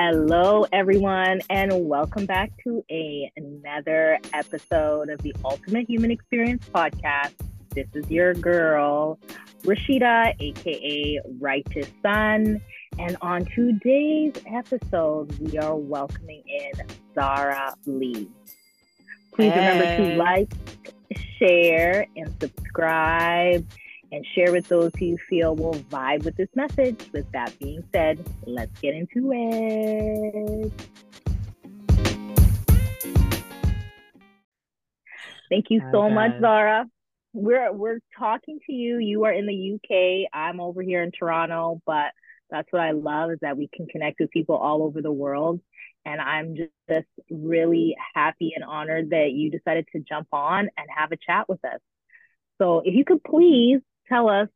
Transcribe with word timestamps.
Hello, 0.00 0.64
everyone, 0.72 1.40
and 1.50 1.88
welcome 1.88 2.24
back 2.24 2.52
to 2.62 2.84
a, 2.88 3.32
another 3.36 4.20
episode 4.32 5.08
of 5.10 5.20
the 5.22 5.34
Ultimate 5.44 5.90
Human 5.90 6.12
Experience 6.12 6.68
podcast. 6.72 7.34
This 7.74 7.88
is 7.94 8.08
your 8.08 8.32
girl, 8.34 9.18
Rashida, 9.64 10.36
aka 10.38 11.20
Righteous 11.40 11.88
Sun. 12.00 12.60
And 13.00 13.16
on 13.22 13.44
today's 13.46 14.34
episode, 14.46 15.36
we 15.40 15.58
are 15.58 15.74
welcoming 15.74 16.44
in 16.46 16.86
Zara 17.16 17.74
Leigh. 17.84 18.28
Please 19.34 19.52
hey. 19.52 19.78
remember 19.80 20.10
to 20.10 20.16
like, 20.16 20.52
share, 21.40 22.06
and 22.14 22.32
subscribe 22.40 23.66
and 24.12 24.24
share 24.34 24.52
with 24.52 24.68
those 24.68 24.90
who 24.98 25.06
you 25.06 25.18
feel 25.28 25.54
will 25.54 25.74
vibe 25.74 26.24
with 26.24 26.36
this 26.36 26.48
message. 26.54 27.08
With 27.12 27.30
that 27.32 27.58
being 27.58 27.84
said, 27.92 28.24
let's 28.46 28.78
get 28.80 28.94
into 28.94 29.30
it. 29.32 30.72
Thank 35.50 35.70
you 35.70 35.82
so 35.92 36.10
much, 36.10 36.40
Zara. 36.40 36.86
We're 37.32 37.72
we're 37.72 38.00
talking 38.18 38.58
to 38.66 38.72
you. 38.72 38.98
You 38.98 39.24
are 39.24 39.32
in 39.32 39.46
the 39.46 39.74
UK. 39.74 40.28
I'm 40.32 40.60
over 40.60 40.82
here 40.82 41.02
in 41.02 41.10
Toronto, 41.10 41.80
but 41.86 42.12
that's 42.50 42.68
what 42.70 42.82
I 42.82 42.92
love 42.92 43.30
is 43.30 43.38
that 43.42 43.56
we 43.56 43.68
can 43.72 43.86
connect 43.86 44.20
with 44.20 44.30
people 44.30 44.56
all 44.56 44.82
over 44.82 45.02
the 45.02 45.12
world. 45.12 45.60
And 46.04 46.20
I'm 46.20 46.56
just 46.56 47.06
really 47.30 47.96
happy 48.14 48.52
and 48.54 48.64
honored 48.64 49.10
that 49.10 49.32
you 49.32 49.50
decided 49.50 49.86
to 49.92 50.00
jump 50.00 50.28
on 50.32 50.70
and 50.76 50.86
have 50.94 51.12
a 51.12 51.16
chat 51.16 51.48
with 51.48 51.62
us. 51.64 51.80
So 52.58 52.82
if 52.84 52.94
you 52.94 53.04
could 53.04 53.22
please 53.22 53.80
tell 54.08 54.28
us 54.28 54.48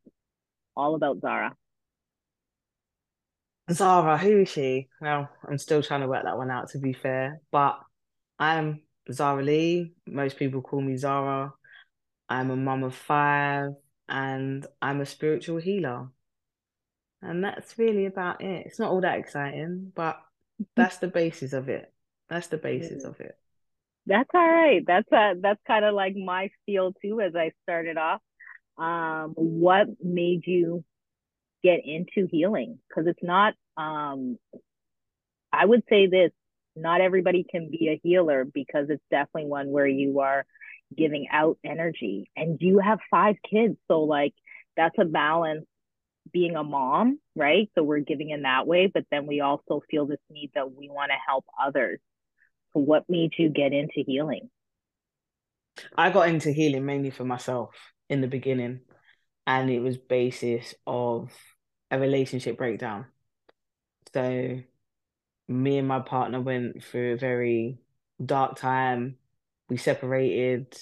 all 0.77 0.95
about 0.95 1.21
Zara. 1.21 1.55
Zara, 3.71 4.19
who 4.19 4.41
is 4.41 4.49
she? 4.49 4.89
Well, 5.01 5.29
I'm 5.49 5.59
still 5.59 5.83
trying 5.83 6.01
to 6.01 6.09
work 6.09 6.25
that 6.25 6.37
one 6.37 6.51
out 6.51 6.71
to 6.71 6.79
be 6.79 6.93
fair, 6.93 7.41
but 7.51 7.79
I'm 8.39 8.83
Zara 9.11 9.43
Leigh. 9.43 9.93
Most 10.07 10.37
people 10.37 10.63
call 10.63 10.81
me 10.81 10.97
Zara. 10.97 11.53
I'm 12.29 12.51
a 12.51 12.57
mum 12.57 12.83
of 12.83 12.95
five 12.95 13.71
and 14.09 14.67
I'm 14.81 15.01
a 15.01 15.07
spiritual 15.07 15.59
healer. 15.59 16.09
And 17.21 17.45
that's 17.45 17.79
really 17.79 18.07
about 18.07 18.43
it. 18.43 18.67
It's 18.67 18.79
not 18.79 18.91
all 18.91 19.01
that 19.03 19.19
exciting, 19.19 19.93
but 19.95 20.21
that's 20.75 20.99
the 20.99 21.09
basis 21.09 21.53
of 21.53 21.69
it. 21.69 21.93
That's 22.29 22.49
the 22.49 22.57
basis 22.57 23.05
of 23.05 23.21
it. 23.21 23.37
That's 24.07 24.31
all 24.35 24.49
right. 24.49 24.83
That's 24.85 25.11
a, 25.13 25.35
that's 25.41 25.61
kind 25.67 25.85
of 25.85 25.95
like 25.95 26.17
my 26.17 26.51
feel 26.67 26.93
too 27.01 27.21
as 27.21 27.37
I 27.37 27.53
started 27.63 27.97
off 27.97 28.21
um, 28.79 29.35
what 29.37 29.87
made 30.03 30.43
you 30.47 30.85
get 31.63 31.81
into 31.85 32.29
healing? 32.31 32.79
Because 32.89 33.07
it's 33.07 33.23
not 33.23 33.55
um, 33.77 34.39
i 35.51 35.65
would 35.65 35.83
say 35.89 36.07
this 36.07 36.31
not 36.77 37.01
everybody 37.01 37.45
can 37.49 37.71
be 37.71 37.89
a 37.89 38.01
healer 38.03 38.45
because 38.45 38.87
it's 38.89 39.03
definitely 39.11 39.47
one 39.47 39.71
where 39.71 39.87
you 39.87 40.21
are 40.21 40.47
giving 40.97 41.27
out 41.31 41.59
energy. 41.65 42.31
And 42.37 42.59
you 42.61 42.79
have 42.79 42.99
five 43.11 43.37
kids? 43.49 43.77
So 43.89 44.01
like 44.03 44.35
that's 44.77 44.97
a 44.99 45.05
balance 45.05 45.67
being 46.33 46.57
a 46.57 46.63
mom 46.63 47.19
right? 47.35 47.69
So 47.75 47.83
we're 47.83 47.99
giving 47.99 48.31
in 48.31 48.43
that 48.43 48.67
way 48.67 48.91
but 48.93 49.05
then 49.11 49.27
we 49.27 49.41
also 49.41 49.83
feel 49.91 50.07
this 50.07 50.21
need 50.31 50.51
that 50.55 50.73
we 50.73 50.89
want 50.89 51.11
to 51.11 51.17
help 51.27 51.45
others. 51.63 51.99
So 52.73 52.81
what 52.81 53.05
made 53.09 53.33
you 53.39 53.51
get 53.51 53.73
into 53.73 54.03
healing? 54.07 54.49
I 55.97 56.11
got 56.11 56.29
into 56.29 56.53
healing 56.53 56.87
mainly 56.87 57.11
for 57.11 57.25
myself 57.25 57.75
in 58.13 58.21
the 58.21 58.29
beginning, 58.29 58.81
and 59.47 59.71
it 59.71 59.81
was 59.81 59.97
basis 59.97 60.75
of 60.87 61.33
a 61.91 61.99
relationship 61.99 62.59
breakdown. 62.59 63.07
So 64.13 64.61
me 65.49 65.79
and 65.79 65.89
my 65.89 66.01
partner 66.01 66.39
went 66.39 66.85
through 66.85 67.15
a 67.15 67.17
very 67.17 67.79
dark 68.25 68.59
time. 68.59 69.17
We 69.71 69.79
separated. 69.79 70.77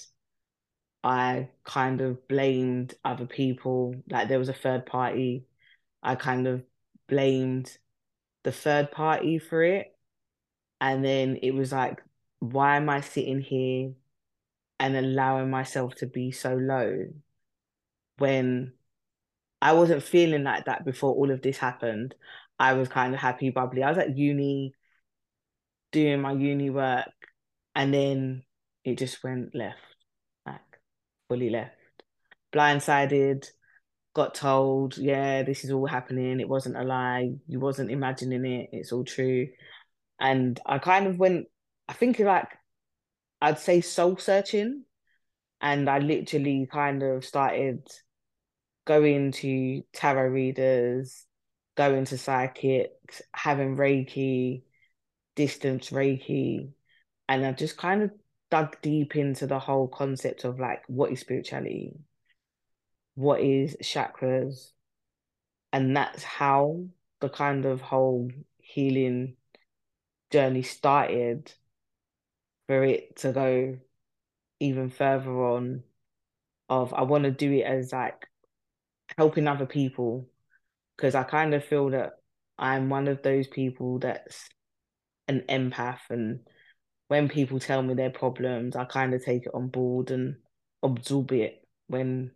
I 1.05 1.49
kind 1.63 2.01
of 2.01 2.27
blamed 2.27 2.95
other 3.03 3.25
people, 3.25 3.95
like 4.09 4.27
there 4.27 4.37
was 4.37 4.49
a 4.49 4.53
third 4.53 4.85
party. 4.85 5.45
I 6.03 6.15
kind 6.15 6.47
of 6.47 6.63
blamed 7.07 7.75
the 8.43 8.51
third 8.51 8.91
party 8.91 9.39
for 9.39 9.63
it. 9.63 9.87
And 10.81 11.03
then 11.03 11.37
it 11.41 11.53
was 11.55 11.71
like, 11.71 12.03
why 12.39 12.75
am 12.75 12.89
I 12.89 13.01
sitting 13.01 13.39
here 13.39 13.93
and 14.79 14.97
allowing 14.97 15.49
myself 15.49 15.95
to 15.95 16.07
be 16.07 16.31
so 16.31 16.55
low 16.55 17.05
when 18.21 18.73
I 19.61 19.73
wasn't 19.73 20.03
feeling 20.03 20.43
like 20.43 20.65
that 20.65 20.85
before 20.85 21.13
all 21.13 21.29
of 21.31 21.41
this 21.41 21.57
happened. 21.57 22.15
I 22.57 22.73
was 22.73 22.87
kind 22.87 23.13
of 23.13 23.19
happy, 23.19 23.49
bubbly. 23.49 23.83
I 23.83 23.89
was 23.89 23.97
at 23.97 24.17
uni 24.17 24.73
doing 25.91 26.21
my 26.21 26.31
uni 26.31 26.69
work 26.69 27.09
and 27.75 27.93
then 27.93 28.43
it 28.83 28.97
just 28.97 29.23
went 29.23 29.53
left, 29.55 29.77
like 30.45 30.61
fully 31.29 31.49
left. 31.49 31.75
Blindsided, 32.53 33.45
got 34.13 34.35
told, 34.35 34.97
yeah, 34.97 35.43
this 35.43 35.63
is 35.63 35.71
all 35.71 35.85
happening. 35.85 36.39
It 36.39 36.49
wasn't 36.49 36.77
a 36.77 36.83
lie. 36.83 37.31
You 37.47 37.59
wasn't 37.59 37.91
imagining 37.91 38.45
it. 38.45 38.69
It's 38.71 38.91
all 38.91 39.03
true. 39.03 39.47
And 40.19 40.59
I 40.65 40.79
kind 40.79 41.07
of 41.07 41.17
went, 41.17 41.47
I 41.87 41.93
think 41.93 42.19
like 42.19 42.49
I'd 43.41 43.59
say 43.59 43.81
soul 43.81 44.17
searching. 44.17 44.85
And 45.61 45.87
I 45.89 45.99
literally 45.99 46.67
kind 46.71 47.03
of 47.03 47.23
started 47.23 47.87
going 48.85 49.31
to 49.31 49.83
tarot 49.93 50.29
readers, 50.29 51.25
going 51.75 52.05
to 52.05 52.17
psychics, 52.17 53.21
having 53.33 53.75
Reiki, 53.75 54.63
distance 55.35 55.89
Reiki. 55.89 56.71
And 57.29 57.45
I 57.45 57.51
just 57.53 57.77
kind 57.77 58.03
of 58.03 58.11
dug 58.49 58.81
deep 58.81 59.15
into 59.15 59.47
the 59.47 59.59
whole 59.59 59.87
concept 59.87 60.43
of 60.43 60.59
like 60.59 60.83
what 60.87 61.11
is 61.11 61.21
spirituality, 61.21 61.93
what 63.15 63.41
is 63.41 63.77
chakras. 63.81 64.71
And 65.73 65.95
that's 65.95 66.23
how 66.23 66.85
the 67.21 67.29
kind 67.29 67.65
of 67.65 67.79
whole 67.81 68.29
healing 68.57 69.37
journey 70.31 70.63
started 70.63 71.53
for 72.67 72.83
it 72.83 73.17
to 73.17 73.31
go 73.31 73.77
even 74.59 74.89
further 74.89 75.31
on 75.31 75.83
of 76.69 76.93
I 76.93 77.03
want 77.03 77.25
to 77.25 77.31
do 77.31 77.51
it 77.51 77.63
as 77.63 77.91
like 77.91 78.27
helping 79.17 79.47
other 79.47 79.65
people 79.65 80.27
because 80.95 81.15
I 81.15 81.23
kind 81.23 81.53
of 81.53 81.63
feel 81.63 81.89
that 81.91 82.13
I'm 82.57 82.89
one 82.89 83.07
of 83.07 83.21
those 83.23 83.47
people 83.47 83.99
that's 83.99 84.47
an 85.27 85.43
empath 85.49 85.99
and 86.09 86.41
when 87.07 87.27
people 87.29 87.59
tell 87.59 87.81
me 87.81 87.93
their 87.93 88.09
problems 88.09 88.75
I 88.75 88.85
kind 88.85 89.13
of 89.13 89.23
take 89.23 89.45
it 89.45 89.51
on 89.53 89.67
board 89.67 90.11
and 90.11 90.35
absorb 90.83 91.31
it 91.31 91.65
when 91.87 92.31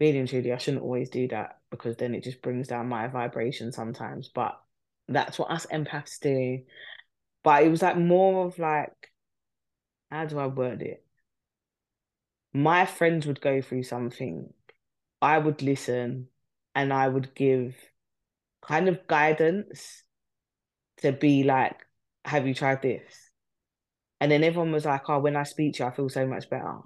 really 0.00 0.18
and 0.18 0.28
truly 0.28 0.52
I 0.52 0.58
shouldn't 0.58 0.82
always 0.82 1.10
do 1.10 1.28
that 1.28 1.58
because 1.70 1.96
then 1.96 2.14
it 2.14 2.24
just 2.24 2.42
brings 2.42 2.68
down 2.68 2.88
my 2.88 3.08
vibration 3.08 3.72
sometimes 3.72 4.30
but 4.34 4.58
that's 5.08 5.38
what 5.38 5.50
us 5.50 5.66
empaths 5.66 6.20
do 6.20 6.60
but 7.42 7.62
it 7.62 7.68
was 7.68 7.82
like 7.82 7.96
more 7.96 8.46
of 8.46 8.58
like 8.58 9.10
how 10.10 10.24
do 10.24 10.38
I 10.38 10.46
word 10.46 10.82
it? 10.82 11.04
My 12.52 12.86
friends 12.86 13.26
would 13.26 13.40
go 13.40 13.60
through 13.60 13.82
something, 13.82 14.52
I 15.22 15.38
would 15.38 15.62
listen, 15.62 16.28
and 16.74 16.92
I 16.92 17.08
would 17.08 17.34
give 17.34 17.76
kind 18.62 18.88
of 18.88 19.06
guidance 19.08 20.04
to 20.98 21.12
be 21.12 21.44
like, 21.44 21.86
have 22.24 22.46
you 22.46 22.54
tried 22.54 22.82
this? 22.82 23.30
And 24.20 24.30
then 24.30 24.44
everyone 24.44 24.70
was 24.72 24.84
like, 24.84 25.08
oh, 25.08 25.18
when 25.18 25.36
I 25.36 25.42
speak 25.44 25.74
to 25.74 25.82
you, 25.84 25.88
I 25.88 25.92
feel 25.94 26.08
so 26.08 26.26
much 26.26 26.48
better. 26.50 26.78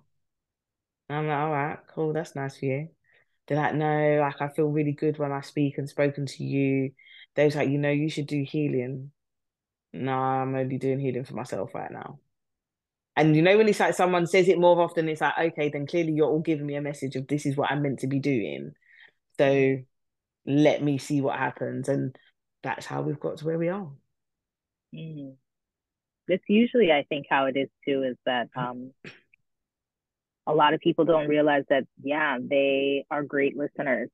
And 1.08 1.19
I'm 1.19 1.29
like, 1.29 1.37
all 1.38 1.50
right, 1.50 1.79
cool, 1.94 2.12
that's 2.12 2.34
nice 2.34 2.56
for 2.58 2.67
you. 2.67 2.88
They're 3.46 3.58
like, 3.58 3.75
no, 3.75 4.20
like 4.20 4.40
I 4.40 4.49
feel 4.49 4.69
really 4.69 4.93
good 4.93 5.19
when 5.19 5.32
I 5.32 5.40
speak 5.40 5.78
and 5.78 5.88
spoken 5.88 6.26
to 6.26 6.44
you. 6.44 6.93
They 7.35 7.44
was 7.44 7.56
like, 7.56 7.69
you 7.69 7.78
know, 7.78 7.90
you 7.90 8.08
should 8.11 8.26
do 8.26 8.43
healing. 8.44 9.12
No, 9.93 10.12
I'm 10.14 10.55
only 10.55 10.78
doing 10.78 11.00
healing 11.00 11.25
for 11.25 11.35
myself 11.35 11.75
right 11.75 11.90
now. 11.90 12.20
And 13.17 13.37
you 13.37 13.43
know, 13.43 13.56
when 13.59 13.69
it's 13.69 13.81
like 13.81 13.94
someone 13.94 14.26
says 14.26 14.49
it 14.49 14.59
more 14.59 14.81
often, 14.81 15.09
it's 15.09 15.20
like, 15.20 15.38
okay, 15.38 15.69
then 15.69 15.87
clearly 15.87 16.12
you're 16.12 16.29
all 16.29 16.41
giving 16.41 16.67
me 16.67 16.76
a 16.76 16.82
message 16.82 17.14
of 17.17 17.26
this 17.26 17.44
is 17.44 17.56
what 17.56 17.70
I'm 17.70 17.82
meant 17.82 18.00
to 18.00 18.06
be 18.06 18.20
doing. 18.20 18.73
So 19.38 19.79
let 20.47 20.82
me 20.82 20.99
see 20.99 21.20
what 21.20 21.38
happens. 21.38 21.88
And 21.88 22.17
that's 22.62 22.87
how 22.87 23.03
we've 23.03 23.20
got 23.20 23.38
to 23.38 23.44
where 23.44 23.59
we 23.59 23.69
are. 23.69 23.91
Mm. 24.94 25.35
That's 26.29 26.43
usually, 26.49 26.91
I 26.91 27.05
think, 27.09 27.26
how 27.29 27.47
it 27.47 27.56
is 27.56 27.69
too, 27.87 28.03
is 28.03 28.17
that 28.25 28.49
um, 28.56 28.93
a 30.47 30.55
lot 30.55 30.73
of 30.73 30.81
people 30.81 31.05
don't 31.05 31.29
realize 31.29 31.64
that, 31.69 31.85
yeah, 32.03 32.38
they 32.41 33.05
are 33.11 33.23
great 33.23 33.56
listeners. 33.56 34.09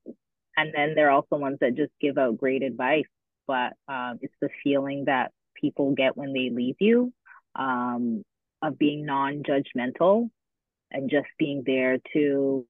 And 0.56 0.72
then 0.74 0.94
they're 0.96 1.10
also 1.10 1.36
ones 1.36 1.58
that 1.60 1.76
just 1.76 1.92
give 2.00 2.18
out 2.18 2.38
great 2.38 2.62
advice. 2.62 3.04
But 3.46 3.74
um, 3.86 4.18
it's 4.22 4.34
the 4.40 4.48
feeling 4.64 5.04
that 5.04 5.30
people 5.54 5.94
get 5.94 6.16
when 6.16 6.32
they 6.32 6.50
leave 6.50 6.76
you 6.80 7.12
um, 7.54 8.24
of 8.62 8.78
being 8.78 9.06
non-judgmental 9.06 10.30
and 10.90 11.10
just 11.10 11.28
being 11.38 11.62
there 11.66 11.98
to 12.12 12.66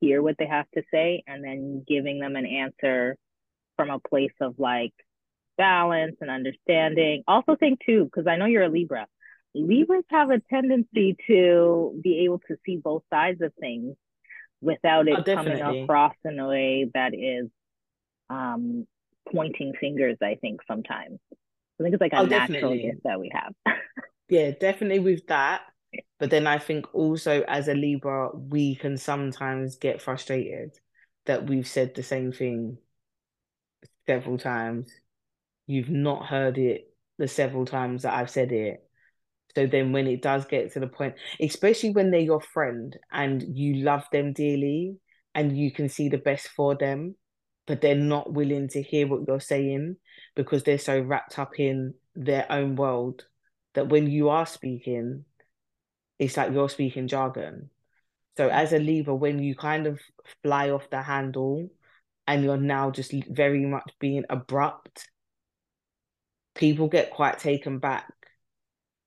hear 0.00 0.22
what 0.22 0.36
they 0.38 0.46
have 0.46 0.70
to 0.74 0.82
say 0.92 1.22
and 1.26 1.42
then 1.42 1.84
giving 1.86 2.20
them 2.20 2.36
an 2.36 2.46
answer 2.46 3.16
from 3.76 3.90
a 3.90 3.98
place 3.98 4.32
of 4.40 4.54
like 4.58 4.92
balance 5.56 6.16
and 6.20 6.30
understanding. 6.30 7.22
Also, 7.26 7.56
think 7.56 7.80
too, 7.84 8.04
because 8.04 8.26
I 8.26 8.36
know 8.36 8.46
you're 8.46 8.64
a 8.64 8.68
Libra. 8.68 9.06
Libras 9.54 10.04
have 10.10 10.30
a 10.30 10.40
tendency 10.50 11.16
to 11.28 11.98
be 12.02 12.24
able 12.24 12.40
to 12.48 12.56
see 12.66 12.76
both 12.76 13.02
sides 13.12 13.40
of 13.40 13.52
things 13.60 13.94
without 14.60 15.06
it 15.06 15.18
oh, 15.18 15.34
coming 15.34 15.60
across 15.60 16.14
in 16.24 16.38
a 16.38 16.48
way 16.48 16.90
that 16.94 17.14
is 17.14 17.48
um, 18.30 18.86
pointing 19.32 19.74
fingers. 19.80 20.16
I 20.22 20.36
think 20.40 20.60
sometimes. 20.66 21.18
I 21.32 21.82
think 21.82 21.94
it's 21.94 22.00
like 22.00 22.12
a 22.12 22.18
oh, 22.18 22.26
natural 22.26 22.74
gift 22.76 23.02
that 23.04 23.20
we 23.20 23.30
have. 23.32 23.52
yeah, 24.28 24.50
definitely 24.58 25.00
with 25.00 25.26
that. 25.28 25.62
But 26.18 26.30
then 26.30 26.46
I 26.46 26.58
think 26.58 26.92
also 26.94 27.42
as 27.42 27.68
a 27.68 27.74
Libra, 27.74 28.30
we 28.34 28.74
can 28.74 28.96
sometimes 28.96 29.76
get 29.76 30.02
frustrated 30.02 30.72
that 31.26 31.48
we've 31.48 31.66
said 31.68 31.94
the 31.94 32.02
same 32.02 32.32
thing 32.32 32.78
several 34.06 34.38
times. 34.38 34.90
You've 35.66 35.90
not 35.90 36.26
heard 36.26 36.58
it 36.58 36.92
the 37.18 37.28
several 37.28 37.64
times 37.64 38.02
that 38.02 38.14
I've 38.14 38.30
said 38.30 38.52
it. 38.52 38.80
So 39.54 39.66
then 39.66 39.92
when 39.92 40.06
it 40.08 40.20
does 40.20 40.46
get 40.46 40.72
to 40.72 40.80
the 40.80 40.88
point, 40.88 41.14
especially 41.40 41.90
when 41.90 42.10
they're 42.10 42.20
your 42.20 42.40
friend 42.40 42.96
and 43.12 43.42
you 43.56 43.84
love 43.84 44.04
them 44.10 44.32
dearly 44.32 44.96
and 45.34 45.56
you 45.56 45.70
can 45.70 45.88
see 45.88 46.08
the 46.08 46.18
best 46.18 46.48
for 46.48 46.74
them, 46.74 47.14
but 47.66 47.80
they're 47.80 47.94
not 47.94 48.32
willing 48.32 48.68
to 48.70 48.82
hear 48.82 49.06
what 49.06 49.22
you're 49.28 49.40
saying 49.40 49.96
because 50.34 50.64
they're 50.64 50.78
so 50.78 51.00
wrapped 51.00 51.38
up 51.38 51.58
in 51.58 51.94
their 52.16 52.50
own 52.50 52.74
world 52.74 53.26
that 53.74 53.88
when 53.88 54.08
you 54.08 54.28
are 54.30 54.46
speaking, 54.46 55.24
it's 56.18 56.36
like 56.36 56.52
you're 56.52 56.68
speaking 56.68 57.08
jargon. 57.08 57.70
So 58.36 58.48
as 58.48 58.72
a 58.72 58.78
Libra, 58.78 59.14
when 59.14 59.40
you 59.40 59.54
kind 59.54 59.86
of 59.86 60.00
fly 60.42 60.70
off 60.70 60.90
the 60.90 61.02
handle 61.02 61.70
and 62.26 62.42
you're 62.42 62.56
now 62.56 62.90
just 62.90 63.12
very 63.28 63.64
much 63.66 63.90
being 64.00 64.24
abrupt, 64.30 65.08
people 66.54 66.88
get 66.88 67.10
quite 67.10 67.38
taken 67.38 67.78
back. 67.78 68.12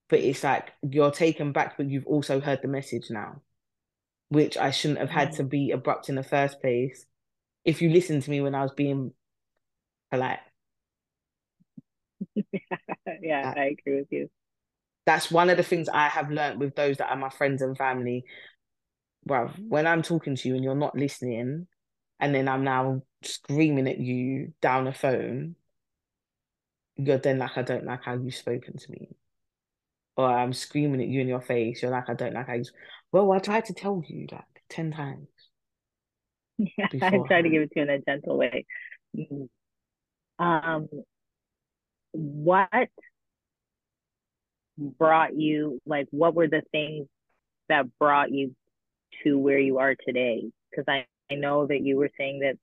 But 0.10 0.20
it's 0.20 0.44
like 0.44 0.72
you're 0.82 1.12
taken 1.12 1.52
back, 1.52 1.76
but 1.76 1.90
you've 1.90 2.08
also 2.08 2.40
heard 2.40 2.62
the 2.62 2.70
message 2.70 3.08
now, 3.10 3.42
which 4.30 4.58
I 4.58 4.72
shouldn't 4.72 5.00
have 5.00 5.10
had 5.10 5.34
to 5.34 5.44
mm. 5.44 5.50
be 5.50 5.72
abrupt 5.72 6.08
in 6.08 6.16
the 6.16 6.24
first 6.24 6.62
place. 6.62 7.06
If 7.66 7.82
you 7.82 7.90
listened 7.90 8.24
to 8.24 8.30
me 8.30 8.40
when 8.40 8.56
I 8.56 8.62
was 8.62 8.72
being 8.72 9.12
polite. 10.10 10.40
yeah, 13.22 13.54
I 13.58 13.76
agree 13.78 14.00
with 14.00 14.08
you 14.12 14.30
that's 15.08 15.32
one 15.32 15.50
of 15.50 15.56
the 15.56 15.64
things 15.64 15.88
I 15.88 16.10
have 16.10 16.30
learned 16.30 16.60
with 16.60 16.76
those 16.76 16.98
that 16.98 17.10
are 17.10 17.16
my 17.16 17.30
friends 17.30 17.62
and 17.62 17.78
family. 17.78 18.26
Well, 19.24 19.54
when 19.58 19.88
I'm 19.88 20.02
talking 20.02 20.36
to 20.36 20.48
you 20.50 20.56
and 20.56 20.64
you're 20.64 20.76
not 20.76 20.98
listening, 20.98 21.68
and 22.20 22.36
then 22.36 22.50
I'm 22.50 22.66
now 22.66 23.04
screaming 23.24 23.88
at 23.88 24.00
you 24.00 24.52
down 24.62 24.84
the 24.84 24.92
phone, 24.92 25.56
you're 26.98 27.20
then 27.20 27.40
like, 27.40 27.58
I 27.58 27.62
don't 27.62 27.86
like 27.86 28.04
how 28.04 28.16
you've 28.16 28.36
spoken 28.36 28.78
to 28.78 28.92
me. 28.92 29.08
Or 30.18 30.26
I'm 30.28 30.52
screaming 30.52 31.02
at 31.02 31.08
you 31.08 31.22
in 31.22 31.30
your 31.30 31.42
face, 31.42 31.82
you're 31.82 31.92
like, 31.92 32.10
I 32.10 32.14
don't 32.14 32.34
like 32.34 32.48
how 32.48 32.56
you. 32.56 32.66
Well, 33.14 33.32
I 33.32 33.40
tried 33.40 33.66
to 33.66 33.74
tell 33.74 34.04
you 34.06 34.28
like 34.30 34.44
10 34.70 34.92
times. 34.92 35.30
Yeah, 36.58 36.88
I 37.02 37.18
tried 37.26 37.44
to 37.44 37.50
give 37.50 37.62
it 37.62 37.72
to 37.72 37.80
you 37.80 37.84
in 37.84 37.90
a 37.90 38.00
gentle 38.00 38.38
way. 38.38 38.66
Mm-hmm. 39.16 40.44
Um, 40.46 40.90
what 42.12 42.90
brought 44.78 45.36
you 45.36 45.80
like 45.86 46.08
what 46.12 46.36
were 46.36 46.48
the 46.48 46.62
things 46.72 47.08
that 47.70 47.86
brought 48.00 48.32
you 48.32 48.56
to 49.24 49.38
where 49.38 49.60
you 49.60 49.80
are 49.80 49.96
today? 50.06 50.44
Because 50.70 50.86
I, 50.88 51.06
I 51.32 51.36
know 51.36 51.68
that 51.68 51.82
you 51.82 51.98
were 51.98 52.12
saying 52.18 52.40
that 52.40 52.58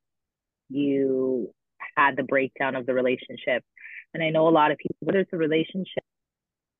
you 0.70 1.52
had 1.96 2.16
the 2.16 2.22
breakdown 2.22 2.76
of 2.76 2.86
the 2.86 2.94
relationship. 2.94 3.64
And 4.12 4.22
i 4.22 4.30
know 4.30 4.46
a 4.46 4.50
lot 4.50 4.70
of 4.70 4.78
people 4.78 4.96
whether 5.00 5.20
it's 5.20 5.32
a 5.32 5.36
relationship 5.36 6.04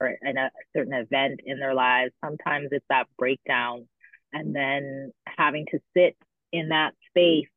or 0.01 0.15
in 0.23 0.37
a 0.37 0.51
certain 0.75 0.93
event 0.93 1.41
in 1.45 1.59
their 1.59 1.75
lives 1.75 2.13
sometimes 2.25 2.69
it's 2.71 2.85
that 2.89 3.09
breakdown 3.19 3.89
and 4.33 4.55
then 4.55 5.13
having 5.27 5.67
to 5.73 5.79
sit 5.97 6.17
in 6.53 6.69
that 6.69 6.93
space 7.11 7.49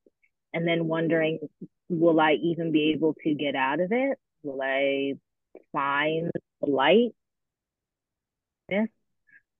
and 0.53 0.67
then 0.67 0.87
wondering 0.87 1.39
will 1.89 2.19
i 2.19 2.33
even 2.33 2.71
be 2.71 2.91
able 2.95 3.13
to 3.23 3.33
get 3.35 3.55
out 3.55 3.79
of 3.79 3.91
it? 3.91 4.17
Will 4.41 4.61
i 4.63 5.13
find 5.71 6.31
the 6.61 6.69
light 6.69 7.13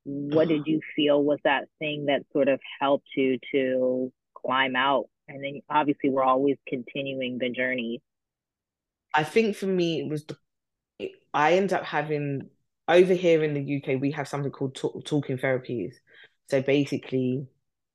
what 0.04 0.48
did 0.48 0.64
you 0.66 0.82
feel 0.96 1.24
was 1.24 1.40
that 1.44 1.66
thing 1.80 2.06
that 2.06 2.24
sort 2.34 2.48
of 2.48 2.60
helped 2.80 3.08
you 3.16 3.38
to 3.52 4.12
climb 4.36 4.76
out? 4.76 5.06
And 5.28 5.44
then 5.44 5.62
obviously 5.70 6.10
we're 6.10 6.24
always 6.24 6.58
continuing 6.68 7.38
the 7.38 7.50
journey. 7.50 8.02
I 9.14 9.24
think 9.24 9.56
for 9.56 9.66
me 9.66 10.02
it 10.02 10.10
was 10.10 10.26
the 10.26 10.38
i 11.34 11.54
end 11.54 11.74
up 11.74 11.84
having 11.84 12.50
over 12.88 13.14
here 13.14 13.44
in 13.44 13.54
the 13.54 13.78
uk 13.78 14.02
we 14.02 14.12
have 14.12 14.28
something 14.28 14.52
called 14.52 14.76
talk, 14.76 15.04
talking 15.06 15.38
therapies. 15.38 15.94
So 16.50 16.62
basically 16.62 17.48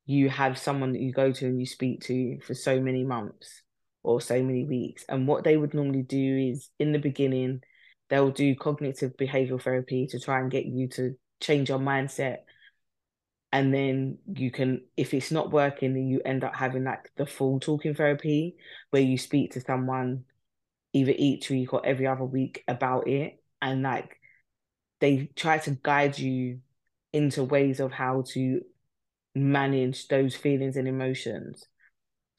you 0.05 0.29
have 0.29 0.57
someone 0.57 0.93
that 0.93 1.01
you 1.01 1.11
go 1.11 1.31
to 1.31 1.45
and 1.45 1.59
you 1.59 1.65
speak 1.65 2.01
to 2.01 2.39
for 2.41 2.53
so 2.53 2.79
many 2.79 3.03
months 3.03 3.63
or 4.03 4.19
so 4.19 4.41
many 4.43 4.65
weeks. 4.65 5.05
And 5.07 5.27
what 5.27 5.43
they 5.43 5.57
would 5.57 5.73
normally 5.73 6.03
do 6.03 6.51
is 6.51 6.69
in 6.77 6.91
the 6.91 6.99
beginning 6.99 7.61
they'll 8.13 8.29
do 8.29 8.55
cognitive 8.55 9.17
behavioral 9.17 9.59
therapy 9.59 10.05
to 10.05 10.19
try 10.19 10.39
and 10.39 10.51
get 10.51 10.67
you 10.67 10.87
to 10.87 11.15
change 11.41 11.69
your 11.69 11.79
mindset. 11.79 12.41
And 13.51 13.73
then 13.73 14.19
you 14.35 14.51
can 14.51 14.83
if 14.95 15.15
it's 15.15 15.31
not 15.31 15.51
working 15.51 15.95
then 15.95 16.07
you 16.07 16.21
end 16.23 16.43
up 16.43 16.55
having 16.55 16.83
like 16.83 17.09
the 17.17 17.25
full 17.25 17.59
talking 17.59 17.95
therapy 17.95 18.55
where 18.91 19.01
you 19.01 19.17
speak 19.17 19.53
to 19.53 19.61
someone 19.61 20.25
either 20.93 21.13
each 21.17 21.49
week 21.49 21.73
or 21.73 21.83
every 21.83 22.05
other 22.05 22.23
week 22.23 22.63
about 22.67 23.07
it. 23.07 23.41
And 23.63 23.81
like 23.81 24.19
they 24.99 25.31
try 25.35 25.57
to 25.57 25.71
guide 25.71 26.19
you 26.19 26.59
into 27.13 27.43
ways 27.43 27.79
of 27.79 27.91
how 27.91 28.25
to 28.33 28.61
manage 29.33 30.07
those 30.07 30.35
feelings 30.35 30.77
and 30.77 30.87
emotions. 30.87 31.65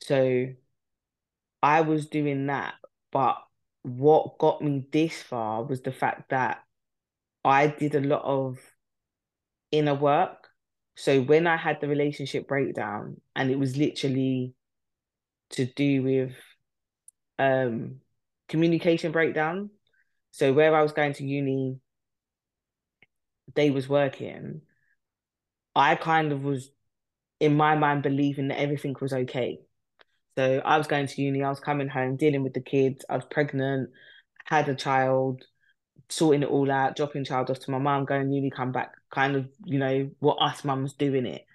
So 0.01 0.47
i 1.65 1.81
was 1.81 2.07
doing 2.07 2.47
that 2.49 2.75
but 3.11 3.39
what 3.85 4.39
got 4.39 4.63
me 4.63 4.87
this 4.93 5.23
far 5.23 5.63
was 5.63 5.83
the 5.83 5.93
fact 5.93 6.31
that 6.31 6.65
I 7.45 7.69
did 7.69 7.95
a 7.95 8.01
lot 8.01 8.23
of 8.25 8.59
inner 9.71 9.95
work. 9.95 10.49
So 10.97 11.21
when 11.23 11.47
I 11.47 11.57
had 11.57 11.81
the 11.81 11.89
relationship 11.89 12.49
breakdown, 12.49 13.21
and 13.37 13.51
it 13.51 13.59
was 13.59 13.77
literally 13.77 14.55
to 15.51 15.67
do 15.67 16.03
with 16.03 16.33
um 17.39 18.01
communication 18.49 19.13
breakdown. 19.13 19.71
So 20.31 20.53
where 20.53 20.75
I 20.75 20.83
was 20.83 20.93
going 20.93 21.13
to 21.15 21.25
uni, 21.25 21.79
they 23.55 23.71
was 23.71 23.89
working. 23.89 24.63
I 25.77 25.97
kind 25.97 26.33
of 26.33 26.45
was 26.45 26.71
in 27.41 27.57
my 27.57 27.77
mind 27.77 28.03
believing 28.03 28.49
that 28.49 28.61
everything 28.61 28.97
was 29.01 29.13
okay. 29.13 29.61
So 30.37 30.61
I 30.65 30.79
was 30.79 30.87
going 30.87 31.07
to 31.07 31.23
uni, 31.23 31.43
I 31.43 31.51
was 31.51 31.61
coming 31.61 31.89
home, 31.89 32.17
dealing 32.17 32.43
with 32.43 32.55
the 32.55 32.61
kids, 32.61 33.05
I 33.09 33.17
was 33.17 33.25
pregnant, 33.31 33.91
had 34.45 34.69
a 34.69 34.75
child, 34.75 35.45
sorting 36.09 36.43
it 36.43 36.49
all 36.49 36.71
out, 36.71 36.97
dropping 36.97 37.25
child 37.25 37.51
off 37.51 37.61
to 37.61 37.71
my 37.71 37.79
mum, 37.79 38.05
going 38.05 38.33
uni, 38.33 38.51
come 38.51 38.73
back, 38.73 38.95
kind 39.11 39.37
of, 39.37 39.49
you 39.65 39.79
know, 39.79 40.11
what 40.19 40.37
us 40.37 40.65
mums 40.65 40.95
doing 40.95 41.27
it. 41.27 41.47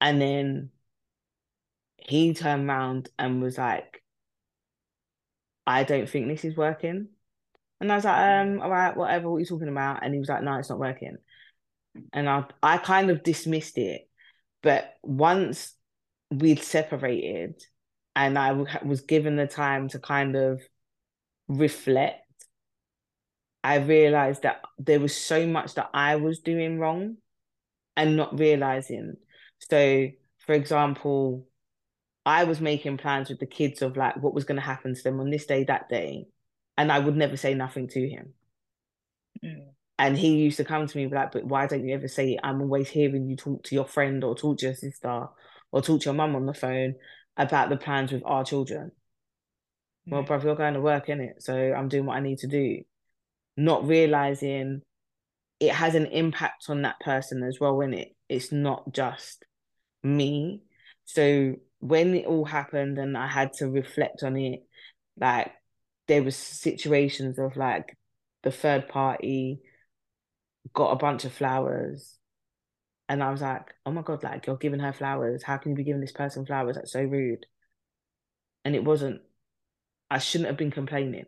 And 0.00 0.20
then 0.20 0.70
he 1.96 2.32
turned 2.32 2.68
around 2.68 3.10
and 3.18 3.42
was 3.42 3.58
like, 3.58 4.02
I 5.66 5.84
don't 5.84 6.08
think 6.08 6.28
this 6.28 6.44
is 6.44 6.56
working. 6.56 7.08
And 7.80 7.92
I 7.92 7.96
was 7.96 8.04
like, 8.04 8.16
um, 8.16 8.60
all 8.60 8.70
right, 8.70 8.96
whatever, 8.96 9.30
what 9.30 9.36
are 9.36 9.40
you 9.40 9.46
talking 9.46 9.68
about? 9.68 10.02
And 10.02 10.14
he 10.14 10.18
was 10.18 10.28
like, 10.28 10.42
no, 10.42 10.54
it's 10.54 10.70
not 10.70 10.78
working. 10.78 11.18
And 12.12 12.28
I 12.28 12.44
I 12.62 12.78
kind 12.78 13.10
of 13.10 13.22
dismissed 13.22 13.76
it. 13.76 14.08
But 14.62 14.94
once 15.02 15.74
we'd 16.30 16.62
separated, 16.62 17.62
and 18.18 18.36
I 18.36 18.50
was 18.82 19.02
given 19.02 19.36
the 19.36 19.46
time 19.46 19.88
to 19.90 20.00
kind 20.00 20.34
of 20.34 20.60
reflect, 21.46 22.24
I 23.62 23.76
realized 23.76 24.42
that 24.42 24.62
there 24.76 24.98
was 24.98 25.16
so 25.16 25.46
much 25.46 25.74
that 25.74 25.90
I 25.94 26.16
was 26.16 26.40
doing 26.40 26.80
wrong 26.80 27.18
and 27.96 28.16
not 28.16 28.36
realizing. 28.36 29.14
So, 29.60 30.08
for 30.38 30.52
example, 30.52 31.46
I 32.26 32.42
was 32.42 32.60
making 32.60 32.96
plans 32.96 33.28
with 33.28 33.38
the 33.38 33.46
kids 33.46 33.82
of 33.82 33.96
like 33.96 34.16
what 34.16 34.34
was 34.34 34.44
going 34.44 34.56
to 34.56 34.66
happen 34.66 34.96
to 34.96 35.02
them 35.02 35.20
on 35.20 35.30
this 35.30 35.46
day, 35.46 35.62
that 35.64 35.88
day, 35.88 36.26
and 36.76 36.90
I 36.90 36.98
would 36.98 37.16
never 37.16 37.36
say 37.36 37.54
nothing 37.54 37.86
to 37.86 38.08
him. 38.08 38.34
Mm. 39.44 39.66
And 40.00 40.18
he 40.18 40.38
used 40.38 40.56
to 40.56 40.64
come 40.64 40.88
to 40.88 40.98
me 40.98 41.06
like, 41.06 41.30
"But 41.30 41.44
why 41.44 41.68
don't 41.68 41.86
you 41.86 41.94
ever 41.94 42.08
say 42.08 42.32
it? 42.32 42.40
I'm 42.42 42.62
always 42.62 42.88
hearing 42.88 43.28
you 43.28 43.36
talk 43.36 43.62
to 43.64 43.76
your 43.76 43.86
friend 43.86 44.24
or 44.24 44.34
talk 44.34 44.58
to 44.58 44.66
your 44.66 44.74
sister 44.74 45.28
or 45.70 45.82
talk 45.82 46.00
to 46.00 46.04
your 46.06 46.14
mum 46.14 46.34
on 46.34 46.46
the 46.46 46.54
phone, 46.54 46.96
about 47.38 47.70
the 47.70 47.76
plans 47.76 48.12
with 48.12 48.22
our 48.26 48.44
children. 48.44 48.90
Mm. 50.06 50.12
Well, 50.12 50.22
brother, 50.24 50.48
you're 50.48 50.56
going 50.56 50.74
to 50.74 50.80
work 50.80 51.08
in 51.08 51.20
it, 51.20 51.42
so 51.42 51.54
I'm 51.54 51.88
doing 51.88 52.04
what 52.04 52.16
I 52.16 52.20
need 52.20 52.38
to 52.38 52.48
do. 52.48 52.82
Not 53.56 53.86
realizing 53.86 54.82
it 55.60 55.72
has 55.72 55.94
an 55.94 56.06
impact 56.06 56.64
on 56.68 56.82
that 56.82 57.00
person 57.00 57.42
as 57.42 57.58
well 57.58 57.80
in 57.80 57.94
it 57.94 58.14
it's 58.28 58.52
not 58.52 58.92
just 58.92 59.44
me. 60.02 60.62
So 61.04 61.54
when 61.80 62.14
it 62.14 62.26
all 62.26 62.44
happened 62.44 62.98
and 62.98 63.16
I 63.16 63.26
had 63.26 63.54
to 63.54 63.68
reflect 63.68 64.22
on 64.22 64.36
it, 64.36 64.60
like 65.18 65.52
there 66.06 66.22
was 66.22 66.36
situations 66.36 67.38
of 67.38 67.56
like 67.56 67.96
the 68.42 68.50
third 68.50 68.88
party 68.88 69.60
got 70.72 70.92
a 70.92 70.96
bunch 70.96 71.24
of 71.24 71.32
flowers 71.32 72.17
and 73.08 73.22
I 73.22 73.30
was 73.30 73.40
like, 73.40 73.74
oh 73.86 73.90
my 73.90 74.02
God, 74.02 74.22
like 74.22 74.46
you're 74.46 74.56
giving 74.56 74.80
her 74.80 74.92
flowers. 74.92 75.42
How 75.42 75.56
can 75.56 75.70
you 75.70 75.76
be 75.76 75.84
giving 75.84 76.00
this 76.00 76.12
person 76.12 76.44
flowers? 76.44 76.76
That's 76.76 76.92
so 76.92 77.02
rude. 77.02 77.46
And 78.64 78.74
it 78.74 78.84
wasn't, 78.84 79.22
I 80.10 80.18
shouldn't 80.18 80.48
have 80.48 80.58
been 80.58 80.70
complaining 80.70 81.26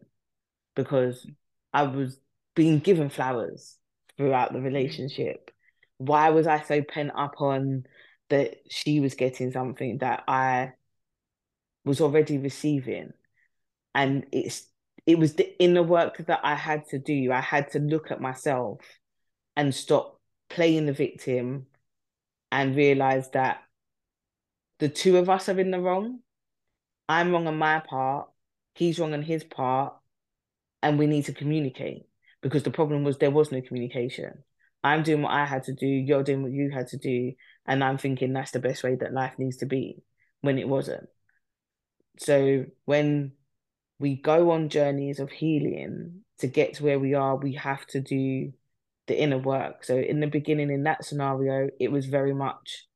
because 0.75 1.27
I 1.73 1.85
was 1.85 2.19
being 2.55 2.81
given 2.81 3.09
flowers 3.09 3.79
throughout 4.17 4.53
the 4.53 4.59
mm. 4.59 4.65
relationship. 4.65 5.51
Why 5.97 6.31
was 6.31 6.47
I 6.47 6.63
so 6.63 6.83
pent 6.83 7.13
up 7.15 7.41
on 7.41 7.85
that 8.29 8.57
she 8.71 9.01
was 9.01 9.15
getting 9.15 9.51
something 9.51 9.99
that 9.99 10.25
I 10.29 10.73
was 11.85 12.01
already 12.01 12.37
receiving? 12.37 13.13
And 13.95 14.27
it's 14.33 14.67
it 15.07 15.19
was 15.19 15.35
the 15.35 15.59
inner 15.63 15.83
work 15.83 16.19
that 16.27 16.41
I 16.43 16.55
had 16.55 16.87
to 16.89 16.99
do. 16.99 17.33
I 17.33 17.41
had 17.41 17.73
to 17.73 17.79
look 17.79 18.11
at 18.11 18.21
myself 18.21 18.81
and 19.57 19.75
stop 19.75 20.21
playing 20.51 20.87
the 20.87 20.93
victim 20.93 21.67
and 22.53 22.77
realize 22.77 23.31
that 23.31 23.63
the 24.79 24.89
two 24.89 25.17
of 25.19 25.29
us 25.29 25.49
are 25.49 25.59
in 25.59 25.71
the 25.71 25.81
wrong. 25.81 26.21
I'm 27.09 27.33
wrong 27.33 27.47
on 27.47 27.59
my 27.59 27.81
part, 27.81 28.29
he's 28.75 28.99
wrong 28.99 29.13
on 29.13 29.23
his 29.23 29.45
part, 29.45 29.95
and 30.83 30.99
we 30.99 31.07
need 31.07 31.27
to 31.27 31.33
communicate 31.33 32.07
because 32.41 32.63
the 32.63 32.71
problem 32.71 33.05
was 33.05 33.19
there 33.19 33.31
was 33.31 33.53
no 33.53 33.61
communication. 33.61 34.45
I'm 34.83 35.03
doing 35.03 35.23
what 35.23 35.33
I 35.33 35.45
had 35.45 35.65
to 35.65 35.75
do, 35.75 35.87
you're 35.87 36.23
doing 36.23 36.43
what 36.43 36.53
you 36.53 36.71
had 36.71 36.89
to 36.89 36.97
do, 36.97 37.33
and 37.67 37.85
I'm 37.85 37.99
thinking 37.99 38.33
that's 38.33 38.53
the 38.53 38.61
best 38.61 38.83
way 38.83 38.95
that 38.97 39.13
life 39.13 39.35
needs 39.39 39.59
to 39.59 39.67
be 39.67 40.03
when 40.41 40.59
it 40.59 40.69
wasn't. 40.69 41.09
So 42.19 42.67
when 42.85 43.33
we 43.99 44.17
go 44.17 44.53
on 44.53 44.71
journeys 44.71 45.21
of 45.21 45.31
healing 45.31 46.23
to 46.39 46.47
get 46.47 46.75
to 46.75 46.85
where 46.85 46.99
we 46.99 47.15
are, 47.15 47.37
we 47.37 47.55
have 47.55 47.87
to 47.89 48.01
do 48.01 48.53
the 49.11 49.21
inner 49.21 49.39
work. 49.39 49.83
So 49.83 49.97
in 49.97 50.21
the 50.21 50.29
beginning, 50.29 50.71
in 50.71 50.85
that 50.85 51.05
scenario, 51.05 51.69
it 51.81 51.91
was 51.91 52.07
very 52.07 52.33
much 52.33 52.87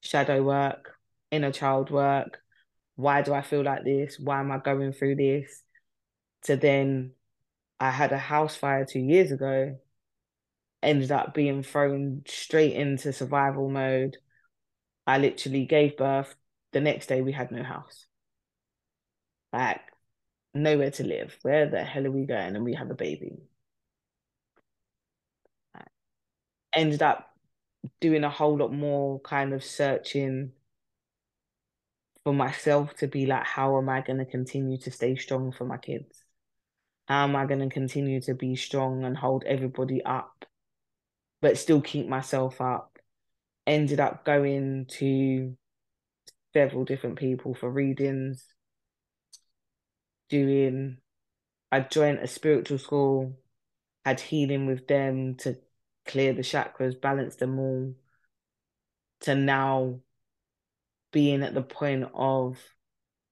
shadow 0.00 0.44
work, 0.44 0.92
inner 1.32 1.50
child 1.50 1.90
work. 1.90 2.38
Why 2.94 3.22
do 3.22 3.34
I 3.34 3.42
feel 3.42 3.64
like 3.64 3.82
this? 3.82 4.16
Why 4.16 4.38
am 4.38 4.52
I 4.52 4.58
going 4.58 4.92
through 4.92 5.16
this? 5.16 5.64
To 6.44 6.54
then, 6.54 7.14
I 7.80 7.90
had 7.90 8.12
a 8.12 8.16
house 8.18 8.54
fire 8.54 8.84
two 8.84 9.00
years 9.00 9.32
ago, 9.32 9.76
ended 10.84 11.10
up 11.10 11.34
being 11.34 11.64
thrown 11.64 12.22
straight 12.28 12.74
into 12.74 13.12
survival 13.12 13.68
mode. 13.68 14.18
I 15.04 15.18
literally 15.18 15.66
gave 15.66 15.96
birth. 15.96 16.32
The 16.70 16.80
next 16.80 17.08
day, 17.08 17.22
we 17.22 17.32
had 17.32 17.50
no 17.50 17.64
house. 17.64 18.06
Like, 19.52 19.80
nowhere 20.54 20.92
to 20.92 21.02
live. 21.02 21.36
Where 21.42 21.68
the 21.68 21.82
hell 21.82 22.06
are 22.06 22.12
we 22.12 22.24
going? 22.24 22.54
And 22.54 22.64
we 22.64 22.74
have 22.74 22.92
a 22.92 22.94
baby. 22.94 23.49
Ended 26.74 27.02
up 27.02 27.30
doing 28.00 28.24
a 28.24 28.30
whole 28.30 28.56
lot 28.56 28.72
more 28.72 29.20
kind 29.20 29.52
of 29.52 29.64
searching 29.64 30.52
for 32.24 32.32
myself 32.32 32.94
to 32.96 33.08
be 33.08 33.26
like, 33.26 33.44
how 33.44 33.78
am 33.78 33.88
I 33.88 34.02
going 34.02 34.18
to 34.18 34.24
continue 34.24 34.78
to 34.78 34.90
stay 34.90 35.16
strong 35.16 35.52
for 35.52 35.64
my 35.64 35.78
kids? 35.78 36.24
How 37.08 37.24
am 37.24 37.34
I 37.34 37.46
going 37.46 37.60
to 37.60 37.72
continue 37.72 38.20
to 38.22 38.34
be 38.34 38.54
strong 38.56 39.04
and 39.04 39.16
hold 39.16 39.44
everybody 39.44 40.02
up, 40.04 40.44
but 41.40 41.58
still 41.58 41.80
keep 41.80 42.06
myself 42.08 42.60
up? 42.60 42.98
Ended 43.66 44.00
up 44.00 44.24
going 44.24 44.86
to 44.98 45.56
several 46.52 46.84
different 46.84 47.18
people 47.18 47.54
for 47.54 47.70
readings, 47.70 48.44
doing, 50.28 50.98
I 51.72 51.80
joined 51.80 52.18
a 52.18 52.26
spiritual 52.26 52.78
school, 52.78 53.38
had 54.04 54.20
healing 54.20 54.66
with 54.66 54.86
them 54.86 55.36
to 55.36 55.56
clear 56.10 56.32
the 56.32 56.42
chakras, 56.42 57.00
balance 57.00 57.36
them 57.36 57.58
all, 57.58 57.94
to 59.20 59.34
now 59.34 60.00
being 61.12 61.42
at 61.42 61.54
the 61.54 61.62
point 61.62 62.08
of, 62.14 62.58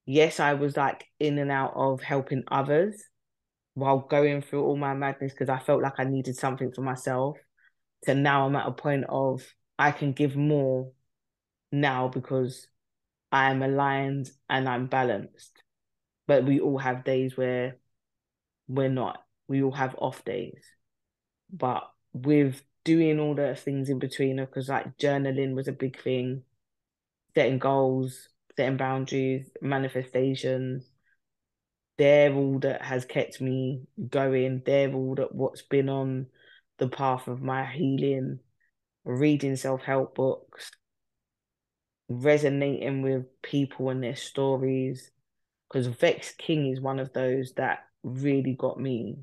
yes, 0.05 0.39
I 0.39 0.53
was 0.53 0.77
like 0.77 1.05
in 1.19 1.37
and 1.37 1.51
out 1.51 1.73
of 1.75 2.01
helping 2.01 2.43
others 2.49 3.03
while 3.73 3.99
going 3.99 4.41
through 4.41 4.63
all 4.63 4.77
my 4.77 4.93
madness 4.93 5.33
because 5.33 5.49
I 5.49 5.59
felt 5.59 5.81
like 5.81 5.99
I 5.99 6.03
needed 6.03 6.35
something 6.35 6.71
for 6.71 6.81
myself. 6.81 7.37
To 8.03 8.15
now 8.15 8.45
I'm 8.45 8.55
at 8.55 8.67
a 8.67 8.71
point 8.71 9.05
of 9.09 9.45
I 9.77 9.91
can 9.91 10.13
give 10.13 10.35
more 10.35 10.91
now 11.71 12.07
because 12.07 12.67
I 13.31 13.51
am 13.51 13.61
aligned 13.61 14.29
and 14.49 14.67
I'm 14.67 14.87
balanced. 14.87 15.63
But 16.27 16.45
we 16.45 16.59
all 16.59 16.77
have 16.77 17.03
days 17.03 17.35
where 17.35 17.77
we're 18.67 18.89
not. 18.89 19.23
We 19.47 19.63
all 19.63 19.71
have 19.71 19.95
off 19.97 20.23
days. 20.23 20.63
But 21.51 21.83
with 22.13 22.61
doing 22.89 23.19
all 23.19 23.35
the 23.35 23.53
things 23.53 23.87
in 23.87 23.99
between 23.99 24.37
because 24.37 24.67
like 24.67 24.97
journaling 24.97 25.53
was 25.53 25.67
a 25.67 25.71
big 25.71 26.01
thing, 26.01 26.41
setting 27.35 27.59
goals, 27.59 28.29
setting 28.57 28.77
boundaries, 28.77 29.47
manifestations. 29.61 30.89
They're 31.99 32.33
all 32.33 32.57
that 32.61 32.81
has 32.81 33.05
kept 33.05 33.41
me 33.41 33.83
going. 34.09 34.63
They're 34.65 34.91
all 34.91 35.13
that 35.15 35.35
what's 35.35 35.61
been 35.61 35.87
on 35.87 36.25
the 36.79 36.87
path 36.87 37.27
of 37.27 37.43
my 37.43 37.63
healing, 37.63 38.39
reading 39.05 39.55
self 39.55 39.83
help 39.83 40.15
books, 40.15 40.71
resonating 42.07 43.03
with 43.03 43.25
people 43.43 43.91
and 43.91 44.03
their 44.03 44.15
stories. 44.15 45.11
Because 45.69 45.85
Vex 45.85 46.31
King 46.31 46.71
is 46.71 46.81
one 46.81 46.97
of 46.97 47.13
those 47.13 47.53
that 47.57 47.81
really 48.01 48.55
got 48.57 48.79
me. 48.79 49.19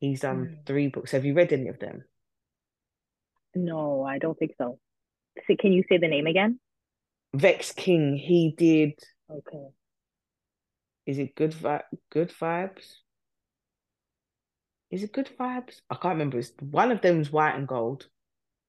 He's 0.00 0.20
done 0.20 0.38
mm. 0.46 0.66
three 0.66 0.88
books. 0.88 1.10
Have 1.10 1.26
you 1.26 1.34
read 1.34 1.52
any 1.52 1.68
of 1.68 1.78
them? 1.78 2.04
No, 3.54 4.04
I 4.04 4.18
don't 4.18 4.38
think 4.38 4.52
so. 4.58 4.78
so. 5.46 5.56
Can 5.56 5.72
you 5.72 5.82
say 5.88 5.98
the 5.98 6.08
name 6.08 6.26
again? 6.26 6.60
Vex 7.34 7.72
King. 7.72 8.16
He 8.16 8.54
did. 8.56 8.94
Okay. 9.30 9.68
Is 11.06 11.18
it 11.18 11.34
good? 11.34 11.54
Vi- 11.54 11.82
good 12.10 12.30
vibes. 12.30 12.96
Is 14.90 15.02
it 15.02 15.12
good 15.12 15.30
vibes? 15.38 15.80
I 15.90 15.96
can't 15.96 16.14
remember. 16.14 16.38
It's 16.38 16.52
one 16.60 16.90
of 16.90 17.02
them 17.02 17.20
is 17.20 17.30
white 17.30 17.54
and 17.54 17.68
gold. 17.68 18.06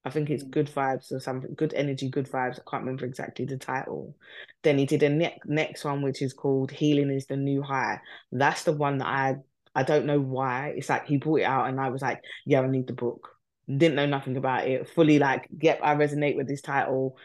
I 0.04 0.10
think 0.10 0.30
it's 0.30 0.44
mm. 0.44 0.50
good 0.50 0.68
vibes 0.68 1.12
or 1.12 1.20
something. 1.20 1.54
Good 1.54 1.74
energy, 1.74 2.08
good 2.08 2.30
vibes. 2.30 2.58
I 2.58 2.70
can't 2.70 2.82
remember 2.84 3.04
exactly 3.04 3.44
the 3.44 3.58
title. 3.58 4.16
Then 4.62 4.78
he 4.78 4.86
did 4.86 5.02
a 5.02 5.08
ne- 5.08 5.40
next 5.44 5.84
one, 5.84 6.02
which 6.02 6.22
is 6.22 6.32
called 6.32 6.70
"Healing 6.70 7.10
Is 7.10 7.26
the 7.26 7.36
New 7.36 7.62
High." 7.62 8.00
That's 8.32 8.64
the 8.64 8.72
one 8.72 8.98
that 8.98 9.06
I 9.06 9.36
I 9.74 9.82
don't 9.82 10.06
know 10.06 10.20
why. 10.20 10.74
It's 10.76 10.88
like 10.88 11.06
he 11.06 11.18
brought 11.18 11.40
it 11.40 11.44
out, 11.44 11.68
and 11.68 11.80
I 11.80 11.88
was 11.90 12.02
like, 12.02 12.22
"Yeah, 12.46 12.60
I 12.62 12.66
need 12.66 12.86
the 12.86 12.92
book." 12.92 13.28
Didn't 13.76 13.96
know 13.96 14.06
nothing 14.06 14.36
about 14.36 14.66
it, 14.66 14.88
fully 14.90 15.18
like, 15.18 15.48
yep, 15.60 15.80
I 15.82 15.94
resonate 15.94 16.36
with 16.36 16.48
this 16.48 16.62
title. 16.62 17.16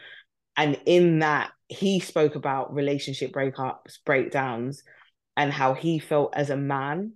And 0.56 0.80
in 0.86 1.20
that, 1.20 1.50
he 1.68 2.00
spoke 2.00 2.34
about 2.34 2.74
relationship 2.74 3.32
breakups, 3.32 3.98
breakdowns, 4.04 4.82
and 5.36 5.52
how 5.52 5.74
he 5.74 5.98
felt 5.98 6.34
as 6.34 6.50
a 6.50 6.56
man. 6.56 7.12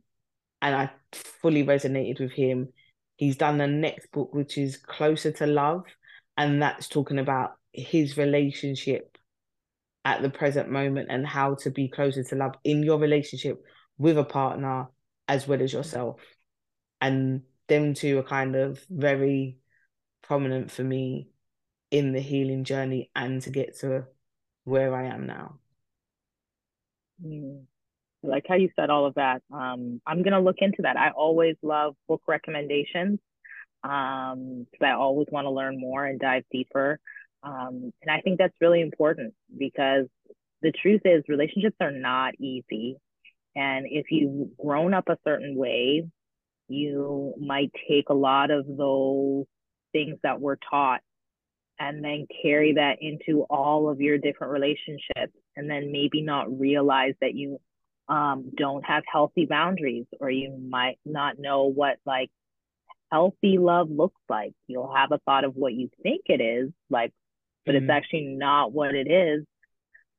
And 0.60 0.74
I 0.74 0.90
fully 1.12 1.64
resonated 1.64 2.20
with 2.20 2.32
him. 2.32 2.68
He's 3.16 3.36
done 3.36 3.58
the 3.58 3.66
next 3.66 4.10
book, 4.12 4.34
which 4.34 4.58
is 4.58 4.76
Closer 4.76 5.32
to 5.32 5.46
Love. 5.46 5.84
And 6.36 6.62
that's 6.62 6.88
talking 6.88 7.18
about 7.18 7.52
his 7.72 8.16
relationship 8.16 9.16
at 10.04 10.22
the 10.22 10.30
present 10.30 10.70
moment 10.70 11.08
and 11.10 11.26
how 11.26 11.54
to 11.54 11.70
be 11.70 11.88
closer 11.88 12.24
to 12.24 12.34
love 12.34 12.54
in 12.64 12.82
your 12.82 12.98
relationship 12.98 13.62
with 13.98 14.16
a 14.16 14.24
partner 14.24 14.86
as 15.28 15.46
well 15.46 15.60
as 15.62 15.72
yourself. 15.72 16.20
And 17.00 17.42
them 17.70 17.94
two 17.94 18.18
are 18.18 18.24
kind 18.24 18.56
of 18.56 18.84
very 18.90 19.58
prominent 20.22 20.70
for 20.70 20.84
me 20.84 21.30
in 21.90 22.12
the 22.12 22.20
healing 22.20 22.64
journey 22.64 23.10
and 23.16 23.42
to 23.42 23.50
get 23.50 23.78
to 23.80 24.06
where 24.64 24.94
I 24.94 25.06
am 25.06 25.26
now. 25.26 25.60
Like 28.22 28.44
how 28.48 28.56
you 28.56 28.70
said 28.76 28.90
all 28.90 29.06
of 29.06 29.14
that. 29.14 29.42
Um, 29.52 30.00
I'm 30.06 30.22
gonna 30.22 30.40
look 30.40 30.58
into 30.60 30.82
that. 30.82 30.98
I 30.98 31.10
always 31.10 31.56
love 31.62 31.96
book 32.08 32.22
recommendations 32.28 33.18
um, 33.84 34.66
because 34.70 34.86
I 34.86 34.92
always 34.92 35.28
want 35.32 35.46
to 35.46 35.50
learn 35.50 35.80
more 35.80 36.04
and 36.06 36.20
dive 36.20 36.44
deeper. 36.52 37.00
Um, 37.42 37.92
and 38.02 38.10
I 38.10 38.20
think 38.20 38.38
that's 38.38 38.54
really 38.60 38.82
important 38.82 39.34
because 39.58 40.06
the 40.62 40.72
truth 40.72 41.02
is 41.06 41.24
relationships 41.28 41.76
are 41.80 41.92
not 41.92 42.34
easy. 42.38 42.96
And 43.56 43.86
if 43.90 44.06
you've 44.10 44.56
grown 44.58 44.94
up 44.94 45.08
a 45.08 45.18
certain 45.26 45.56
way, 45.56 46.06
you 46.70 47.34
might 47.38 47.70
take 47.88 48.08
a 48.08 48.14
lot 48.14 48.50
of 48.50 48.66
those 48.66 49.44
things 49.92 50.16
that 50.22 50.40
were 50.40 50.58
taught 50.70 51.00
and 51.78 52.04
then 52.04 52.26
carry 52.42 52.74
that 52.74 52.98
into 53.00 53.42
all 53.50 53.88
of 53.88 54.00
your 54.00 54.18
different 54.18 54.52
relationships 54.52 55.32
and 55.56 55.68
then 55.68 55.90
maybe 55.90 56.22
not 56.22 56.58
realize 56.58 57.14
that 57.20 57.34
you 57.34 57.58
um, 58.08 58.50
don't 58.56 58.84
have 58.84 59.02
healthy 59.10 59.46
boundaries 59.46 60.06
or 60.20 60.30
you 60.30 60.50
might 60.50 60.98
not 61.04 61.38
know 61.38 61.64
what 61.64 61.96
like 62.04 62.30
healthy 63.10 63.58
love 63.58 63.88
looks 63.90 64.20
like 64.28 64.52
you'll 64.66 64.94
have 64.94 65.12
a 65.12 65.18
thought 65.18 65.44
of 65.44 65.54
what 65.54 65.72
you 65.72 65.88
think 66.02 66.22
it 66.26 66.40
is 66.40 66.70
like 66.90 67.12
but 67.66 67.74
mm-hmm. 67.74 67.84
it's 67.84 67.90
actually 67.90 68.24
not 68.24 68.72
what 68.72 68.94
it 68.94 69.10
is 69.10 69.44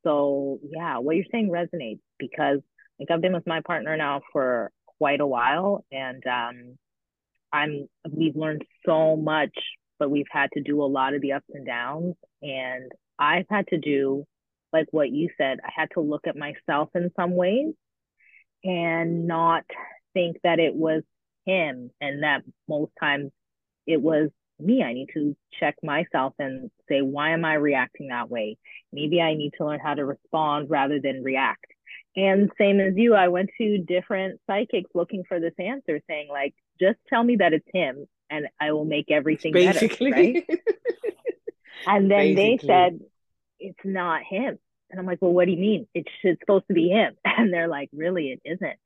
so 0.04 0.60
yeah 0.64 0.98
what 0.98 1.16
you're 1.16 1.26
saying 1.32 1.50
resonates 1.50 2.00
because 2.18 2.60
like 3.00 3.10
I've 3.10 3.22
been 3.22 3.34
with 3.34 3.48
my 3.48 3.62
partner 3.62 3.98
now 3.98 4.22
for 4.32 4.72
quite 5.02 5.20
a 5.20 5.26
while 5.26 5.84
and 5.92 6.24
um 6.28 6.78
I'm 7.52 7.88
we've 8.16 8.36
learned 8.36 8.64
so 8.86 9.16
much, 9.16 9.50
but 9.98 10.12
we've 10.12 10.30
had 10.32 10.52
to 10.54 10.62
do 10.62 10.84
a 10.84 10.86
lot 10.86 11.16
of 11.16 11.22
the 11.22 11.32
ups 11.32 11.48
and 11.52 11.66
downs 11.66 12.14
and 12.44 12.92
I've 13.18 13.48
had 13.50 13.66
to 13.70 13.80
do 13.80 14.26
like 14.72 14.86
what 14.92 15.10
you 15.10 15.30
said, 15.40 15.58
I 15.66 15.72
had 15.76 15.90
to 15.96 16.02
look 16.02 16.28
at 16.28 16.38
myself 16.38 16.90
in 16.94 17.10
some 17.16 17.36
ways 17.36 17.74
and 18.64 19.26
not 19.26 19.64
think 20.14 20.38
that 20.44 20.60
it 20.60 20.76
was 20.76 21.02
him 21.48 21.90
and 22.00 22.22
that 22.22 22.44
most 22.70 22.92
times 23.00 23.32
it 23.88 24.00
was 24.00 24.30
me. 24.60 24.84
I 24.84 24.94
need 24.94 25.10
to 25.16 25.36
check 25.60 25.78
myself 25.82 26.36
and 26.38 26.70
say, 26.88 27.02
why 27.02 27.32
am 27.32 27.44
I 27.44 27.56
reacting 27.56 28.10
that 28.10 28.30
way? 28.30 28.58
Maybe 28.94 29.20
I 29.20 29.34
need 29.34 29.54
to 29.58 29.66
learn 29.66 29.80
how 29.80 29.96
to 29.96 30.06
respond 30.06 30.70
rather 30.70 31.00
than 31.00 31.24
react. 31.24 31.66
And 32.16 32.52
same 32.58 32.80
as 32.80 32.94
you, 32.98 33.16
I 33.16 33.30
went 33.30 33.52
to 33.58 33.78
different 33.78 34.40
psychics 34.48 34.90
looking 34.94 35.24
for 35.28 35.40
this 35.40 35.54
answer, 35.58 36.02
saying, 36.08 36.28
like, 36.30 36.54
just 36.80 36.98
tell 37.10 37.24
me 37.24 37.38
that 37.38 37.54
it's 37.54 37.68
him 37.74 38.06
and 38.30 38.48
I 38.60 38.72
will 38.72 38.86
make 38.86 39.12
everything 39.12 39.54
Basically. 39.54 40.12
better. 40.12 40.22
Right. 40.24 40.46
and 41.88 42.12
then 42.12 42.36
Basically. 42.36 42.36
they 42.36 42.60
said, 42.66 43.00
it's 43.60 43.80
not 43.86 44.22
him. 44.30 44.58
And 44.90 45.00
I'm 45.00 45.06
like, 45.06 45.20
well, 45.22 45.32
what 45.32 45.46
do 45.46 45.52
you 45.52 45.58
mean? 45.58 45.88
It's, 45.94 46.10
it's 46.24 46.40
supposed 46.42 46.68
to 46.68 46.74
be 46.74 46.90
him. 46.90 47.16
And 47.26 47.54
they're 47.54 47.70
like, 47.70 47.90
really, 47.94 48.32
it 48.32 48.42
isn't. 48.44 48.78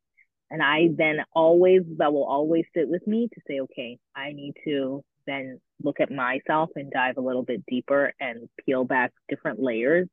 And 0.51 0.61
I 0.61 0.89
then 0.95 1.17
always, 1.33 1.81
that 1.97 2.13
will 2.13 2.25
always 2.25 2.65
sit 2.75 2.87
with 2.87 3.05
me 3.07 3.27
to 3.33 3.41
say, 3.47 3.61
okay, 3.61 3.97
I 4.15 4.33
need 4.33 4.53
to 4.65 5.03
then 5.25 5.59
look 5.83 5.99
at 5.99 6.11
myself 6.11 6.69
and 6.75 6.91
dive 6.91 7.17
a 7.17 7.21
little 7.21 7.43
bit 7.43 7.65
deeper 7.65 8.13
and 8.19 8.47
peel 8.63 8.85
back 8.85 9.11
different 9.27 9.59
layers. 9.59 10.07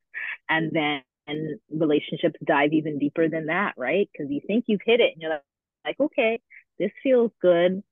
And 0.48 0.70
then 0.72 1.02
and 1.32 1.58
relationships 1.70 2.36
dive 2.44 2.72
even 2.72 2.98
deeper 2.98 3.28
than 3.28 3.46
that, 3.46 3.74
right? 3.76 4.08
Because 4.12 4.30
you 4.30 4.40
think 4.46 4.64
you've 4.68 4.80
hit 4.84 5.00
it 5.00 5.12
and 5.12 5.22
you're 5.22 5.40
like, 5.84 5.98
okay, 5.98 6.40
this 6.78 6.90
feels 7.02 7.32
good. 7.40 7.82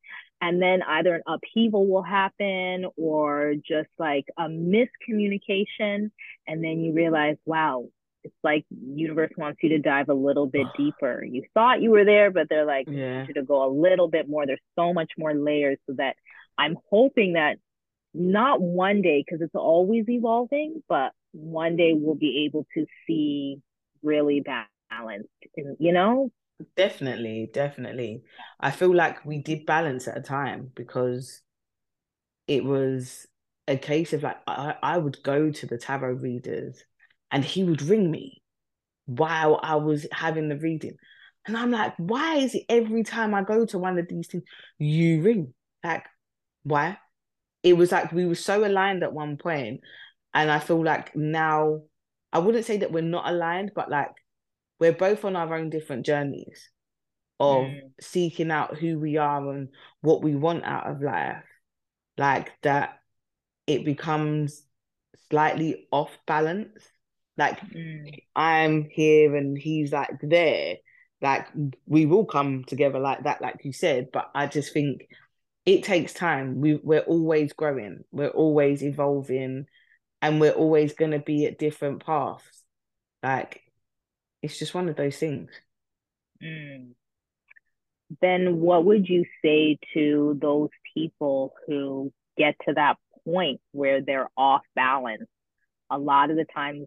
And 0.43 0.63
then 0.63 0.83
either 0.83 1.15
an 1.17 1.23
upheaval 1.27 1.87
will 1.87 2.03
happen 2.03 2.87
or 2.97 3.55
just 3.57 3.91
like 3.99 4.25
a 4.39 4.45
miscommunication. 4.45 6.11
And 6.47 6.65
then 6.65 6.81
you 6.81 6.95
realize, 6.95 7.37
wow, 7.45 7.89
it's 8.25 8.35
like 8.43 8.65
universe 8.71 9.33
wants 9.37 9.61
you 9.63 9.71
to 9.71 9.79
dive 9.79 10.09
a 10.09 10.15
little 10.15 10.47
bit 10.47 10.67
deeper. 10.77 11.25
You 11.25 11.43
thought 11.53 11.83
you 11.83 11.91
were 11.91 12.05
there, 12.05 12.31
but 12.31 12.49
they're 12.49 12.65
like, 12.65 12.87
yeah. 12.89 13.27
you 13.27 13.35
to 13.35 13.43
go 13.43 13.67
a 13.67 13.71
little 13.71 14.09
bit 14.09 14.29
more. 14.29 14.47
There's 14.47 14.61
so 14.77 14.93
much 14.93 15.13
more 15.19 15.35
layers 15.35 15.79
so 15.87 15.95
that 15.99 16.17
I'm 16.57 16.77
hoping 16.91 17.35
that 17.35 17.57
not 18.13 18.61
one 18.61 19.03
day, 19.03 19.23
because 19.25 19.41
it's 19.43 19.55
always 19.55 20.09
evolving, 20.09 20.83
but 20.89 21.13
one 21.33 21.77
day 21.77 21.93
we'll 21.95 22.15
be 22.15 22.45
able 22.47 22.67
to 22.75 22.87
see 23.07 23.61
really 24.03 24.43
balanced, 24.43 25.29
and 25.57 25.77
you 25.79 25.93
know? 25.93 26.31
Definitely, 26.77 27.51
definitely. 27.53 28.23
I 28.59 28.71
feel 28.71 28.95
like 28.95 29.25
we 29.25 29.39
did 29.39 29.67
balance 29.67 30.09
at 30.09 30.19
a 30.19 30.23
time 30.23 30.71
because 30.75 31.41
it 32.47 32.65
was 32.65 33.27
a 33.69 33.77
case 33.77 34.13
of 34.13 34.23
like 34.23 34.39
I, 34.47 34.75
I 34.83 34.99
would 34.99 35.23
go 35.23 35.51
to 35.51 35.67
the 35.67 35.79
tarot 35.79 36.15
readers 36.15 36.83
and 37.31 37.45
he 37.45 37.65
would 37.65 37.83
ring 37.83 38.11
me 38.11 38.43
while 39.07 39.61
I 39.63 39.77
was 39.77 40.07
having 40.13 40.49
the 40.49 40.57
reading. 40.57 40.97
And 41.47 41.57
I'm 41.57 41.71
like, 41.71 41.95
why 41.97 42.37
is 42.37 42.55
it 42.55 42.65
every 42.69 43.03
time 43.03 43.35
I 43.35 43.43
go 43.43 43.65
to 43.67 43.79
one 43.79 43.99
of 43.99 44.09
these 44.09 44.27
things, 44.27 44.45
you 44.79 45.23
ring? 45.23 45.55
Like, 45.83 46.05
why? 46.63 46.99
It 47.63 47.75
was 47.75 47.93
like 47.93 48.13
we 48.13 48.27
were 48.27 48.35
so 48.35 48.65
aligned 48.67 49.03
at 49.03 49.13
one 49.13 49.37
point, 49.37 49.81
And 50.33 50.51
I 50.51 50.59
feel 50.59 50.85
like 50.85 51.17
now, 51.17 51.81
I 52.33 52.39
wouldn't 52.39 52.65
say 52.65 52.79
that 52.79 52.93
we're 52.93 53.03
not 53.03 53.29
aligned, 53.29 53.73
but 53.75 53.91
like 53.91 54.13
we're 54.79 54.93
both 54.93 55.25
on 55.25 55.37
our 55.37 55.55
own 55.55 55.71
different 55.71 56.07
journeys 56.07 56.71
of 57.41 57.65
mm. 57.65 57.81
seeking 58.01 58.51
out 58.51 58.77
who 58.77 58.99
we 58.99 59.17
are 59.17 59.51
and 59.53 59.69
what 60.01 60.23
we 60.23 60.35
want 60.35 60.65
out 60.65 60.89
of 60.89 61.03
life. 61.03 61.43
Like 62.17 62.53
that, 62.63 63.01
it 63.67 63.85
becomes 63.85 64.63
slightly 65.29 65.87
off 65.91 66.11
balance 66.27 66.89
like 67.41 67.59
mm. 67.71 68.23
I'm 68.37 68.87
here 68.91 69.35
and 69.35 69.57
he's 69.57 69.93
like 69.93 70.21
there. 70.23 70.77
Like 71.23 71.47
we 71.87 72.05
will 72.05 72.27
come 72.27 72.65
together 72.65 72.99
like 72.99 73.25
that, 73.25 73.41
like 73.41 73.65
you 73.65 73.73
said. 73.73 74.09
But 74.13 74.31
I 74.35 74.47
just 74.47 74.75
think 74.75 75.09
it 75.65 75.83
takes 75.83 76.13
time. 76.13 76.61
We 76.61 76.79
we're 76.83 77.01
always 77.01 77.55
growing, 77.55 78.05
we're 78.13 78.29
always 78.29 78.83
evolving, 78.83 79.65
and 80.23 80.41
we're 80.41 80.53
always 80.53 80.93
gonna 80.93 81.19
be 81.19 81.47
at 81.47 81.59
different 81.59 82.05
paths. 82.05 82.63
Like 83.23 83.63
it's 84.43 84.59
just 84.59 84.75
one 84.75 84.89
of 84.89 84.97
those 84.97 85.17
things. 85.17 85.51
Mm. 86.43 86.93
Then 88.21 88.61
what 88.61 88.85
would 88.85 89.09
you 89.09 89.25
say 89.45 89.79
to 89.95 90.37
those 90.41 90.71
people 90.95 91.55
who 91.67 92.13
get 92.37 92.57
to 92.67 92.75
that 92.75 92.97
point 93.25 93.61
where 93.73 94.01
they're 94.03 94.29
off 94.37 94.63
balance? 94.75 95.29
A 95.91 95.99
lot 95.99 96.31
of 96.31 96.37
the 96.37 96.47
times 96.55 96.87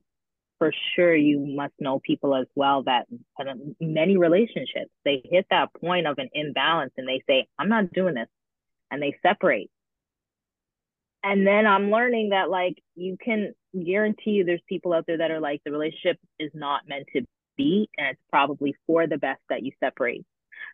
for 0.64 0.72
sure 0.96 1.14
you 1.14 1.40
must 1.40 1.74
know 1.80 2.00
people 2.00 2.34
as 2.34 2.48
well 2.56 2.84
that 2.84 3.06
many 3.82 4.18
relationships 4.18 4.90
they 5.04 5.22
hit 5.30 5.46
that 5.50 5.74
point 5.74 6.08
of 6.08 6.18
an 6.20 6.30
imbalance 6.34 6.94
and 6.96 7.06
they 7.06 7.22
say 7.28 7.46
i'm 7.60 7.68
not 7.68 7.92
doing 7.92 8.14
this 8.14 8.30
and 8.90 9.02
they 9.02 9.14
separate 9.22 9.70
and 11.24 11.46
then 11.46 11.66
i'm 11.66 11.90
learning 11.92 12.30
that 12.30 12.50
like 12.50 12.78
you 12.96 13.18
can 13.24 13.54
guarantee 13.86 14.32
you 14.32 14.44
there's 14.44 14.62
people 14.68 14.94
out 14.94 15.06
there 15.08 15.18
that 15.18 15.32
are 15.32 15.40
like 15.40 15.62
the 15.66 15.72
relationship 15.72 16.18
is 16.40 16.52
not 16.54 16.82
meant 16.88 17.06
to 17.14 17.22
be 17.58 17.90
and 17.98 18.08
it's 18.10 18.22
probably 18.30 18.76
for 18.86 19.08
the 19.08 19.18
best 19.18 19.42
that 19.50 19.64
you 19.64 19.72
separate 19.80 20.26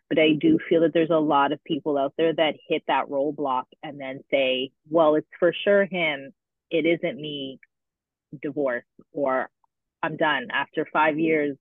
but 0.08 0.18
i 0.18 0.32
do 0.32 0.58
feel 0.68 0.82
that 0.82 0.92
there's 0.92 1.10
a 1.10 1.14
lot 1.14 1.52
of 1.52 1.62
people 1.64 1.98
out 1.98 2.12
there 2.16 2.34
that 2.34 2.54
hit 2.68 2.82
that 2.88 3.08
roadblock 3.08 3.64
and 3.82 4.00
then 4.00 4.20
say 4.30 4.70
well 4.88 5.14
it's 5.14 5.28
for 5.38 5.54
sure 5.64 5.84
him 5.84 6.32
it 6.70 6.86
isn't 6.86 7.20
me 7.20 7.58
divorce 8.42 8.84
or 9.12 9.50
I'm 10.02 10.16
done. 10.16 10.48
After 10.52 10.86
five 10.92 11.18
years, 11.18 11.56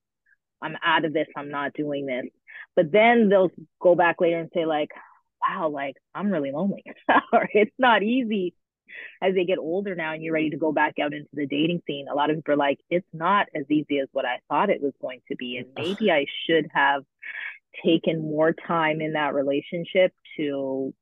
I'm 0.61 0.75
out 0.83 1.05
of 1.05 1.13
this. 1.13 1.27
I'm 1.35 1.49
not 1.49 1.73
doing 1.73 2.05
this. 2.05 2.25
But 2.75 2.91
then 2.91 3.29
they'll 3.29 3.51
go 3.81 3.95
back 3.95 4.21
later 4.21 4.39
and 4.39 4.49
say, 4.53 4.65
like, 4.65 4.91
wow, 5.41 5.69
like 5.69 5.95
I'm 6.13 6.31
really 6.31 6.51
lonely. 6.51 6.83
or 7.33 7.49
it's 7.53 7.75
not 7.77 8.03
easy 8.03 8.53
as 9.21 9.33
they 9.35 9.45
get 9.45 9.57
older 9.57 9.95
now 9.95 10.13
and 10.13 10.23
you're 10.23 10.33
ready 10.33 10.49
to 10.51 10.57
go 10.57 10.71
back 10.71 10.95
out 11.01 11.13
into 11.13 11.29
the 11.33 11.45
dating 11.45 11.81
scene. 11.87 12.07
A 12.11 12.15
lot 12.15 12.29
of 12.29 12.37
people 12.37 12.53
are 12.53 12.57
like, 12.57 12.79
it's 12.89 13.07
not 13.13 13.47
as 13.55 13.65
easy 13.69 13.99
as 13.99 14.07
what 14.11 14.25
I 14.25 14.39
thought 14.47 14.69
it 14.69 14.81
was 14.81 14.93
going 15.01 15.21
to 15.29 15.35
be. 15.35 15.57
And 15.57 15.67
maybe 15.77 16.11
I 16.11 16.25
should 16.47 16.67
have 16.73 17.03
taken 17.85 18.21
more 18.21 18.53
time 18.53 19.01
in 19.01 19.13
that 19.13 19.33
relationship 19.33 20.13
to 20.37 20.93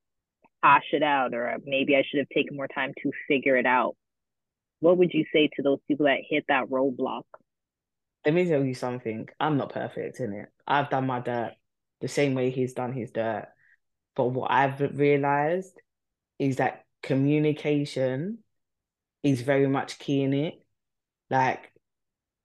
hash 0.63 0.89
it 0.91 1.03
out, 1.03 1.33
or 1.33 1.57
maybe 1.65 1.95
I 1.95 2.03
should 2.07 2.19
have 2.19 2.29
taken 2.29 2.55
more 2.55 2.67
time 2.67 2.93
to 3.03 3.11
figure 3.27 3.55
it 3.57 3.65
out 3.65 3.95
what 4.79 4.97
would 4.97 5.13
you 5.13 5.25
say 5.33 5.49
to 5.55 5.63
those 5.63 5.79
people 5.87 6.05
that 6.05 6.19
hit 6.27 6.45
that 6.49 6.69
roadblock? 6.69 7.23
Let 8.25 8.33
me 8.33 8.47
tell 8.47 8.63
you 8.63 8.73
something. 8.73 9.27
I'm 9.39 9.57
not 9.57 9.73
perfect 9.73 10.19
in 10.19 10.33
it. 10.33 10.49
I've 10.67 10.89
done 10.89 11.07
my 11.07 11.19
dirt 11.19 11.53
the 12.01 12.07
same 12.07 12.33
way 12.33 12.51
he's 12.51 12.73
done 12.73 12.93
his 12.93 13.11
dirt. 13.11 13.47
But 14.15 14.27
what 14.27 14.51
I've 14.51 14.79
realized 14.79 15.73
is 16.39 16.57
that 16.57 16.83
communication 17.03 18.39
is 19.23 19.41
very 19.41 19.67
much 19.67 19.99
key 19.99 20.23
in 20.23 20.33
it. 20.33 20.55
Like 21.29 21.71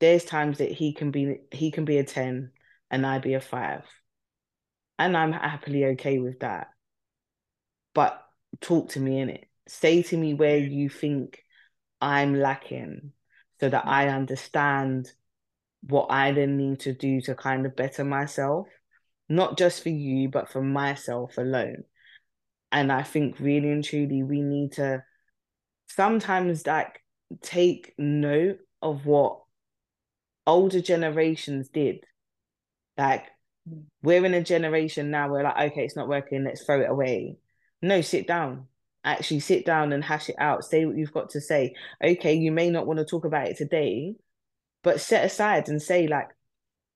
there's 0.00 0.24
times 0.24 0.58
that 0.58 0.72
he 0.72 0.92
can 0.92 1.10
be 1.10 1.38
he 1.50 1.70
can 1.70 1.84
be 1.84 1.98
a 1.98 2.04
10 2.04 2.50
and 2.90 3.06
I 3.06 3.18
be 3.18 3.34
a 3.34 3.40
five. 3.40 3.84
And 4.98 5.16
I'm 5.16 5.32
happily 5.32 5.84
okay 5.86 6.18
with 6.18 6.40
that. 6.40 6.68
But 7.94 8.22
talk 8.60 8.90
to 8.90 9.00
me 9.00 9.20
in 9.20 9.30
it. 9.30 9.46
Say 9.68 10.02
to 10.02 10.16
me 10.16 10.34
where 10.34 10.58
you 10.58 10.88
think 10.88 11.42
I'm 12.00 12.34
lacking 12.34 13.12
so 13.60 13.68
that 13.68 13.86
I 13.86 14.08
understand 14.08 15.10
what 15.82 16.08
I 16.10 16.32
then 16.32 16.56
need 16.56 16.80
to 16.80 16.92
do 16.92 17.20
to 17.22 17.34
kind 17.34 17.66
of 17.66 17.76
better 17.76 18.04
myself, 18.04 18.68
not 19.28 19.56
just 19.56 19.82
for 19.82 19.88
you, 19.88 20.28
but 20.28 20.50
for 20.50 20.62
myself 20.62 21.38
alone. 21.38 21.84
And 22.72 22.90
I 22.90 23.02
think 23.02 23.38
really 23.38 23.70
and 23.70 23.84
truly, 23.84 24.22
we 24.22 24.42
need 24.42 24.72
to 24.72 25.04
sometimes 25.86 26.66
like 26.66 27.00
take 27.42 27.94
note 27.98 28.58
of 28.80 29.06
what 29.06 29.42
older 30.46 30.80
generations 30.80 31.68
did. 31.68 32.04
Like, 32.96 33.26
mm. 33.68 33.84
we're 34.02 34.24
in 34.24 34.34
a 34.34 34.42
generation 34.42 35.10
now 35.10 35.30
where, 35.30 35.44
like, 35.44 35.72
okay, 35.72 35.84
it's 35.84 35.96
not 35.96 36.08
working, 36.08 36.44
let's 36.44 36.64
throw 36.64 36.80
it 36.80 36.90
away. 36.90 37.36
No, 37.82 38.00
sit 38.00 38.26
down 38.26 38.68
actually 39.04 39.40
sit 39.40 39.64
down 39.64 39.92
and 39.92 40.04
hash 40.04 40.28
it 40.28 40.36
out 40.38 40.64
say 40.64 40.84
what 40.84 40.96
you've 40.96 41.12
got 41.12 41.30
to 41.30 41.40
say 41.40 41.74
okay 42.02 42.34
you 42.34 42.52
may 42.52 42.70
not 42.70 42.86
want 42.86 42.98
to 42.98 43.04
talk 43.04 43.24
about 43.24 43.48
it 43.48 43.56
today 43.56 44.14
but 44.82 45.00
set 45.00 45.24
aside 45.24 45.68
and 45.68 45.82
say 45.82 46.06
like 46.06 46.28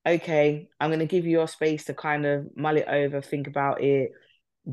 okay 0.06 0.68
i'm 0.78 0.90
going 0.90 1.00
to 1.00 1.06
give 1.06 1.24
you 1.24 1.32
your 1.32 1.48
space 1.48 1.84
to 1.84 1.94
kind 1.94 2.24
of 2.24 2.46
mull 2.56 2.76
it 2.76 2.86
over 2.88 3.20
think 3.20 3.46
about 3.46 3.82
it 3.82 4.12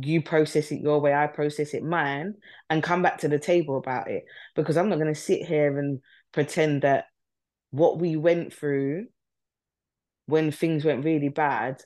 you 0.01 0.21
process 0.21 0.71
it 0.71 0.81
your 0.81 0.99
way 0.99 1.13
i 1.13 1.27
process 1.27 1.73
it 1.73 1.83
mine 1.83 2.33
and 2.69 2.81
come 2.81 3.01
back 3.03 3.19
to 3.19 3.27
the 3.27 3.39
table 3.39 3.77
about 3.77 4.09
it. 4.09 4.23
Because 4.55 4.77
i'm 4.77 4.89
not 4.89 4.99
going 4.99 5.13
to 5.13 5.19
sit 5.19 5.45
here 5.45 5.77
and 5.77 5.99
pretend 6.31 6.81
that 6.81 7.05
what 7.71 7.99
we 7.99 8.15
went 8.15 8.53
through 8.53 9.05
when 10.25 10.51
things 10.51 10.85
went 10.85 11.05
really 11.05 11.29
bad 11.29 11.81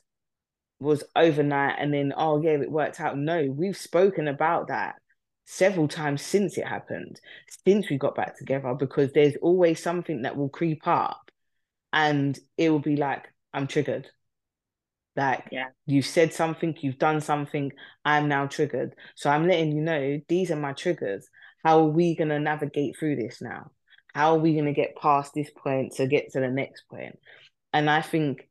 was 0.80 1.04
overnight 1.16 1.76
and 1.78 1.92
then 1.92 2.12
oh 2.16 2.40
yeah 2.40 2.52
it 2.52 2.70
worked 2.70 3.00
out. 3.00 3.18
No 3.18 3.46
we've 3.50 3.76
spoken 3.76 4.28
about 4.28 4.68
that 4.68 4.96
several 5.44 5.88
times 5.88 6.20
since 6.20 6.58
it 6.58 6.66
happened 6.66 7.18
since 7.66 7.88
we 7.88 7.96
got 7.96 8.14
back 8.14 8.36
together 8.36 8.74
because 8.74 9.12
there's 9.12 9.34
always 9.40 9.82
something 9.82 10.22
that 10.22 10.36
will 10.36 10.50
creep 10.50 10.86
up 10.86 11.30
and 11.90 12.38
it 12.58 12.68
will 12.68 12.78
be 12.78 12.96
like 12.96 13.32
i'm 13.54 13.66
triggered 13.66 14.06
like 15.18 15.48
yeah. 15.52 15.66
you've 15.84 16.06
said 16.06 16.32
something 16.32 16.74
you've 16.80 16.98
done 16.98 17.20
something 17.20 17.70
i'm 18.04 18.28
now 18.28 18.46
triggered 18.46 18.94
so 19.16 19.28
i'm 19.28 19.46
letting 19.46 19.72
you 19.72 19.82
know 19.82 20.18
these 20.28 20.50
are 20.50 20.56
my 20.56 20.72
triggers 20.72 21.28
how 21.64 21.80
are 21.80 21.90
we 21.90 22.16
going 22.16 22.28
to 22.28 22.38
navigate 22.38 22.96
through 22.96 23.16
this 23.16 23.42
now 23.42 23.70
how 24.14 24.34
are 24.34 24.38
we 24.38 24.54
going 24.54 24.64
to 24.64 24.72
get 24.72 24.96
past 24.96 25.32
this 25.34 25.50
point 25.50 25.92
to 25.92 26.06
get 26.06 26.32
to 26.32 26.40
the 26.40 26.48
next 26.48 26.84
point? 26.88 27.18
and 27.72 27.90
i 27.90 28.00
think 28.00 28.48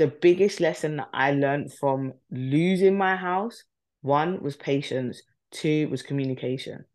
the 0.00 0.06
biggest 0.06 0.60
lesson 0.60 0.96
that 0.96 1.10
I 1.12 1.32
learned 1.32 1.74
from 1.74 2.14
losing 2.30 2.96
my 2.96 3.16
house, 3.16 3.64
one 4.00 4.42
was 4.42 4.56
patience, 4.56 5.20
two 5.50 5.90
was 5.90 6.00
communication. 6.02 6.86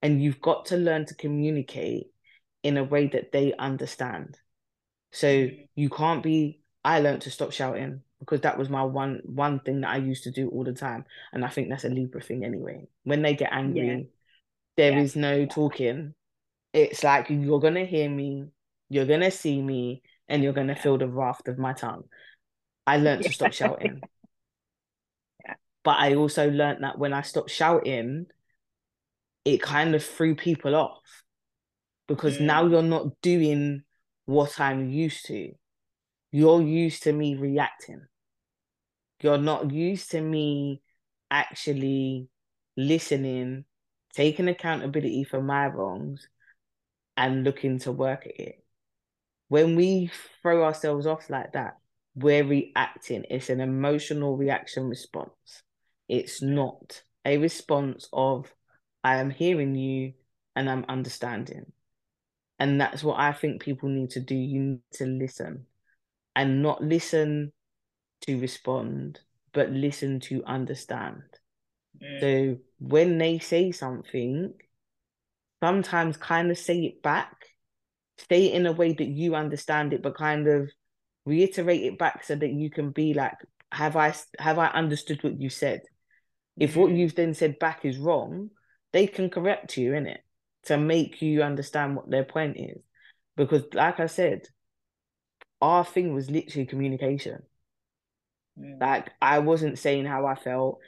And 0.00 0.22
you've 0.22 0.40
got 0.40 0.64
to 0.66 0.78
learn 0.78 1.04
to 1.04 1.14
communicate 1.14 2.06
in 2.62 2.78
a 2.78 2.82
way 2.82 3.08
that 3.08 3.30
they 3.30 3.52
understand. 3.58 4.38
So 5.12 5.48
you 5.74 5.90
can't 5.90 6.22
be, 6.22 6.62
I 6.82 7.00
learned 7.00 7.20
to 7.22 7.30
stop 7.30 7.52
shouting 7.52 8.00
because 8.20 8.42
that 8.42 8.58
was 8.58 8.68
my 8.68 8.84
one 8.84 9.20
one 9.24 9.60
thing 9.60 9.80
that 9.80 9.90
I 9.90 9.96
used 9.96 10.24
to 10.24 10.30
do 10.30 10.48
all 10.50 10.62
the 10.62 10.72
time. 10.72 11.04
And 11.32 11.44
I 11.44 11.48
think 11.48 11.68
that's 11.68 11.84
a 11.84 11.88
Libra 11.88 12.20
thing 12.20 12.44
anyway. 12.44 12.86
When 13.04 13.22
they 13.22 13.34
get 13.34 13.52
angry, 13.52 13.88
yeah. 13.88 14.02
there 14.76 14.92
yeah. 14.92 15.00
is 15.00 15.16
no 15.16 15.46
talking. 15.46 16.14
It's 16.72 17.02
like 17.02 17.26
you're 17.30 17.60
gonna 17.60 17.84
hear 17.84 18.08
me, 18.08 18.46
you're 18.88 19.06
gonna 19.06 19.30
see 19.30 19.60
me, 19.60 20.02
and 20.28 20.42
you're 20.42 20.52
gonna 20.52 20.76
feel 20.76 20.98
the 20.98 21.08
wrath 21.08 21.48
of 21.48 21.58
my 21.58 21.72
tongue. 21.72 22.04
I 22.86 22.98
learned 22.98 23.24
to 23.24 23.32
stop 23.32 23.52
shouting. 23.52 24.00
Yeah. 25.44 25.54
But 25.82 25.96
I 25.96 26.16
also 26.16 26.50
learned 26.50 26.84
that 26.84 26.98
when 26.98 27.14
I 27.14 27.22
stopped 27.22 27.50
shouting, 27.50 28.26
it 29.46 29.62
kind 29.62 29.94
of 29.94 30.04
threw 30.04 30.34
people 30.34 30.74
off 30.74 31.00
because 32.06 32.36
mm. 32.36 32.42
now 32.42 32.66
you're 32.66 32.82
not 32.82 33.06
doing 33.22 33.84
what 34.26 34.60
I'm 34.60 34.90
used 34.90 35.24
to. 35.26 35.52
You're 36.30 36.60
used 36.60 37.04
to 37.04 37.12
me 37.12 37.36
reacting. 37.36 38.02
You're 39.20 39.38
not 39.38 39.70
used 39.70 40.10
to 40.12 40.20
me 40.20 40.82
actually 41.30 42.28
listening, 42.76 43.64
taking 44.14 44.48
accountability 44.48 45.24
for 45.24 45.42
my 45.42 45.66
wrongs, 45.66 46.26
and 47.16 47.44
looking 47.44 47.78
to 47.80 47.92
work 47.92 48.26
at 48.26 48.40
it. 48.40 48.64
When 49.48 49.76
we 49.76 50.10
throw 50.42 50.64
ourselves 50.64 51.06
off 51.06 51.28
like 51.28 51.52
that, 51.52 51.76
we're 52.14 52.44
reacting. 52.44 53.24
It's 53.28 53.50
an 53.50 53.60
emotional 53.60 54.36
reaction 54.36 54.88
response. 54.88 55.62
It's 56.08 56.40
not 56.40 57.02
a 57.24 57.36
response 57.38 58.08
of, 58.12 58.52
I 59.04 59.16
am 59.16 59.30
hearing 59.30 59.74
you 59.74 60.14
and 60.56 60.68
I'm 60.68 60.84
understanding. 60.88 61.72
And 62.58 62.80
that's 62.80 63.02
what 63.02 63.18
I 63.18 63.32
think 63.32 63.62
people 63.62 63.88
need 63.88 64.10
to 64.10 64.20
do. 64.20 64.34
You 64.34 64.60
need 64.60 64.92
to 64.94 65.06
listen 65.06 65.66
and 66.36 66.62
not 66.62 66.82
listen 66.82 67.52
to 68.22 68.38
respond, 68.38 69.20
but 69.52 69.70
listen 69.70 70.20
to 70.20 70.44
understand. 70.44 71.22
Mm. 72.02 72.20
So 72.20 72.58
when 72.78 73.18
they 73.18 73.38
say 73.38 73.72
something, 73.72 74.54
sometimes 75.62 76.16
kind 76.16 76.50
of 76.50 76.58
say 76.58 76.80
it 76.80 77.02
back, 77.02 77.34
say 78.28 78.46
it 78.46 78.54
in 78.54 78.66
a 78.66 78.72
way 78.72 78.92
that 78.92 79.08
you 79.08 79.34
understand 79.34 79.92
it, 79.92 80.02
but 80.02 80.16
kind 80.16 80.46
of 80.48 80.70
reiterate 81.26 81.82
it 81.82 81.98
back 81.98 82.24
so 82.24 82.34
that 82.34 82.50
you 82.50 82.70
can 82.70 82.90
be 82.90 83.14
like 83.14 83.36
have 83.72 83.96
i 83.96 84.12
have 84.38 84.58
i 84.58 84.66
understood 84.68 85.22
what 85.22 85.40
you 85.40 85.48
said 85.48 85.80
if 86.58 86.76
what 86.76 86.90
you've 86.90 87.14
then 87.14 87.34
said 87.34 87.58
back 87.58 87.84
is 87.84 87.98
wrong 87.98 88.50
they 88.92 89.06
can 89.06 89.30
correct 89.30 89.76
you 89.76 89.94
in 89.94 90.06
it 90.06 90.20
to 90.64 90.76
make 90.76 91.22
you 91.22 91.42
understand 91.42 91.94
what 91.94 92.10
their 92.10 92.24
point 92.24 92.56
is 92.58 92.82
because 93.36 93.62
like 93.74 94.00
i 94.00 94.06
said 94.06 94.42
our 95.60 95.84
thing 95.84 96.14
was 96.14 96.30
literally 96.30 96.66
communication 96.66 97.42
mm. 98.60 98.80
like 98.80 99.10
i 99.20 99.38
wasn't 99.38 99.78
saying 99.78 100.04
how 100.04 100.26
i 100.26 100.34
felt 100.34 100.78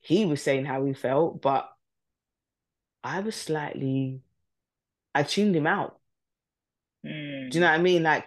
he 0.00 0.24
was 0.24 0.42
saying 0.42 0.64
how 0.64 0.84
he 0.84 0.92
felt 0.94 1.42
but 1.42 1.68
i 3.02 3.20
was 3.20 3.34
slightly 3.34 4.20
i 5.14 5.22
tuned 5.22 5.56
him 5.56 5.66
out 5.66 5.98
mm. 7.04 7.50
do 7.50 7.58
you 7.58 7.60
know 7.60 7.70
what 7.70 7.78
i 7.78 7.82
mean 7.82 8.02
like 8.02 8.26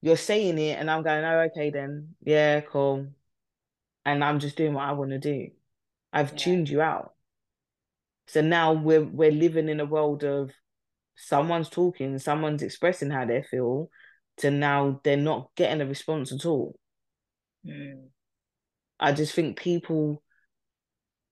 you're 0.00 0.16
saying 0.16 0.58
it 0.58 0.78
and 0.78 0.90
I'm 0.90 1.02
going, 1.02 1.24
oh, 1.24 1.48
okay 1.50 1.70
then. 1.70 2.14
Yeah, 2.22 2.60
cool. 2.60 3.08
And 4.04 4.22
I'm 4.22 4.38
just 4.38 4.56
doing 4.56 4.74
what 4.74 4.84
I 4.84 4.92
want 4.92 5.10
to 5.10 5.18
do. 5.18 5.48
I've 6.12 6.30
yeah. 6.32 6.36
tuned 6.36 6.68
you 6.68 6.80
out. 6.80 7.14
So 8.28 8.40
now 8.40 8.72
we're 8.72 9.04
we're 9.04 9.32
living 9.32 9.68
in 9.68 9.80
a 9.80 9.86
world 9.86 10.22
of 10.22 10.50
someone's 11.16 11.68
talking, 11.68 12.18
someone's 12.18 12.62
expressing 12.62 13.10
how 13.10 13.24
they 13.24 13.42
feel, 13.42 13.90
to 14.38 14.50
now 14.50 15.00
they're 15.02 15.16
not 15.16 15.50
getting 15.56 15.80
a 15.80 15.86
response 15.86 16.32
at 16.32 16.46
all. 16.46 16.78
Mm. 17.68 18.08
I 19.00 19.12
just 19.12 19.34
think 19.34 19.58
people 19.58 20.22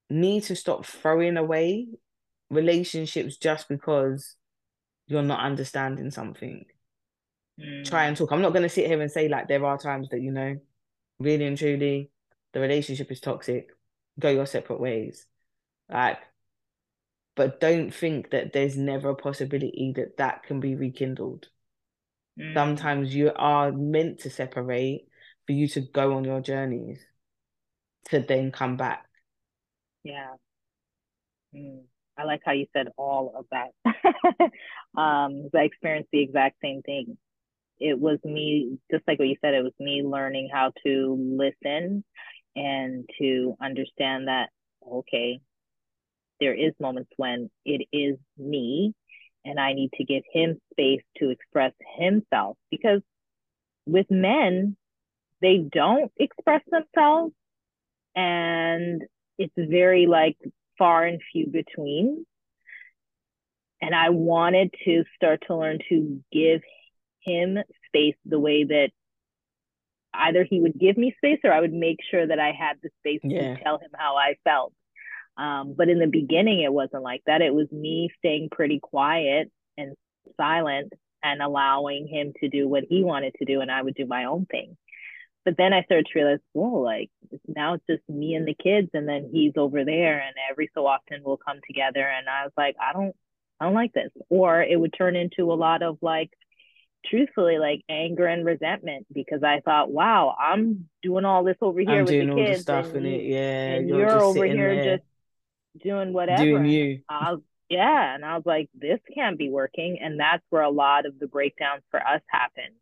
need 0.08 0.44
to 0.44 0.56
stop 0.56 0.86
throwing 0.86 1.36
away 1.36 1.88
relationships 2.50 3.36
just 3.36 3.68
because 3.68 4.36
you're 5.08 5.22
not 5.22 5.40
understanding 5.40 6.10
something 6.10 6.64
try 7.84 8.04
and 8.04 8.16
talk. 8.16 8.32
I'm 8.32 8.42
not 8.42 8.52
going 8.52 8.62
to 8.62 8.68
sit 8.68 8.86
here 8.86 9.00
and 9.00 9.10
say 9.10 9.28
like 9.28 9.48
there 9.48 9.64
are 9.64 9.78
times 9.78 10.08
that 10.10 10.20
you 10.20 10.30
know, 10.30 10.56
really 11.18 11.46
and 11.46 11.56
truly, 11.56 12.10
the 12.52 12.60
relationship 12.60 13.10
is 13.10 13.20
toxic. 13.20 13.68
Go 14.18 14.30
your 14.30 14.46
separate 14.46 14.80
ways, 14.80 15.26
like. 15.88 16.18
But 17.34 17.60
don't 17.60 17.92
think 17.92 18.30
that 18.30 18.54
there's 18.54 18.78
never 18.78 19.10
a 19.10 19.14
possibility 19.14 19.92
that 19.96 20.16
that 20.16 20.44
can 20.44 20.58
be 20.58 20.74
rekindled. 20.74 21.48
Mm. 22.40 22.54
Sometimes 22.54 23.14
you 23.14 23.30
are 23.36 23.70
meant 23.72 24.20
to 24.20 24.30
separate 24.30 25.06
for 25.46 25.52
you 25.52 25.68
to 25.68 25.80
go 25.80 26.14
on 26.14 26.24
your 26.24 26.40
journeys, 26.40 27.00
to 28.10 28.20
then 28.20 28.52
come 28.52 28.76
back. 28.76 29.06
Yeah. 30.02 30.34
Mm. 31.54 31.82
I 32.18 32.24
like 32.24 32.40
how 32.44 32.52
you 32.52 32.66
said 32.72 32.88
all 32.96 33.34
of 33.36 33.46
that. 33.50 33.72
um, 34.98 35.50
I 35.54 35.62
experienced 35.62 36.08
the 36.12 36.22
exact 36.22 36.56
same 36.62 36.82
thing 36.82 37.18
it 37.78 37.98
was 37.98 38.18
me, 38.24 38.78
just 38.90 39.04
like 39.06 39.18
what 39.18 39.28
you 39.28 39.36
said, 39.40 39.54
it 39.54 39.62
was 39.62 39.72
me 39.78 40.02
learning 40.02 40.48
how 40.52 40.72
to 40.84 41.36
listen 41.38 42.04
and 42.54 43.08
to 43.20 43.56
understand 43.60 44.28
that, 44.28 44.48
okay, 44.90 45.40
there 46.40 46.54
is 46.54 46.72
moments 46.80 47.10
when 47.16 47.50
it 47.64 47.86
is 47.92 48.16
me 48.38 48.94
and 49.44 49.60
I 49.60 49.74
need 49.74 49.90
to 49.94 50.04
give 50.04 50.22
him 50.32 50.60
space 50.72 51.02
to 51.18 51.30
express 51.30 51.72
himself 51.98 52.56
because 52.70 53.00
with 53.86 54.06
men, 54.10 54.76
they 55.40 55.58
don't 55.58 56.10
express 56.18 56.62
themselves 56.70 57.32
and 58.14 59.02
it's 59.38 59.52
very 59.56 60.06
like 60.06 60.36
far 60.78 61.04
and 61.04 61.20
few 61.32 61.46
between. 61.46 62.24
And 63.82 63.94
I 63.94 64.08
wanted 64.08 64.74
to 64.86 65.04
start 65.14 65.44
to 65.46 65.56
learn 65.56 65.78
to 65.90 66.22
give 66.32 66.62
him 67.20 67.58
space 67.86 68.16
the 68.24 68.40
way 68.40 68.64
that 68.64 68.88
either 70.14 70.46
he 70.48 70.60
would 70.60 70.78
give 70.78 70.96
me 70.96 71.14
space 71.18 71.40
or 71.44 71.52
I 71.52 71.60
would 71.60 71.74
make 71.74 71.98
sure 72.10 72.26
that 72.26 72.38
I 72.38 72.52
had 72.58 72.78
the 72.82 72.88
space 73.00 73.20
yeah. 73.22 73.54
to 73.54 73.62
tell 73.62 73.78
him 73.78 73.90
how 73.94 74.16
I 74.16 74.36
felt. 74.44 74.72
Um, 75.36 75.74
but 75.76 75.90
in 75.90 75.98
the 75.98 76.06
beginning, 76.06 76.62
it 76.62 76.72
wasn't 76.72 77.02
like 77.02 77.22
that. 77.26 77.42
It 77.42 77.54
was 77.54 77.70
me 77.70 78.10
staying 78.18 78.48
pretty 78.50 78.80
quiet 78.80 79.52
and 79.76 79.94
silent 80.38 80.94
and 81.22 81.42
allowing 81.42 82.08
him 82.08 82.32
to 82.40 82.48
do 82.48 82.66
what 82.66 82.84
he 82.88 83.04
wanted 83.04 83.34
to 83.38 83.44
do, 83.44 83.60
and 83.60 83.70
I 83.70 83.82
would 83.82 83.94
do 83.94 84.06
my 84.06 84.24
own 84.24 84.46
thing. 84.46 84.76
But 85.46 85.56
then 85.56 85.72
I 85.72 85.84
started 85.84 86.06
to 86.12 86.18
realize, 86.18 86.40
whoa, 86.52 86.80
like 86.80 87.08
now 87.46 87.74
it's 87.74 87.86
just 87.88 88.02
me 88.08 88.34
and 88.34 88.46
the 88.46 88.54
kids, 88.54 88.90
and 88.92 89.08
then 89.08 89.30
he's 89.32 89.52
over 89.56 89.84
there, 89.84 90.18
and 90.20 90.34
every 90.50 90.68
so 90.74 90.86
often 90.86 91.22
we'll 91.24 91.38
come 91.38 91.60
together. 91.66 92.02
And 92.02 92.28
I 92.28 92.42
was 92.42 92.52
like, 92.58 92.76
I 92.78 92.92
don't, 92.92 93.16
I 93.60 93.64
don't 93.64 93.74
like 93.74 93.94
this. 93.94 94.10
Or 94.28 94.60
it 94.60 94.78
would 94.78 94.92
turn 94.92 95.16
into 95.16 95.52
a 95.52 95.54
lot 95.54 95.82
of 95.82 95.96
like, 96.02 96.30
truthfully 97.08 97.58
like 97.58 97.82
anger 97.88 98.26
and 98.26 98.44
resentment 98.44 99.06
because 99.14 99.44
I 99.44 99.60
thought, 99.60 99.90
wow, 99.90 100.34
I'm 100.36 100.88
doing 101.02 101.24
all 101.24 101.44
this 101.44 101.56
over 101.60 101.78
here 101.78 102.00
I'm 102.00 102.04
with 102.04 102.28
the 102.28 102.34
kids, 102.34 102.58
the 102.58 102.62
stuff 102.62 102.86
and, 102.86 103.06
in 103.06 103.14
it, 103.14 103.24
yeah, 103.24 103.74
and 103.74 103.88
you're, 103.88 104.00
you're 104.00 104.22
over 104.22 104.44
here 104.44 104.74
there. 104.74 104.96
just 104.96 105.08
doing 105.84 106.12
whatever. 106.12 106.44
Doing 106.44 106.66
you. 106.66 107.02
I 107.08 107.34
was, 107.34 107.42
yeah, 107.68 108.14
and 108.14 108.24
I 108.24 108.34
was 108.34 108.46
like, 108.46 108.68
this 108.74 108.98
can't 109.14 109.38
be 109.38 109.48
working, 109.48 109.98
and 110.00 110.18
that's 110.18 110.42
where 110.50 110.62
a 110.62 110.70
lot 110.70 111.06
of 111.06 111.18
the 111.18 111.28
breakdowns 111.28 111.82
for 111.90 112.00
us 112.00 112.22
happened. 112.28 112.74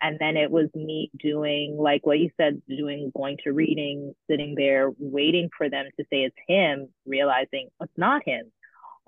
And 0.00 0.18
then 0.20 0.36
it 0.36 0.50
was 0.50 0.68
me 0.74 1.10
doing 1.18 1.76
like 1.76 2.06
what 2.06 2.18
you 2.20 2.30
said, 2.36 2.62
doing 2.68 3.10
going 3.16 3.36
to 3.44 3.52
reading, 3.52 4.14
sitting 4.30 4.54
there 4.56 4.90
waiting 4.98 5.48
for 5.56 5.68
them 5.68 5.86
to 5.98 6.04
say 6.04 6.18
it's 6.22 6.36
him, 6.46 6.88
realizing 7.06 7.68
oh, 7.80 7.84
it's 7.84 7.98
not 7.98 8.22
him 8.24 8.52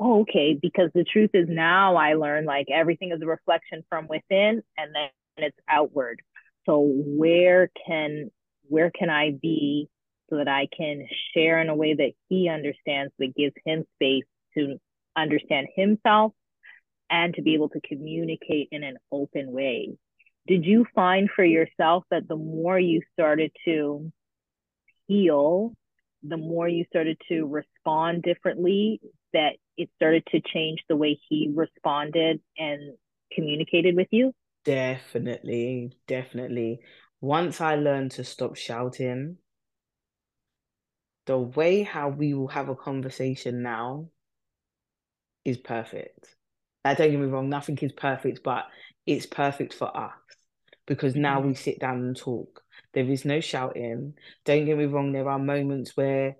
oh, 0.00 0.22
okay, 0.22 0.58
because 0.60 0.90
the 0.94 1.04
truth 1.04 1.30
is 1.34 1.46
now 1.48 1.94
I 1.96 2.14
learn 2.14 2.46
like 2.46 2.68
everything 2.72 3.12
is 3.12 3.20
a 3.22 3.26
reflection 3.26 3.84
from 3.88 4.08
within 4.08 4.62
and 4.78 4.94
then 4.94 5.10
it's 5.36 5.58
outward. 5.68 6.22
So 6.66 6.72
So 6.72 6.80
where 6.80 7.70
can 7.86 8.30
where 8.68 8.90
can 8.90 9.10
I 9.10 9.32
be 9.32 9.88
so 10.30 10.36
that 10.36 10.48
I 10.48 10.68
can 10.76 11.06
share 11.34 11.60
in 11.60 11.68
a 11.68 11.74
way 11.74 11.94
that 11.94 12.12
he 12.28 12.48
understands 12.48 13.12
that 13.18 13.34
gives 13.36 13.54
him 13.64 13.84
space 13.96 14.24
to 14.56 14.78
understand 15.16 15.66
himself 15.74 16.32
and 17.10 17.34
to 17.34 17.42
be 17.42 17.54
able 17.54 17.68
to 17.70 17.80
communicate 17.80 18.68
in 18.70 18.84
an 18.84 18.96
open 19.10 19.50
way. 19.50 19.90
Did 20.50 20.66
you 20.66 20.84
find 20.96 21.30
for 21.30 21.44
yourself 21.44 22.02
that 22.10 22.26
the 22.26 22.34
more 22.34 22.76
you 22.76 23.02
started 23.12 23.52
to 23.66 24.10
heal, 25.06 25.72
the 26.24 26.38
more 26.38 26.66
you 26.66 26.84
started 26.88 27.18
to 27.28 27.44
respond 27.46 28.24
differently, 28.24 29.00
that 29.32 29.52
it 29.76 29.90
started 29.94 30.26
to 30.32 30.40
change 30.40 30.82
the 30.88 30.96
way 30.96 31.20
he 31.28 31.52
responded 31.54 32.40
and 32.58 32.96
communicated 33.32 33.94
with 33.94 34.08
you? 34.10 34.32
Definitely, 34.64 35.92
definitely. 36.08 36.80
Once 37.20 37.60
I 37.60 37.76
learned 37.76 38.10
to 38.12 38.24
stop 38.24 38.56
shouting, 38.56 39.36
the 41.26 41.38
way 41.38 41.84
how 41.84 42.08
we 42.08 42.34
will 42.34 42.48
have 42.48 42.68
a 42.68 42.74
conversation 42.74 43.62
now 43.62 44.08
is 45.44 45.58
perfect. 45.58 46.34
Don't 46.84 46.96
get 46.96 47.12
me 47.12 47.26
wrong, 47.26 47.48
nothing 47.48 47.78
is 47.82 47.92
perfect, 47.92 48.42
but 48.42 48.64
it's 49.06 49.26
perfect 49.26 49.74
for 49.74 49.96
us 49.96 50.10
because 50.90 51.14
now 51.14 51.38
we 51.40 51.54
sit 51.54 51.78
down 51.78 51.98
and 51.98 52.16
talk. 52.16 52.64
There 52.94 53.08
is 53.08 53.24
no 53.24 53.38
shouting. 53.38 54.14
Don't 54.44 54.64
get 54.64 54.76
me 54.76 54.86
wrong, 54.86 55.12
there 55.12 55.28
are 55.28 55.38
moments 55.38 55.96
where 55.96 56.34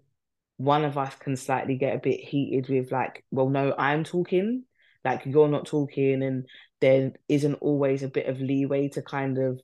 one 0.57 0.85
of 0.85 0.99
us 0.99 1.15
can 1.15 1.37
slightly 1.37 1.77
get 1.77 1.95
a 1.95 2.01
bit 2.01 2.19
heated 2.19 2.69
with, 2.69 2.91
like, 2.91 3.25
well, 3.31 3.49
no, 3.49 3.73
I'm 3.79 4.03
talking, 4.03 4.65
like, 5.05 5.25
you're 5.25 5.47
not 5.47 5.67
talking. 5.67 6.25
And 6.25 6.49
there 6.81 7.13
isn't 7.29 7.55
always 7.61 8.03
a 8.03 8.09
bit 8.09 8.27
of 8.27 8.41
leeway 8.41 8.89
to 8.89 9.03
kind 9.03 9.39
of 9.39 9.61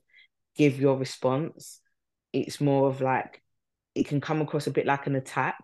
give 0.55 0.79
your 0.79 0.97
response. 0.97 1.81
It's 2.31 2.61
more 2.61 2.87
of 2.87 3.01
like, 3.01 3.43
it 3.93 4.07
can 4.07 4.21
come 4.21 4.39
across 4.39 4.67
a 4.67 4.71
bit 4.71 4.85
like 4.85 5.05
an 5.05 5.17
attack, 5.17 5.61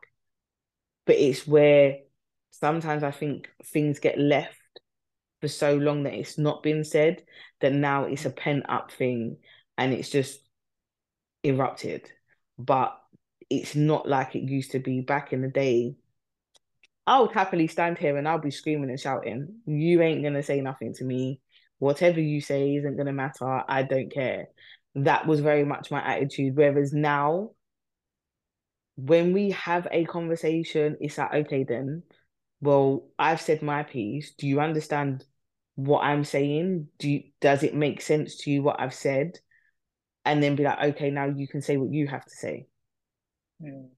but 1.05 1.15
it's 1.15 1.47
where 1.47 1.99
sometimes 2.51 3.03
I 3.03 3.11
think 3.11 3.49
things 3.63 3.99
get 3.99 4.19
left 4.19 4.57
for 5.43 5.49
so 5.49 5.75
long 5.75 6.03
that 6.03 6.13
it's 6.13 6.37
not 6.37 6.63
been 6.63 6.85
said 6.85 7.21
that 7.59 7.73
now 7.73 8.05
it's 8.05 8.23
a 8.23 8.29
pent 8.29 8.63
up 8.69 8.93
thing 8.93 9.35
and 9.77 9.91
it's 9.91 10.09
just 10.09 10.39
erupted. 11.43 12.09
But 12.57 12.97
it's 13.49 13.75
not 13.75 14.07
like 14.07 14.37
it 14.37 14.49
used 14.49 14.71
to 14.71 14.79
be 14.79 15.01
back 15.01 15.33
in 15.33 15.41
the 15.41 15.49
day. 15.49 15.97
I 17.05 17.19
would 17.19 17.33
happily 17.33 17.67
stand 17.67 17.97
here 17.97 18.15
and 18.15 18.25
I'll 18.25 18.37
be 18.39 18.51
screaming 18.51 18.89
and 18.89 18.97
shouting. 18.97 19.55
You 19.65 20.01
ain't 20.01 20.23
gonna 20.23 20.43
say 20.43 20.61
nothing 20.61 20.93
to 20.93 21.03
me. 21.03 21.41
Whatever 21.79 22.21
you 22.21 22.39
say 22.39 22.75
isn't 22.77 22.95
gonna 22.95 23.11
matter. 23.11 23.63
I 23.67 23.83
don't 23.83 24.13
care. 24.13 24.47
That 24.95 25.27
was 25.27 25.41
very 25.41 25.65
much 25.65 25.91
my 25.91 26.01
attitude. 26.01 26.55
Whereas 26.55 26.93
now, 26.93 27.49
when 28.95 29.33
we 29.33 29.51
have 29.51 29.89
a 29.91 30.05
conversation, 30.05 30.95
it's 31.01 31.17
like, 31.17 31.33
okay, 31.33 31.65
then, 31.65 32.03
well, 32.61 33.09
I've 33.19 33.41
said 33.41 33.61
my 33.61 33.83
piece. 33.83 34.31
Do 34.35 34.47
you 34.47 34.61
understand 34.61 35.25
what 35.75 36.01
I'm 36.01 36.23
saying? 36.23 36.87
Do 36.99 37.09
you, 37.09 37.23
does 37.41 37.63
it 37.63 37.75
make 37.75 38.01
sense 38.01 38.37
to 38.37 38.51
you 38.51 38.61
what 38.61 38.79
I've 38.79 38.93
said? 38.93 39.39
And 40.25 40.41
then 40.41 40.55
be 40.55 40.63
like, 40.63 40.95
okay, 40.95 41.09
now 41.09 41.25
you 41.25 41.47
can 41.47 41.61
say 41.61 41.77
what 41.77 41.91
you 41.91 42.07
have 42.07 42.23
to 42.23 42.35
say. 42.35 42.67
Mm. 43.61 43.89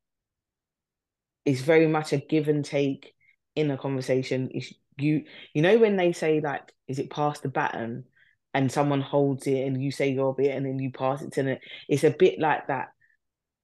It's 1.45 1.61
very 1.61 1.87
much 1.87 2.13
a 2.13 2.17
give 2.17 2.47
and 2.47 2.65
take 2.65 3.13
in 3.55 3.69
a 3.69 3.77
conversation. 3.77 4.49
It's 4.51 4.73
you 4.97 5.25
you 5.53 5.61
know 5.61 5.77
when 5.77 5.97
they 5.97 6.13
say 6.13 6.41
like, 6.41 6.73
is 6.87 6.97
it 6.97 7.11
past 7.11 7.43
the 7.43 7.49
baton? 7.49 8.05
And 8.53 8.71
someone 8.71 9.01
holds 9.01 9.45
it 9.47 9.67
and 9.67 9.83
you 9.83 9.91
say 9.91 10.09
your 10.11 10.33
bit 10.33 10.55
and 10.55 10.65
then 10.65 10.79
you 10.79 10.89
pass 10.89 11.21
it 11.21 11.33
to 11.33 11.43
them. 11.43 11.57
It's 11.89 12.05
a 12.05 12.09
bit 12.09 12.39
like 12.39 12.67
that. 12.67 12.87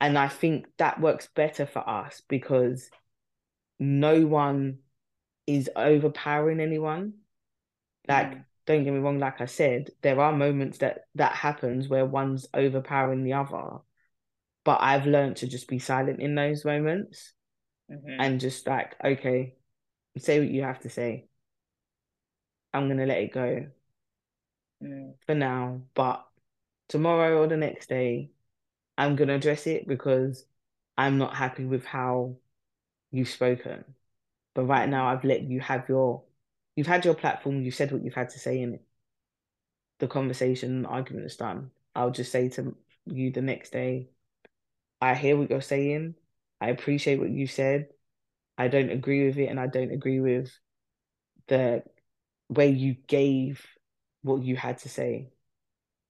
And 0.01 0.17
I 0.17 0.27
think 0.27 0.65
that 0.77 0.99
works 0.99 1.29
better 1.33 1.65
for 1.65 1.87
us 1.87 2.21
because 2.27 2.89
no 3.79 4.25
one 4.25 4.79
is 5.47 5.69
overpowering 5.75 6.59
anyone 6.59 7.13
like, 8.07 8.31
mm. 8.31 8.45
don't 8.65 8.83
get 8.83 8.93
me 8.93 8.99
wrong, 8.99 9.19
like 9.19 9.41
I 9.41 9.45
said, 9.45 9.91
there 10.01 10.19
are 10.19 10.31
moments 10.31 10.79
that 10.79 11.05
that 11.15 11.33
happens 11.33 11.87
where 11.87 12.05
one's 12.05 12.47
overpowering 12.53 13.23
the 13.23 13.33
other. 13.33 13.79
But 14.63 14.79
I've 14.81 15.07
learned 15.07 15.37
to 15.37 15.47
just 15.47 15.67
be 15.67 15.79
silent 15.79 16.19
in 16.19 16.35
those 16.35 16.65
moments 16.65 17.33
mm-hmm. 17.91 18.19
and 18.19 18.39
just 18.39 18.67
like, 18.67 18.95
okay, 19.03 19.55
say 20.17 20.39
what 20.39 20.49
you 20.49 20.63
have 20.63 20.79
to 20.81 20.89
say. 20.89 21.27
I'm 22.73 22.87
gonna 22.87 23.05
let 23.05 23.17
it 23.17 23.33
go 23.33 23.67
mm. 24.83 25.13
for 25.25 25.35
now. 25.35 25.81
But 25.93 26.25
tomorrow 26.89 27.41
or 27.41 27.47
the 27.47 27.57
next 27.57 27.89
day, 27.89 28.31
I'm 28.97 29.15
gonna 29.15 29.35
address 29.35 29.67
it 29.67 29.87
because 29.87 30.45
I'm 30.97 31.17
not 31.17 31.35
happy 31.35 31.65
with 31.65 31.85
how 31.85 32.37
you've 33.11 33.29
spoken. 33.29 33.83
But 34.53 34.65
right 34.65 34.87
now, 34.87 35.07
I've 35.07 35.23
let 35.23 35.43
you 35.43 35.59
have 35.61 35.87
your 35.89 36.23
You've 36.81 36.87
had 36.87 37.05
your 37.05 37.13
platform, 37.13 37.61
you've 37.61 37.75
said 37.75 37.91
what 37.91 38.03
you've 38.03 38.15
had 38.15 38.31
to 38.31 38.39
say 38.39 38.59
in 38.59 38.73
it. 38.73 38.83
The 39.99 40.07
conversation, 40.07 40.87
argument 40.87 41.27
is 41.27 41.35
done. 41.35 41.69
I'll 41.93 42.09
just 42.09 42.31
say 42.31 42.49
to 42.49 42.75
you 43.05 43.29
the 43.29 43.43
next 43.43 43.71
day, 43.71 44.09
I 44.99 45.13
hear 45.13 45.37
what 45.37 45.51
you're 45.51 45.61
saying. 45.61 46.15
I 46.59 46.69
appreciate 46.69 47.19
what 47.19 47.29
you 47.29 47.45
said. 47.45 47.89
I 48.57 48.67
don't 48.67 48.89
agree 48.89 49.27
with 49.27 49.37
it, 49.37 49.45
and 49.45 49.59
I 49.59 49.67
don't 49.67 49.91
agree 49.91 50.21
with 50.21 50.51
the 51.49 51.83
way 52.49 52.71
you 52.71 52.95
gave 53.05 53.63
what 54.23 54.41
you 54.41 54.55
had 54.55 54.79
to 54.79 54.89
say. 54.89 55.29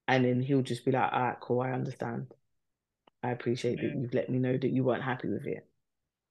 And 0.07 0.23
then 0.23 0.39
he'll 0.39 0.61
just 0.61 0.85
be 0.85 0.93
like, 0.93 1.11
all 1.11 1.21
right, 1.21 1.39
cool, 1.41 1.59
I 1.59 1.71
understand. 1.71 2.33
I 3.21 3.31
appreciate 3.31 3.75
that 3.81 3.93
you've 3.99 4.13
let 4.13 4.29
me 4.29 4.39
know 4.39 4.57
that 4.57 4.71
you 4.71 4.85
weren't 4.85 5.03
happy 5.03 5.27
with 5.27 5.47
it. 5.47 5.67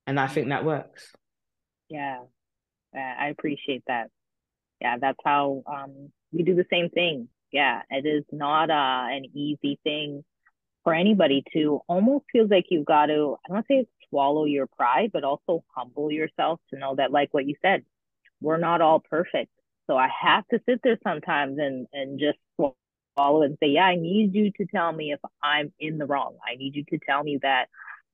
And 0.07 0.19
I 0.19 0.29
think 0.29 0.49
that 0.49 0.65
works. 0.65 1.13
Yeah, 1.91 2.21
I 2.95 3.29
appreciate 3.29 3.83
that 3.87 4.11
yeah, 4.81 4.97
that's 5.01 5.19
how 5.25 5.63
um, 5.67 6.11
we 6.33 6.43
do 6.43 6.55
the 6.55 6.67
same 6.71 6.91
thing. 6.91 7.29
Yeah, 7.53 7.83
it 7.91 8.07
is 8.07 8.25
not 8.31 8.71
uh, 8.71 9.07
an 9.15 9.25
easy 9.35 9.79
thing 9.83 10.25
for 10.85 10.95
anybody 10.95 11.45
to 11.53 11.81
almost 11.89 12.25
feels 12.33 12.51
like 12.51 12.67
you've 12.71 12.87
got 12.87 13.07
to, 13.07 13.37
I 13.45 13.53
don't 13.53 13.67
say 13.67 13.87
swallow 14.09 14.45
your 14.45 14.67
pride, 14.67 15.11
but 15.13 15.25
also 15.25 15.65
humble 15.75 16.11
yourself 16.11 16.61
to 16.71 16.79
know 16.79 16.95
that, 16.97 17.13
like 17.13 17.35
what 17.35 17.47
you 17.47 17.55
said, 17.61 17.85
we're 18.41 18.57
not 18.57 18.81
all 18.81 19.01
perfect. 19.01 19.51
So 19.87 19.97
I 19.97 20.09
have 20.23 20.47
to 20.49 20.61
sit 20.67 20.81
there 20.83 20.99
sometimes 21.03 21.59
and, 21.59 21.87
and 21.93 22.19
just 22.19 22.39
swallow 22.57 23.43
and 23.43 23.59
say, 23.61 23.71
yeah, 23.71 23.85
I 23.85 23.97
need 23.97 24.35
you 24.35 24.53
to 24.53 24.67
tell 24.67 24.93
me 24.93 25.13
if 25.13 25.21
I'm 25.43 25.73
in 25.79 25.99
the 25.99 26.07
wrong. 26.07 26.37
I 26.47 26.57
need 26.57 26.77
you 26.77 26.85
to 26.91 26.99
tell 27.05 27.23
me 27.23 27.39
that 27.43 27.67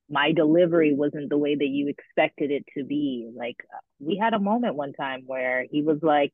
my 0.09 0.31
delivery 0.31 0.93
wasn't 0.93 1.29
the 1.29 1.37
way 1.37 1.55
that 1.55 1.67
you 1.67 1.87
expected 1.87 2.51
it 2.51 2.65
to 2.77 2.83
be. 2.83 3.29
Like 3.35 3.57
we 3.99 4.17
had 4.17 4.33
a 4.33 4.39
moment 4.39 4.75
one 4.75 4.93
time 4.93 5.23
where 5.25 5.65
he 5.69 5.81
was 5.81 5.99
like, 6.01 6.33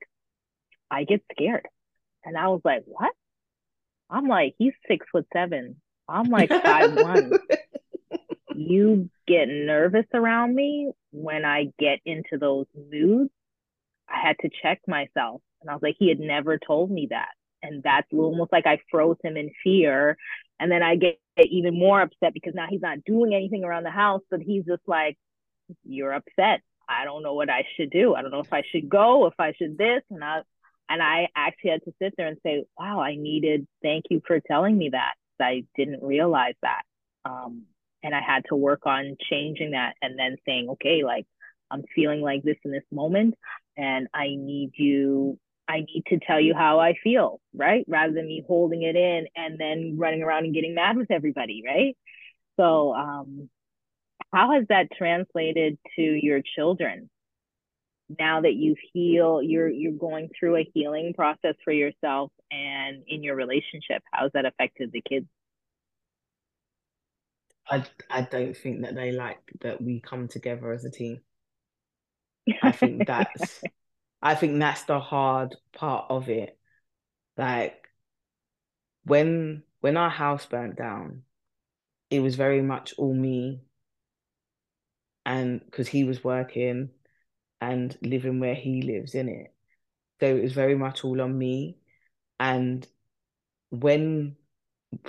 I 0.89 1.03
get 1.03 1.23
scared. 1.31 1.67
And 2.23 2.37
I 2.37 2.47
was 2.47 2.61
like, 2.63 2.83
what? 2.85 3.11
I'm 4.09 4.27
like, 4.27 4.55
he's 4.57 4.73
six 4.87 5.05
foot 5.11 5.25
seven. 5.33 5.81
I'm 6.07 6.29
like 6.29 6.49
five 6.49 6.95
one. 7.01 7.31
you 8.55 9.09
get 9.27 9.47
nervous 9.47 10.05
around 10.13 10.53
me 10.55 10.91
when 11.11 11.45
I 11.45 11.71
get 11.79 11.99
into 12.05 12.37
those 12.39 12.67
moods. 12.91 13.31
I 14.07 14.25
had 14.25 14.35
to 14.41 14.49
check 14.61 14.81
myself. 14.87 15.41
And 15.61 15.69
I 15.69 15.73
was 15.73 15.81
like, 15.81 15.95
he 15.97 16.09
had 16.09 16.19
never 16.19 16.59
told 16.59 16.91
me 16.91 17.07
that. 17.09 17.29
And 17.61 17.81
that's 17.81 18.07
almost 18.11 18.51
like 18.51 18.67
I 18.67 18.79
froze 18.91 19.17
him 19.23 19.37
in 19.37 19.49
fear. 19.63 20.17
And 20.59 20.71
then 20.71 20.83
I 20.83 20.97
get 20.97 21.17
even 21.37 21.77
more 21.77 22.01
upset 22.01 22.33
because 22.33 22.53
now 22.53 22.67
he's 22.69 22.81
not 22.81 23.03
doing 23.05 23.33
anything 23.33 23.63
around 23.63 23.83
the 23.83 23.91
house, 23.91 24.21
but 24.29 24.41
he's 24.41 24.65
just 24.65 24.81
like, 24.85 25.17
you're 25.83 26.13
upset. 26.13 26.61
I 26.87 27.05
don't 27.05 27.23
know 27.23 27.33
what 27.33 27.49
I 27.49 27.65
should 27.75 27.89
do. 27.89 28.13
I 28.13 28.21
don't 28.21 28.31
know 28.31 28.41
if 28.41 28.51
I 28.51 28.63
should 28.71 28.89
go, 28.89 29.25
if 29.27 29.33
I 29.39 29.53
should 29.53 29.77
this. 29.77 30.01
And 30.09 30.23
I 30.23 30.41
and 30.89 31.01
I 31.01 31.27
actually 31.35 31.71
had 31.71 31.83
to 31.85 31.93
sit 32.01 32.13
there 32.17 32.27
and 32.27 32.37
say, 32.43 32.65
wow, 32.77 32.99
I 32.99 33.15
needed, 33.15 33.67
thank 33.81 34.05
you 34.09 34.21
for 34.25 34.39
telling 34.39 34.77
me 34.77 34.89
that. 34.89 35.13
I 35.41 35.65
didn't 35.75 36.03
realize 36.03 36.55
that. 36.61 36.83
Um, 37.25 37.63
and 38.03 38.13
I 38.13 38.21
had 38.21 38.43
to 38.49 38.55
work 38.55 38.85
on 38.85 39.17
changing 39.29 39.71
that 39.71 39.93
and 40.01 40.17
then 40.17 40.37
saying, 40.45 40.69
okay, 40.71 41.03
like 41.03 41.25
I'm 41.71 41.83
feeling 41.95 42.21
like 42.21 42.43
this 42.43 42.57
in 42.63 42.71
this 42.71 42.83
moment 42.91 43.35
and 43.77 44.07
I 44.13 44.27
need 44.29 44.71
you, 44.75 45.39
I 45.67 45.79
need 45.79 46.03
to 46.09 46.19
tell 46.19 46.39
you 46.39 46.53
how 46.53 46.79
I 46.79 46.93
feel, 47.03 47.39
right? 47.53 47.85
Rather 47.87 48.13
than 48.13 48.27
me 48.27 48.43
holding 48.45 48.83
it 48.83 48.95
in 48.95 49.27
and 49.35 49.59
then 49.59 49.95
running 49.97 50.21
around 50.21 50.45
and 50.45 50.53
getting 50.53 50.75
mad 50.75 50.97
with 50.97 51.11
everybody, 51.11 51.63
right? 51.65 51.97
So, 52.57 52.93
um, 52.93 53.49
how 54.31 54.53
has 54.53 54.65
that 54.69 54.87
translated 54.97 55.77
to 55.95 56.01
your 56.01 56.41
children? 56.55 57.09
Now 58.19 58.41
that 58.41 58.53
you've 58.53 58.77
healed 58.93 59.45
you're 59.45 59.69
you're 59.69 59.91
going 59.91 60.29
through 60.37 60.57
a 60.57 60.69
healing 60.73 61.13
process 61.15 61.55
for 61.63 61.71
yourself 61.71 62.31
and 62.51 63.03
in 63.07 63.23
your 63.23 63.35
relationship. 63.35 64.03
How's 64.11 64.31
that 64.33 64.45
affected 64.45 64.91
the 64.91 65.01
kids? 65.07 65.27
I 67.69 67.85
i 68.09 68.21
don't 68.21 68.55
think 68.55 68.81
that 68.81 68.95
they 68.95 69.11
like 69.11 69.39
that 69.61 69.81
we 69.81 69.99
come 70.01 70.27
together 70.27 70.71
as 70.71 70.85
a 70.85 70.91
team. 70.91 71.21
I 72.61 72.71
think 72.71 73.05
that's 73.07 73.63
i 74.21 74.35
think 74.35 74.59
that's 74.59 74.83
the 74.83 74.99
hard 74.99 75.55
part 75.73 76.05
of 76.09 76.29
it. 76.29 76.57
Like 77.37 77.87
when 79.05 79.63
when 79.81 79.97
our 79.97 80.09
house 80.09 80.45
burnt 80.45 80.77
down, 80.77 81.23
it 82.09 82.19
was 82.19 82.35
very 82.35 82.61
much 82.61 82.93
all 82.97 83.13
me. 83.13 83.61
And 85.25 85.61
because 85.63 85.87
he 85.87 86.03
was 86.03 86.23
working 86.23 86.89
and 87.63 87.97
living 88.01 88.41
where 88.41 88.55
he 88.55 88.81
lives 88.81 89.15
in 89.15 89.29
it. 89.29 89.53
So 90.19 90.27
it 90.27 90.43
was 90.43 90.51
very 90.51 90.75
much 90.75 91.05
all 91.05 91.21
on 91.21 91.37
me. 91.37 91.77
And 92.37 92.85
when 93.69 94.35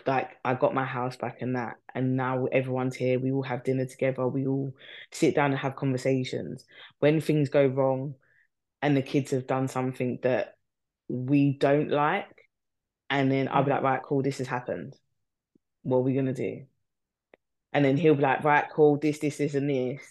like 0.06 0.30
I 0.44 0.54
got 0.54 0.72
my 0.72 0.84
house 0.84 1.16
back 1.16 1.42
and 1.42 1.56
that, 1.56 1.78
and 1.96 2.16
now 2.16 2.46
everyone's 2.46 2.94
here, 2.94 3.18
we 3.18 3.32
all 3.32 3.42
have 3.42 3.64
dinner 3.64 3.86
together, 3.86 4.28
we 4.28 4.46
all 4.46 4.72
sit 5.10 5.34
down 5.34 5.50
and 5.50 5.58
have 5.58 5.74
conversations. 5.74 6.64
When 7.00 7.20
things 7.20 7.48
go 7.48 7.66
wrong 7.66 8.14
and 8.80 8.96
the 8.96 9.02
kids 9.02 9.32
have 9.32 9.48
done 9.48 9.66
something 9.66 10.20
that 10.22 10.54
we 11.08 11.58
don't 11.58 11.90
like, 11.90 12.48
and 13.10 13.32
then 13.32 13.48
I'll 13.50 13.64
be 13.64 13.72
like, 13.72 13.82
right, 13.82 14.02
cool, 14.02 14.22
this 14.22 14.38
has 14.38 14.46
happened. 14.46 14.94
What 15.82 15.98
are 15.98 16.02
we 16.02 16.14
gonna 16.14 16.32
do? 16.32 16.66
And 17.72 17.84
then 17.84 17.96
he'll 17.96 18.14
be 18.14 18.22
like, 18.22 18.44
right, 18.44 18.64
cool, 18.72 18.96
this, 18.96 19.18
this, 19.18 19.38
this, 19.38 19.54
and 19.54 19.68
this. 19.68 20.02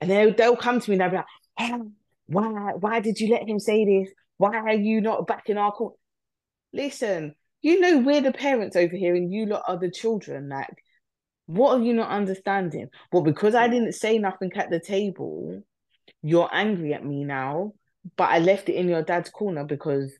And 0.00 0.08
they'll 0.08 0.32
they'll 0.32 0.56
come 0.56 0.80
to 0.80 0.90
me 0.90 0.94
and 0.94 1.00
they'll 1.00 1.10
be 1.10 1.16
like, 1.16 1.26
oh, 1.58 1.92
why, 2.26 2.72
why 2.74 3.00
did 3.00 3.20
you 3.20 3.32
let 3.32 3.48
him 3.48 3.58
say 3.58 3.84
this? 3.84 4.12
Why 4.36 4.56
are 4.56 4.74
you 4.74 5.00
not 5.00 5.26
back 5.26 5.48
in 5.48 5.58
our 5.58 5.72
court? 5.72 5.94
Listen, 6.72 7.34
you 7.62 7.80
know 7.80 7.98
we're 7.98 8.20
the 8.20 8.32
parents 8.32 8.76
over 8.76 8.94
here 8.94 9.14
and 9.14 9.32
you 9.32 9.46
lot 9.46 9.64
are 9.66 9.78
the 9.78 9.90
children. 9.90 10.48
Like, 10.48 10.82
what 11.46 11.78
are 11.78 11.82
you 11.82 11.94
not 11.94 12.10
understanding? 12.10 12.88
Well, 13.10 13.22
because 13.22 13.54
I 13.54 13.68
didn't 13.68 13.92
say 13.92 14.18
nothing 14.18 14.52
at 14.54 14.70
the 14.70 14.80
table, 14.80 15.62
you're 16.22 16.48
angry 16.52 16.94
at 16.94 17.04
me 17.04 17.24
now, 17.24 17.72
but 18.16 18.30
I 18.30 18.38
left 18.38 18.68
it 18.68 18.74
in 18.74 18.88
your 18.88 19.02
dad's 19.02 19.30
corner 19.30 19.64
because 19.64 20.12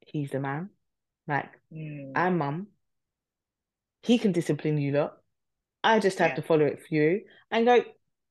he's 0.00 0.30
the 0.30 0.40
man. 0.40 0.70
Like, 1.28 1.50
mm. 1.72 2.12
I'm 2.14 2.38
mum. 2.38 2.66
He 4.02 4.18
can 4.18 4.32
discipline 4.32 4.78
you 4.78 4.92
lot. 4.92 5.16
I 5.84 5.98
just 6.00 6.18
have 6.18 6.30
yeah. 6.30 6.36
to 6.36 6.42
follow 6.42 6.64
it 6.64 6.80
for 6.80 6.94
you 6.94 7.22
and 7.50 7.64
go, 7.64 7.84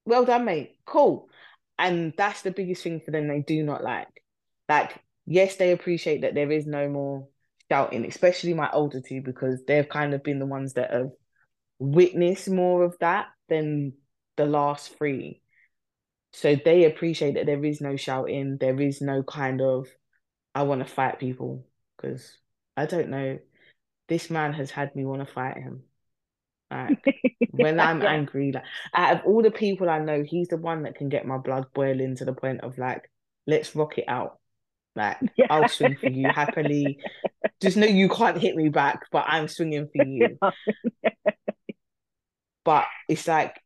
well 0.06 0.26
done, 0.26 0.46
mate. 0.46 0.78
Cool. 0.86 1.30
And 1.78 2.14
that's 2.18 2.42
the 2.42 2.52
biggest 2.52 2.84
thing 2.84 3.02
for 3.04 3.12
them 3.12 3.28
they 3.28 3.42
do 3.42 3.64
not 3.64 3.84
like. 3.84 4.24
Like, 4.70 5.00
yes, 5.26 5.56
they 5.56 5.72
appreciate 5.72 6.22
that 6.22 6.36
there 6.36 6.52
is 6.52 6.66
no 6.66 6.88
more 6.90 7.28
shouting, 7.70 8.06
especially 8.06 8.54
my 8.54 8.70
older 8.72 9.02
two, 9.02 9.22
because 9.22 9.64
they've 9.66 9.88
kind 9.90 10.14
of 10.14 10.24
been 10.24 10.40
the 10.40 10.46
ones 10.46 10.74
that 10.74 10.92
have 10.92 11.10
witnessed 11.80 12.50
more 12.50 12.84
of 12.84 12.98
that 13.00 13.28
than 13.50 13.94
the 14.38 14.46
last 14.46 14.98
three. 14.98 15.42
So 16.34 16.56
they 16.56 16.86
appreciate 16.86 17.36
that 17.36 17.46
there 17.46 17.64
is 17.64 17.82
no 17.82 17.98
shouting, 17.98 18.58
there 18.60 18.80
is 18.80 19.02
no 19.02 19.24
kind 19.24 19.62
of 19.62 19.88
I 20.54 20.64
want 20.64 20.86
to 20.86 20.94
fight 20.94 21.20
people 21.20 21.66
because 21.96 22.38
I 22.76 22.86
don't 22.86 23.10
know. 23.10 23.40
This 24.08 24.30
man 24.30 24.54
has 24.54 24.72
had 24.72 24.96
me 24.96 25.06
want 25.06 25.26
to 25.26 25.34
fight 25.34 25.58
him. 25.58 25.84
Like 26.72 27.04
when 27.52 27.80
I'm 27.80 28.02
yeah. 28.02 28.12
angry, 28.12 28.52
like 28.52 28.64
out 28.94 29.18
of 29.18 29.26
all 29.26 29.44
the 29.44 29.52
people 29.52 29.90
I 29.90 30.00
know, 30.00 30.24
he's 30.24 30.48
the 30.48 30.58
one 30.58 30.84
that 30.84 30.96
can 30.96 31.10
get 31.10 31.28
my 31.28 31.38
blood 31.38 31.68
boiling 31.74 32.16
to 32.16 32.26
the 32.26 32.34
point 32.34 32.62
of 32.62 32.78
like, 32.78 33.10
let's 33.46 33.76
rock 33.76 33.98
it 33.98 34.06
out. 34.08 34.40
Like 34.96 35.18
yeah. 35.36 35.48
I'll 35.50 35.68
swing 35.68 35.98
for 35.98 36.10
you 36.10 36.30
happily. 36.30 37.00
Just 37.62 37.78
know 37.78 37.88
you 37.88 38.10
can't 38.10 38.38
hit 38.38 38.56
me 38.56 38.70
back, 38.70 39.02
but 39.12 39.26
I'm 39.28 39.48
swinging 39.48 39.88
for 39.96 40.06
you. 40.06 40.38
but 42.66 42.86
it's 43.08 43.28
like 43.28 43.60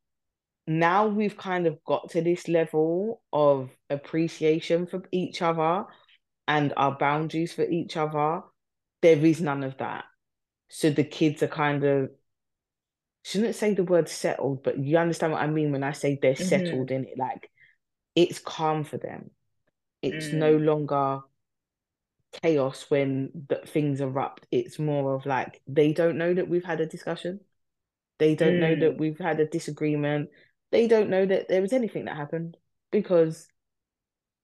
now 0.67 1.07
we've 1.07 1.37
kind 1.37 1.67
of 1.67 1.83
got 1.85 2.09
to 2.11 2.21
this 2.21 2.47
level 2.47 3.21
of 3.31 3.69
appreciation 3.89 4.87
for 4.87 5.03
each 5.11 5.41
other 5.41 5.85
and 6.47 6.73
our 6.75 6.97
boundaries 6.97 7.53
for 7.53 7.63
each 7.63 7.97
other. 7.97 8.41
There 9.01 9.23
is 9.25 9.41
none 9.41 9.63
of 9.63 9.77
that. 9.77 10.05
So 10.69 10.89
the 10.89 11.03
kids 11.03 11.43
are 11.43 11.47
kind 11.47 11.83
of 11.83 12.09
shouldn't 13.25 13.55
say 13.55 13.73
the 13.73 13.83
word 13.83 14.07
settled, 14.07 14.61
but 14.61 14.77
you 14.77 14.97
understand 14.97 15.33
what 15.33 15.41
I 15.41 15.47
mean 15.47 15.71
when 15.71 15.83
I 15.83 15.93
say 15.93 16.19
they're 16.21 16.35
mm-hmm. 16.35 16.43
settled 16.43 16.91
in 16.91 17.05
it. 17.05 17.17
Like 17.17 17.49
it's 18.13 18.37
calm 18.37 18.83
for 18.83 18.97
them. 18.97 19.31
It's 20.03 20.27
mm. 20.27 20.33
no 20.33 20.55
longer 20.55 21.21
chaos 22.43 22.85
when 22.89 23.31
the 23.49 23.61
things 23.65 23.99
erupt. 23.99 24.45
It's 24.51 24.77
more 24.77 25.15
of 25.15 25.25
like 25.25 25.59
they 25.67 25.91
don't 25.91 26.19
know 26.19 26.35
that 26.35 26.47
we've 26.47 26.63
had 26.63 26.81
a 26.81 26.85
discussion. 26.85 27.39
They 28.19 28.35
don't 28.35 28.57
mm. 28.57 28.59
know 28.59 28.75
that 28.75 28.97
mm. 28.97 28.99
we've 28.99 29.17
had 29.17 29.39
a 29.39 29.47
disagreement. 29.47 30.29
They 30.71 30.87
don't 30.87 31.09
know 31.09 31.25
that 31.25 31.47
there 31.47 31.61
was 31.61 31.73
anything 31.73 32.05
that 32.05 32.15
happened 32.15 32.57
because 32.91 33.47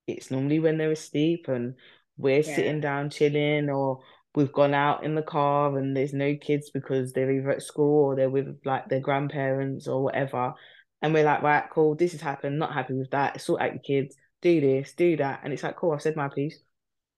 it's 0.07 0.31
normally 0.31 0.59
when 0.59 0.79
they're 0.79 0.91
asleep 0.91 1.47
and 1.49 1.75
we're 2.17 2.37
yeah. 2.37 2.55
sitting 2.55 2.81
down 2.81 3.11
chilling 3.11 3.69
or 3.69 3.99
we've 4.35 4.51
gone 4.51 4.73
out 4.73 5.03
in 5.03 5.15
the 5.15 5.21
car 5.21 5.77
and 5.77 5.95
there's 5.95 6.13
no 6.13 6.35
kids 6.35 6.69
because 6.69 7.11
they're 7.11 7.31
either 7.31 7.51
at 7.51 7.63
school 7.63 8.05
or 8.05 8.15
they're 8.15 8.29
with 8.29 8.59
like 8.63 8.87
their 8.87 8.99
grandparents 8.99 9.87
or 9.87 10.03
whatever. 10.03 10.53
And 11.01 11.13
we're 11.13 11.25
like, 11.25 11.41
right, 11.41 11.63
cool, 11.69 11.95
this 11.95 12.13
has 12.13 12.21
happened, 12.21 12.59
not 12.59 12.73
happy 12.73 12.93
with 12.93 13.11
that. 13.11 13.41
Sort 13.41 13.61
out 13.61 13.73
your 13.73 13.81
kids, 13.81 14.15
do 14.41 14.61
this, 14.61 14.93
do 14.93 15.17
that. 15.17 15.41
And 15.43 15.51
it's 15.51 15.63
like, 15.63 15.75
cool, 15.75 15.91
I've 15.91 16.01
said 16.01 16.15
my 16.15 16.29
piece. 16.29 16.59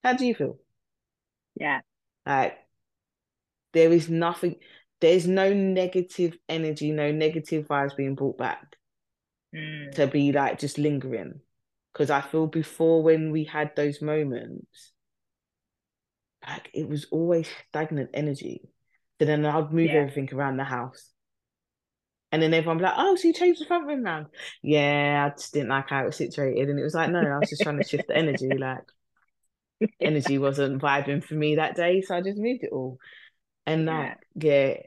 How 0.04 0.14
do 0.14 0.26
you 0.26 0.34
feel? 0.34 0.58
Yeah. 1.56 1.82
Like 2.26 2.58
there 3.74 3.92
is 3.92 4.10
nothing, 4.10 4.56
there's 5.02 5.28
no 5.28 5.54
negative 5.54 6.38
energy, 6.50 6.92
no 6.92 7.12
negative 7.12 7.68
vibes 7.68 7.96
being 7.96 8.16
brought 8.16 8.38
back 8.38 8.76
mm. 9.54 9.92
to 9.92 10.08
be 10.08 10.32
like 10.32 10.60
just 10.60 10.78
lingering. 10.78 11.42
Because 11.92 12.10
I 12.10 12.22
feel 12.22 12.48
before 12.48 13.04
when 13.04 13.32
we 13.32 13.44
had 13.44 13.76
those 13.76 14.02
moments, 14.02 14.94
like 16.48 16.70
it 16.74 16.88
was 16.88 17.06
always 17.12 17.48
stagnant 17.70 18.12
energy. 18.14 18.62
So 19.20 19.26
then 19.26 19.46
I'd 19.46 19.72
move 19.72 19.88
yeah. 19.88 20.02
everything 20.02 20.30
around 20.34 20.58
the 20.58 20.64
house. 20.64 21.12
And 22.32 22.42
then 22.42 22.54
everyone 22.54 22.80
be 22.80 22.84
like, 22.84 22.96
oh, 22.98 23.16
so 23.16 23.28
you 23.28 23.34
changed 23.34 23.62
the 23.62 23.66
front 23.66 23.86
room 23.86 24.02
now? 24.02 24.26
Yeah, 24.64 25.30
I 25.30 25.36
just 25.38 25.54
didn't 25.54 25.70
like 25.70 25.90
how 25.90 26.02
it 26.02 26.08
was 26.08 26.16
situated. 26.16 26.68
And 26.68 26.80
it 26.80 26.84
was 26.84 26.96
like, 26.96 27.12
no, 27.12 27.20
I 27.20 27.38
was 27.38 27.50
just 27.50 27.62
trying 27.62 27.78
to 27.78 27.88
shift 27.88 28.08
the 28.08 28.18
energy. 28.18 28.50
Like 28.58 28.82
energy 30.00 30.38
wasn't 30.38 30.82
vibing 30.82 31.24
for 31.24 31.36
me 31.36 31.56
that 31.56 31.76
day. 31.76 32.02
So 32.02 32.16
I 32.16 32.22
just 32.22 32.38
moved 32.38 32.64
it 32.64 32.72
all. 32.72 32.98
And 33.66 33.86
like, 33.86 34.18
yeah. 34.36 34.78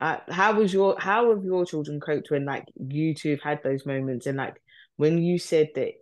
Uh, 0.00 0.18
how 0.28 0.52
was 0.54 0.72
your 0.72 0.98
how 0.98 1.34
have 1.34 1.44
your 1.44 1.64
children 1.64 1.98
coped 1.98 2.30
when 2.30 2.44
like 2.44 2.64
you 2.76 3.14
two 3.14 3.30
have 3.30 3.40
had 3.40 3.62
those 3.62 3.86
moments 3.86 4.26
and 4.26 4.36
like 4.36 4.60
when 4.96 5.18
you 5.18 5.38
said 5.38 5.68
that 5.76 5.92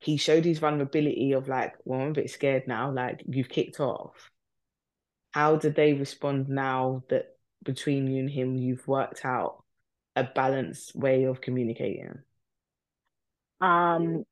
he 0.00 0.16
showed 0.16 0.44
his 0.44 0.58
vulnerability 0.58 1.32
of 1.32 1.48
like, 1.48 1.74
well, 1.84 2.00
I'm 2.00 2.10
a 2.10 2.12
bit 2.12 2.30
scared 2.30 2.68
now, 2.68 2.90
like 2.90 3.22
you've 3.26 3.48
kicked 3.48 3.80
off. 3.80 4.30
How 5.32 5.56
did 5.56 5.74
they 5.74 5.92
respond 5.92 6.48
now 6.48 7.02
that 7.10 7.36
between 7.64 8.06
you 8.06 8.20
and 8.20 8.30
him 8.30 8.56
you've 8.56 8.86
worked 8.86 9.24
out 9.24 9.64
a 10.14 10.24
balanced 10.24 10.94
way 10.94 11.24
of 11.24 11.40
communicating? 11.40 12.20
Um 13.60 14.24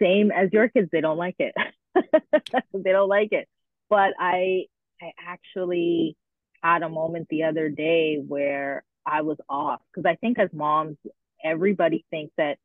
same 0.00 0.30
as 0.30 0.50
your 0.52 0.68
kids, 0.68 0.88
they 0.92 1.00
don't 1.00 1.18
like 1.18 1.36
it. 1.38 1.54
they 1.94 2.92
don't 2.92 3.08
like 3.08 3.32
it. 3.32 3.48
But 3.88 4.12
I 4.18 4.64
I 5.00 5.12
actually 5.26 6.16
had 6.62 6.82
a 6.82 6.88
moment 6.88 7.28
the 7.30 7.44
other 7.44 7.68
day 7.68 8.16
where 8.16 8.84
I 9.06 9.22
was 9.22 9.38
off 9.48 9.80
because 9.92 10.08
I 10.08 10.16
think 10.16 10.38
as 10.38 10.50
moms, 10.52 10.98
everybody 11.42 12.04
thinks 12.10 12.34
that 12.36 12.58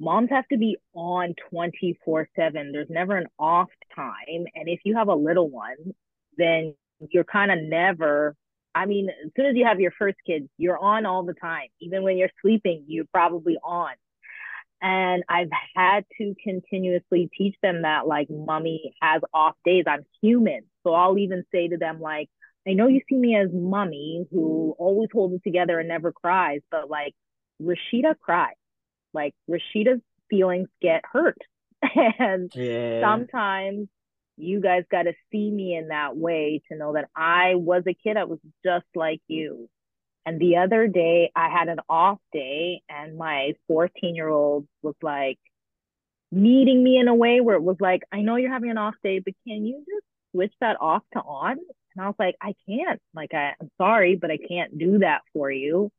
moms 0.00 0.30
have 0.30 0.46
to 0.48 0.58
be 0.58 0.76
on 0.94 1.34
24 1.50 2.28
7 2.36 2.72
there's 2.72 2.90
never 2.90 3.16
an 3.16 3.26
off 3.38 3.68
time. 3.94 4.46
And 4.54 4.68
if 4.68 4.80
you 4.84 4.96
have 4.96 5.08
a 5.08 5.14
little 5.14 5.48
one 5.48 5.94
then 6.38 6.74
you're 7.10 7.24
kind 7.24 7.50
of 7.50 7.58
never 7.62 8.36
i 8.74 8.86
mean 8.86 9.08
as 9.10 9.30
soon 9.36 9.46
as 9.46 9.56
you 9.56 9.66
have 9.66 9.80
your 9.80 9.92
first 9.98 10.16
kid 10.26 10.48
you're 10.58 10.78
on 10.78 11.06
all 11.06 11.24
the 11.24 11.34
time. 11.34 11.68
Even 11.80 12.02
when 12.02 12.16
you're 12.16 12.30
sleeping 12.40 12.84
you're 12.88 13.06
probably 13.12 13.56
on. 13.62 13.92
And 14.80 15.22
i've 15.28 15.50
had 15.74 16.04
to 16.18 16.34
continuously 16.42 17.30
teach 17.36 17.56
them 17.62 17.82
that 17.82 18.06
like 18.06 18.28
mommy 18.30 18.94
has 19.00 19.22
off 19.32 19.56
days. 19.64 19.84
I'm 19.86 20.04
human. 20.20 20.62
So 20.84 20.94
i'll 20.94 21.18
even 21.18 21.44
say 21.52 21.68
to 21.68 21.76
them 21.76 22.00
like 22.00 22.28
i 22.66 22.72
know 22.72 22.88
you 22.88 23.00
see 23.08 23.16
me 23.16 23.36
as 23.36 23.48
mommy 23.52 24.26
who 24.30 24.74
always 24.78 25.10
holds 25.12 25.34
it 25.34 25.42
together 25.44 25.78
and 25.78 25.88
never 25.88 26.12
cries 26.12 26.60
but 26.70 26.90
like 26.90 27.14
rashida 27.60 28.18
cries 28.20 28.54
like 29.12 29.34
Rashida's 29.48 30.02
feelings 30.30 30.68
get 30.80 31.02
hurt. 31.10 31.38
and 32.18 32.50
yeah. 32.54 33.00
sometimes 33.00 33.88
you 34.36 34.60
guys 34.60 34.84
got 34.90 35.02
to 35.02 35.12
see 35.30 35.50
me 35.50 35.76
in 35.76 35.88
that 35.88 36.16
way 36.16 36.62
to 36.68 36.76
know 36.76 36.94
that 36.94 37.08
I 37.14 37.54
was 37.54 37.82
a 37.86 37.94
kid. 37.94 38.16
I 38.16 38.24
was 38.24 38.38
just 38.64 38.86
like 38.94 39.20
you. 39.28 39.68
And 40.24 40.40
the 40.40 40.58
other 40.58 40.86
day, 40.86 41.32
I 41.34 41.48
had 41.48 41.68
an 41.68 41.80
off 41.88 42.18
day, 42.32 42.82
and 42.88 43.18
my 43.18 43.54
14 43.66 44.14
year 44.14 44.28
old 44.28 44.66
was 44.80 44.94
like 45.02 45.38
meeting 46.30 46.82
me 46.82 46.96
in 46.98 47.08
a 47.08 47.14
way 47.14 47.40
where 47.40 47.56
it 47.56 47.62
was 47.62 47.76
like, 47.80 48.02
I 48.12 48.22
know 48.22 48.36
you're 48.36 48.52
having 48.52 48.70
an 48.70 48.78
off 48.78 48.94
day, 49.02 49.18
but 49.18 49.34
can 49.46 49.66
you 49.66 49.78
just 49.78 50.06
switch 50.32 50.54
that 50.60 50.76
off 50.80 51.02
to 51.12 51.20
on? 51.20 51.58
And 51.94 52.04
I 52.04 52.06
was 52.06 52.16
like, 52.18 52.36
I 52.40 52.54
can't. 52.68 53.00
Like, 53.14 53.34
I, 53.34 53.52
I'm 53.60 53.70
sorry, 53.78 54.16
but 54.16 54.30
I 54.30 54.38
can't 54.38 54.78
do 54.78 54.98
that 54.98 55.22
for 55.32 55.50
you. 55.50 55.90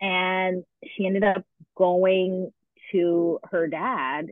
And 0.00 0.64
she 0.84 1.06
ended 1.06 1.24
up 1.24 1.44
going 1.76 2.52
to 2.92 3.38
her 3.50 3.66
dad 3.68 4.30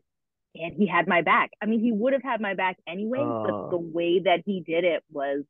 and 0.55 0.75
he 0.75 0.87
had 0.87 1.07
my 1.07 1.23
back. 1.23 1.51
I 1.63 1.67
mean, 1.67 1.81
he 1.81 1.93
would 1.93 2.13
have 2.13 2.23
had 2.23 2.41
my 2.41 2.55
back 2.55 2.79
anyway, 2.87 3.33
but 3.41 3.71
the 3.71 3.79
way 3.79 4.21
that 4.21 4.43
he 4.45 4.61
did 4.61 4.85
it 4.85 5.05
was 5.11 5.45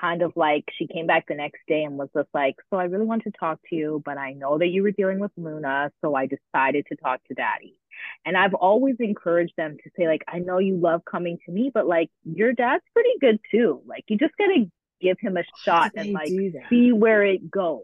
kind 0.00 0.22
of 0.22 0.32
like 0.36 0.64
she 0.78 0.86
came 0.86 1.06
back 1.08 1.26
the 1.26 1.34
next 1.34 1.58
day 1.66 1.82
and 1.82 1.98
was 1.98 2.08
just 2.14 2.28
like, 2.32 2.54
So 2.70 2.76
I 2.76 2.84
really 2.84 3.06
want 3.06 3.24
to 3.24 3.32
talk 3.32 3.58
to 3.70 3.76
you, 3.76 4.00
but 4.04 4.16
I 4.16 4.32
know 4.32 4.58
that 4.58 4.68
you 4.68 4.82
were 4.82 4.92
dealing 4.92 5.18
with 5.18 5.32
Luna, 5.36 5.90
so 6.00 6.14
I 6.14 6.26
decided 6.26 6.86
to 6.88 6.96
talk 6.96 7.20
to 7.24 7.34
daddy. 7.34 7.76
And 8.24 8.36
I've 8.36 8.54
always 8.54 8.96
encouraged 9.00 9.54
them 9.56 9.76
to 9.82 9.90
say, 9.98 10.06
like, 10.06 10.22
I 10.28 10.38
know 10.38 10.58
you 10.58 10.76
love 10.76 11.04
coming 11.04 11.38
to 11.46 11.52
me, 11.52 11.70
but 11.74 11.86
like 11.86 12.10
your 12.24 12.52
dad's 12.52 12.84
pretty 12.92 13.10
good 13.20 13.40
too. 13.50 13.82
Like 13.86 14.04
you 14.08 14.18
just 14.18 14.36
gotta 14.38 14.70
give 15.00 15.18
him 15.20 15.36
a 15.36 15.44
shot 15.64 15.92
and 15.96 16.12
like 16.12 16.36
see 16.68 16.92
where 16.92 17.24
it 17.24 17.50
goes. 17.50 17.82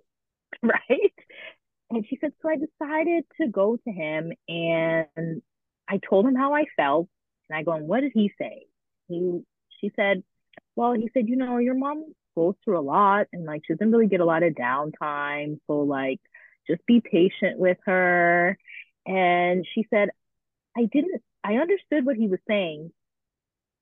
Right. 0.62 1.12
And 1.90 2.06
she 2.08 2.18
said, 2.20 2.32
So 2.42 2.48
I 2.50 2.56
decided 2.56 3.24
to 3.40 3.48
go 3.48 3.76
to 3.76 3.90
him 3.92 4.32
and 4.48 5.42
I 5.88 6.00
told 6.08 6.26
him 6.26 6.34
how 6.36 6.54
I 6.54 6.64
felt. 6.76 7.08
And 7.50 7.58
I 7.58 7.62
go, 7.62 7.72
and 7.72 7.88
what 7.88 8.00
did 8.00 8.12
he 8.14 8.32
say? 8.38 8.66
He 9.08 9.40
she 9.80 9.92
said, 9.96 10.22
well, 10.76 10.92
he 10.94 11.10
said, 11.14 11.28
you 11.28 11.36
know, 11.36 11.58
your 11.58 11.74
mom 11.76 12.14
goes 12.36 12.54
through 12.64 12.78
a 12.78 12.82
lot 12.82 13.26
and 13.32 13.44
like 13.46 13.62
she 13.66 13.74
doesn't 13.74 13.92
really 13.92 14.08
get 14.08 14.20
a 14.20 14.24
lot 14.26 14.42
of 14.42 14.54
downtime. 14.54 15.58
So 15.66 15.80
like 15.80 16.20
just 16.68 16.84
be 16.86 17.00
patient 17.00 17.58
with 17.58 17.78
her. 17.86 18.58
And 19.06 19.66
she 19.74 19.86
said, 19.90 20.10
I 20.76 20.86
didn't 20.92 21.22
I 21.44 21.54
understood 21.56 22.06
what 22.06 22.16
he 22.16 22.28
was 22.28 22.40
saying, 22.48 22.92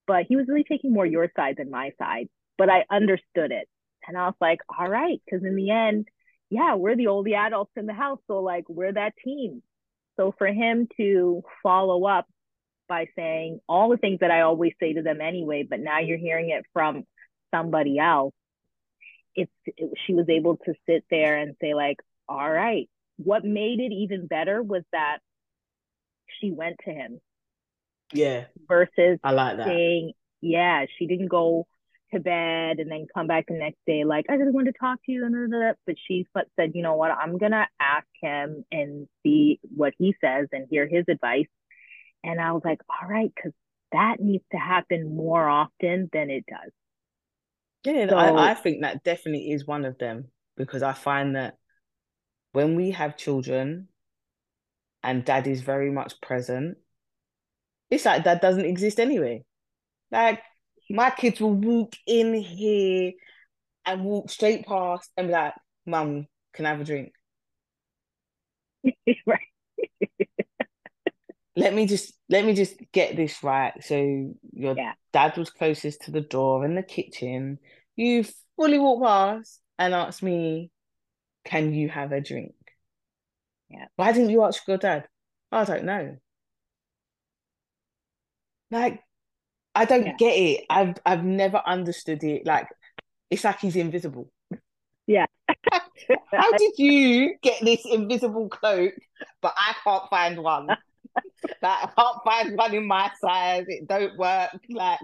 but 0.07 0.25
he 0.29 0.37
was 0.37 0.47
really 0.49 0.65
taking 0.65 0.93
more 0.93 1.07
your 1.07 1.31
side 1.37 1.57
than 1.59 1.71
my 1.71 1.91
side. 1.99 2.29
But 2.59 2.71
I 2.71 2.85
understood 2.91 3.53
it. 3.53 3.69
And 4.07 4.17
I 4.17 4.27
was 4.27 4.37
like, 4.41 4.61
all 4.79 4.89
right, 4.89 5.21
because 5.25 5.45
in 5.45 5.57
the 5.57 5.71
end, 5.71 6.07
yeah, 6.51 6.75
we're 6.75 6.97
the 6.97 7.09
only 7.09 7.35
adults 7.35 7.73
in 7.77 7.87
the 7.87 7.93
house. 7.93 8.21
So 8.27 8.41
like 8.41 8.65
we're 8.69 8.93
that 8.93 9.15
team. 9.25 9.63
So 10.17 10.35
for 10.39 10.47
him 10.47 10.89
to 10.97 11.43
follow 11.63 12.05
up 12.07 12.27
by 12.89 13.09
saying 13.17 13.61
all 13.69 13.91
the 13.91 13.97
things 13.97 14.21
that 14.21 14.31
I 14.31 14.43
always 14.43 14.73
say 14.81 14.95
to 14.95 15.03
them 15.03 15.21
anyway, 15.21 15.67
but 15.69 15.81
now 15.81 15.99
you're 15.99 16.19
hearing 16.19 16.51
it 16.51 16.65
from 16.73 17.05
somebody 17.55 17.99
else. 17.99 18.35
It's 19.35 19.51
it, 19.67 19.91
she 20.07 20.15
was 20.15 20.29
able 20.29 20.57
to 20.59 20.75
sit 20.89 21.05
there 21.11 21.37
and 21.37 21.57
say 21.61 21.75
like, 21.75 21.99
all 22.29 22.51
right. 22.51 22.89
What 23.19 23.45
made 23.45 23.81
it 23.81 23.93
even 23.93 24.27
better 24.27 24.63
was 24.63 24.83
that 24.93 25.19
she 26.41 26.51
went 26.51 26.77
to 26.85 26.91
him. 26.93 27.21
Yeah. 28.13 28.45
Versus 28.69 29.19
I 29.25 29.33
like 29.33 29.57
that. 29.57 29.67
saying, 29.67 30.13
yeah, 30.41 30.85
she 30.99 31.07
didn't 31.07 31.29
go 31.29 31.67
to 32.13 32.21
bed 32.21 32.79
and 32.79 32.91
then 32.91 33.07
come 33.13 33.27
back 33.27 33.47
the 33.49 33.55
next 33.55 33.79
day 33.87 34.05
like 34.05 34.27
I 34.29 34.35
really 34.35 34.53
want 34.53 34.67
to 34.67 34.73
talk 34.73 34.99
to 35.07 35.13
you 35.13 35.25
and 35.25 35.77
but 35.87 35.97
she 36.07 36.27
said, 36.35 36.73
you 36.75 36.83
know 36.83 36.95
what, 36.95 37.11
I'm 37.11 37.39
gonna 37.39 37.67
ask 37.81 38.07
him 38.21 38.65
and 38.71 39.09
see 39.23 39.61
what 39.75 39.95
he 39.99 40.15
says 40.21 40.49
and 40.53 40.67
hear 40.71 40.87
his 40.87 41.05
advice 41.09 41.47
and 42.25 42.41
I 42.41 42.53
was 42.53 42.63
like, 42.65 42.81
all 42.89 43.09
right, 43.09 43.33
because 43.35 43.53
that 43.93 44.17
needs 44.21 44.45
to 44.53 44.59
happen 44.59 45.17
more 45.17 45.49
often 45.49 46.11
than 46.13 46.31
it 46.31 46.45
does. 46.47 46.73
Yeah, 47.85 48.09
so, 48.09 48.17
I, 48.17 48.51
I 48.51 48.55
think 48.55 48.83
that 48.83 49.05
definitely 49.05 49.53
is 49.53 49.67
one 49.67 49.85
of 49.85 49.97
them 49.99 50.27
because 50.57 50.83
I 50.83 50.93
find 50.93 51.37
that 51.37 51.55
when 52.53 52.75
we 52.75 52.91
have 52.91 53.17
children 53.17 53.89
and 55.03 55.25
dad 55.25 55.47
is 55.47 55.63
very 55.63 55.91
much 55.91 56.21
present, 56.21 56.79
it's 57.91 58.05
like 58.05 58.25
that 58.25 58.43
doesn't 58.43 58.65
exist 58.65 58.99
anyway. 58.99 59.45
Like 60.11 60.43
my 60.91 61.11
kids 61.11 61.41
will 61.41 61.55
walk 61.55 61.95
in 62.07 62.35
here 62.35 63.13
and 63.85 64.05
walk 64.05 64.31
straight 64.31 64.67
past 64.67 65.11
and 65.17 65.29
be 65.29 65.33
like, 65.33 65.55
Mum, 65.87 66.27
can 66.53 66.67
I 66.67 66.71
have 66.71 66.81
a 66.81 66.85
drink? 66.85 67.13
right 69.27 69.41
let 71.57 71.75
me 71.75 71.87
just 71.87 72.13
let 72.29 72.45
me 72.45 72.53
just 72.53 72.77
get 72.93 73.17
this 73.17 73.43
right. 73.43 73.73
So 73.83 74.35
your 74.53 74.77
yeah. 74.77 74.93
dad 75.13 75.37
was 75.37 75.51
closest 75.51 76.03
to 76.03 76.11
the 76.11 76.21
door 76.21 76.65
in 76.65 76.75
the 76.75 76.83
kitchen. 76.83 77.59
You 77.97 78.25
fully 78.57 78.79
walk 78.79 79.03
past 79.03 79.61
and 79.79 79.95
asked 79.95 80.23
me, 80.23 80.71
"Can 81.45 81.73
you 81.73 81.89
have 81.89 82.13
a 82.13 82.21
drink?" 82.21 82.55
Yeah. 83.71 83.87
Why 83.97 84.13
didn't 84.13 84.31
you 84.31 84.45
ask 84.45 84.67
your 84.69 84.77
dad? 84.77 85.09
I 85.51 85.65
don't 85.65 85.85
know. 85.85 86.19
Like, 88.71 89.01
I 89.77 89.85
don't 89.85 90.07
yeah. 90.07 90.17
get 90.19 90.33
it. 90.33 90.65
I've 90.71 90.95
I've 91.05 91.25
never 91.25 91.63
understood 91.67 92.25
it. 92.25 92.47
Like, 92.47 92.67
it's 93.31 93.45
like 93.45 93.61
he's 93.61 93.77
invisible. 93.77 94.31
Yeah. 95.07 95.27
How 96.33 96.51
did 96.53 96.73
you 96.79 97.37
get 97.43 97.63
this 97.63 97.85
invisible 97.85 98.49
cloak, 98.49 98.95
but 99.43 99.55
I 99.57 99.75
can't 99.85 100.09
find 100.11 100.39
one? 100.39 100.67
like 100.67 100.79
I 101.63 101.91
can't 101.97 102.19
find 102.25 102.57
one 102.57 102.75
in 102.75 102.87
my 102.87 103.11
size. 103.21 103.67
It 103.69 103.87
don't 103.87 104.17
work. 104.19 104.51
Like, 104.71 104.99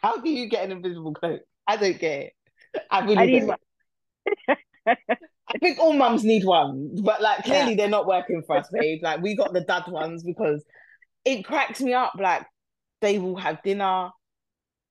how 0.00 0.18
do 0.18 0.30
you 0.30 0.48
get 0.48 0.64
an 0.64 0.72
invisible 0.72 1.14
cloak? 1.14 1.40
I 1.66 1.76
don't 1.76 1.98
get 1.98 2.20
it. 2.20 2.32
I 2.90 3.00
really 3.00 3.16
I 3.16 3.26
need 3.26 3.40
don't. 3.40 3.48
one. 3.48 4.96
I 5.50 5.58
think 5.58 5.78
all 5.78 5.94
mums 5.94 6.24
need 6.24 6.44
one, 6.44 6.90
but 7.02 7.22
like 7.22 7.44
clearly 7.44 7.70
yeah. 7.70 7.76
they're 7.76 7.88
not 7.88 8.06
working 8.06 8.42
for 8.46 8.58
us, 8.58 8.68
babe. 8.72 9.00
Like 9.02 9.22
we 9.22 9.34
got 9.34 9.52
the 9.52 9.62
dad 9.62 9.84
ones 9.88 10.22
because 10.22 10.64
it 11.24 11.44
cracks 11.44 11.80
me 11.80 11.94
up. 11.94 12.14
Like 12.18 12.44
they 13.00 13.18
will 13.18 13.36
have 13.36 13.62
dinner. 13.62 14.10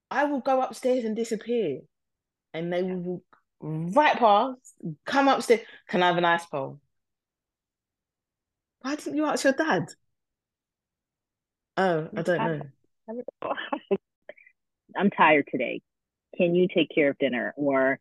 I 0.10 0.26
will 0.26 0.40
go 0.40 0.62
upstairs 0.62 1.04
and 1.04 1.16
disappear, 1.16 1.82
and 2.54 2.72
they 2.72 2.84
will 2.84 3.22
walk 3.62 3.96
right 3.96 4.18
past, 4.18 4.60
come 5.06 5.28
upstairs. 5.28 5.62
Can 5.90 6.04
I 6.04 6.08
have 6.08 6.18
an 6.18 6.26
ice 6.26 6.46
pole? 6.46 6.80
Why 8.82 8.96
didn't 8.96 9.16
you 9.18 9.26
ask 9.26 9.44
your 9.44 9.54
dad? 9.54 9.88
Oh, 11.76 12.10
I 12.16 12.22
don't 12.22 12.72
know. 13.10 13.54
I'm 14.96 15.10
tired 15.10 15.48
today. 15.52 15.82
Can 16.38 16.56
you 16.56 16.68
take 16.74 16.90
care 16.94 17.10
of 17.10 17.18
dinner? 17.18 17.54
Or 17.58 18.00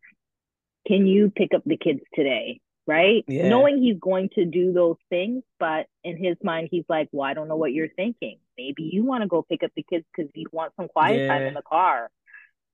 can 0.87 1.05
you 1.05 1.29
pick 1.29 1.53
up 1.53 1.63
the 1.65 1.77
kids 1.77 2.01
today? 2.13 2.59
Right? 2.85 3.25
Yeah. 3.27 3.49
Knowing 3.49 3.81
he's 3.81 3.99
going 3.99 4.29
to 4.35 4.45
do 4.45 4.71
those 4.71 4.95
things, 5.09 5.43
but 5.59 5.87
in 6.03 6.17
his 6.17 6.37
mind, 6.41 6.69
he's 6.71 6.85
like, 6.87 7.09
Well, 7.11 7.29
I 7.29 7.33
don't 7.33 7.49
know 7.49 7.57
what 7.57 7.73
you're 7.73 7.89
thinking. 7.89 8.39
Maybe 8.57 8.89
you 8.91 9.03
want 9.03 9.21
to 9.23 9.27
go 9.27 9.45
pick 9.47 9.63
up 9.63 9.71
the 9.75 9.83
kids 9.83 10.05
because 10.15 10.31
you 10.33 10.47
want 10.51 10.73
some 10.75 10.87
quiet 10.87 11.21
yeah. 11.21 11.27
time 11.27 11.43
in 11.43 11.53
the 11.53 11.61
car. 11.61 12.09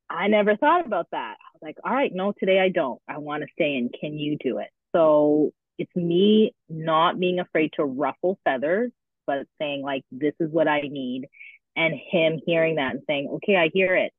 I 0.10 0.28
never 0.28 0.56
thought 0.56 0.86
about 0.86 1.08
that. 1.12 1.38
I 1.40 1.50
was 1.54 1.62
like, 1.62 1.78
All 1.84 1.94
right, 1.94 2.12
no, 2.14 2.34
today 2.38 2.60
I 2.60 2.70
don't. 2.70 3.02
I 3.08 3.18
want 3.18 3.44
to 3.44 3.48
stay 3.54 3.76
in. 3.76 3.90
Can 3.90 4.14
you 4.14 4.38
do 4.38 4.60
it? 4.60 4.70
So 4.96 5.52
it's 5.78 5.96
me 5.96 6.54
not 6.70 7.20
being 7.20 7.40
afraid 7.40 7.72
to 7.78 7.84
ruffle 7.84 8.38
feathers 8.44 8.92
but 9.26 9.46
saying 9.60 9.82
like 9.82 10.04
this 10.12 10.34
is 10.40 10.52
what 10.52 10.68
I 10.68 10.82
need 10.82 11.28
and 11.76 11.94
him 11.94 12.40
hearing 12.46 12.76
that 12.76 12.92
and 12.92 13.02
saying, 13.08 13.30
Okay, 13.36 13.56
I 13.56 13.70
hear 13.74 13.96
it. 13.96 14.12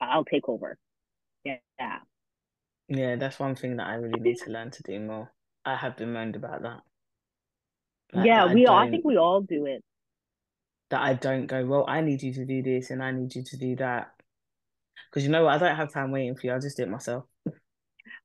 I'll 0.00 0.24
take 0.24 0.48
over. 0.48 0.78
Yeah. 1.44 1.56
Yeah, 2.88 3.16
that's 3.16 3.38
one 3.38 3.54
thing 3.54 3.76
that 3.76 3.86
I 3.86 3.94
really 3.94 4.20
need 4.20 4.38
to 4.38 4.50
learn 4.50 4.70
to 4.72 4.82
do 4.82 4.98
more. 4.98 5.32
I 5.64 5.76
have 5.76 5.96
been 5.96 6.12
moaned 6.12 6.36
about 6.36 6.62
that. 6.62 6.80
Like, 8.12 8.26
yeah, 8.26 8.46
that 8.46 8.54
we 8.54 8.66
all 8.66 8.76
I 8.76 8.90
think 8.90 9.04
we 9.04 9.16
all 9.16 9.40
do 9.40 9.66
it. 9.66 9.84
That 10.90 11.02
I 11.02 11.14
don't 11.14 11.46
go, 11.46 11.64
well, 11.64 11.84
I 11.86 12.00
need 12.00 12.22
you 12.22 12.34
to 12.34 12.44
do 12.44 12.62
this 12.62 12.90
and 12.90 13.02
I 13.02 13.12
need 13.12 13.34
you 13.34 13.44
to 13.44 13.56
do 13.56 13.76
that. 13.76 14.10
Because 15.08 15.24
you 15.24 15.30
know 15.30 15.44
what, 15.44 15.54
I 15.54 15.58
don't 15.58 15.76
have 15.76 15.92
time 15.92 16.10
waiting 16.10 16.34
for 16.34 16.46
you, 16.46 16.52
I'll 16.52 16.60
just 16.60 16.76
do 16.76 16.82
it 16.82 16.88
myself. 16.88 17.24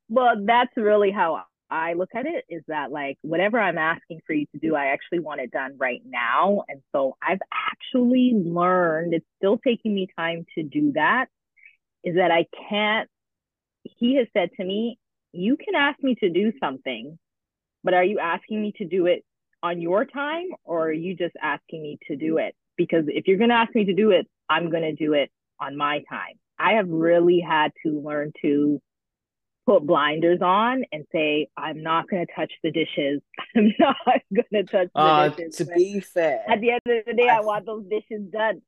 Well, 0.10 0.44
that's 0.46 0.76
really 0.76 1.12
how 1.12 1.44
I 1.70 1.94
look 1.94 2.10
at 2.16 2.26
it 2.26 2.46
is 2.50 2.64
that 2.68 2.92
like 2.92 3.18
whatever 3.22 3.60
I'm 3.60 3.78
asking 3.78 4.22
for 4.26 4.34
you 4.34 4.46
to 4.54 4.60
do, 4.60 4.76
I 4.76 4.88
actually 4.88 5.20
want 5.20 5.42
it 5.42 5.52
done 5.52 5.76
right 5.78 6.02
now. 6.06 6.64
And 6.68 6.82
so 6.92 7.18
I've 7.22 7.40
actually 7.52 8.34
learned, 8.36 9.14
it's 9.14 9.26
still 9.38 9.58
taking 9.58 9.94
me 9.94 10.08
time 10.18 10.46
to 10.56 10.64
do 10.64 10.94
that, 10.94 11.28
is 12.04 12.16
that 12.16 12.32
I 12.32 12.46
can't, 12.70 13.10
he 13.84 14.16
has 14.16 14.28
said 14.34 14.50
to 14.60 14.66
me, 14.66 14.98
you 15.32 15.58
can 15.58 15.76
ask 15.76 16.02
me 16.02 16.16
to 16.16 16.30
do 16.30 16.52
something, 16.60 17.18
but 17.84 17.94
are 17.94 18.04
you 18.04 18.20
asking 18.20 18.62
me 18.62 18.74
to 18.78 18.86
do 18.86 19.06
it 19.06 19.24
on 19.64 19.82
your 19.82 20.06
time 20.06 20.48
or 20.64 20.88
are 20.88 20.94
you 20.94 21.16
just 21.16 21.36
asking 21.42 21.82
me 21.82 21.98
to 22.08 22.16
do 22.16 22.38
it? 22.38 22.56
Because 22.78 23.06
if 23.08 23.28
you're 23.28 23.38
going 23.38 23.50
to 23.50 23.56
ask 23.56 23.74
me 23.74 23.86
to 23.86 23.94
do 23.94 24.12
it, 24.12 24.28
I'm 24.50 24.70
going 24.70 24.84
to 24.84 24.94
do 24.94 25.14
it 25.14 25.32
on 25.60 25.78
my 25.78 26.04
time. 26.10 26.36
I 26.60 26.74
have 26.74 26.90
really 26.90 27.40
had 27.40 27.72
to 27.86 28.02
learn 28.02 28.32
to 28.42 28.82
put 29.66 29.86
blinders 29.86 30.40
on 30.42 30.84
and 30.92 31.06
say, 31.12 31.48
I'm 31.58 31.82
not 31.82 32.10
going 32.10 32.26
to 32.26 32.34
touch 32.34 32.52
the 32.64 32.72
dishes. 32.72 33.22
I'm 33.56 33.74
not 33.80 33.96
going 34.34 34.46
to 34.54 34.64
touch 34.64 34.90
the 34.94 35.02
uh, 35.02 35.30
dishes. 35.30 35.56
To 35.58 35.66
be 35.66 36.00
fair, 36.00 36.44
at 36.48 36.62
the 36.62 36.72
end 36.72 36.82
of 36.86 37.06
the 37.06 37.14
day, 37.14 37.28
I, 37.28 37.38
I 37.38 37.42
want 37.42 37.66
those 37.66 37.86
dishes 37.90 38.26
done. 38.32 38.62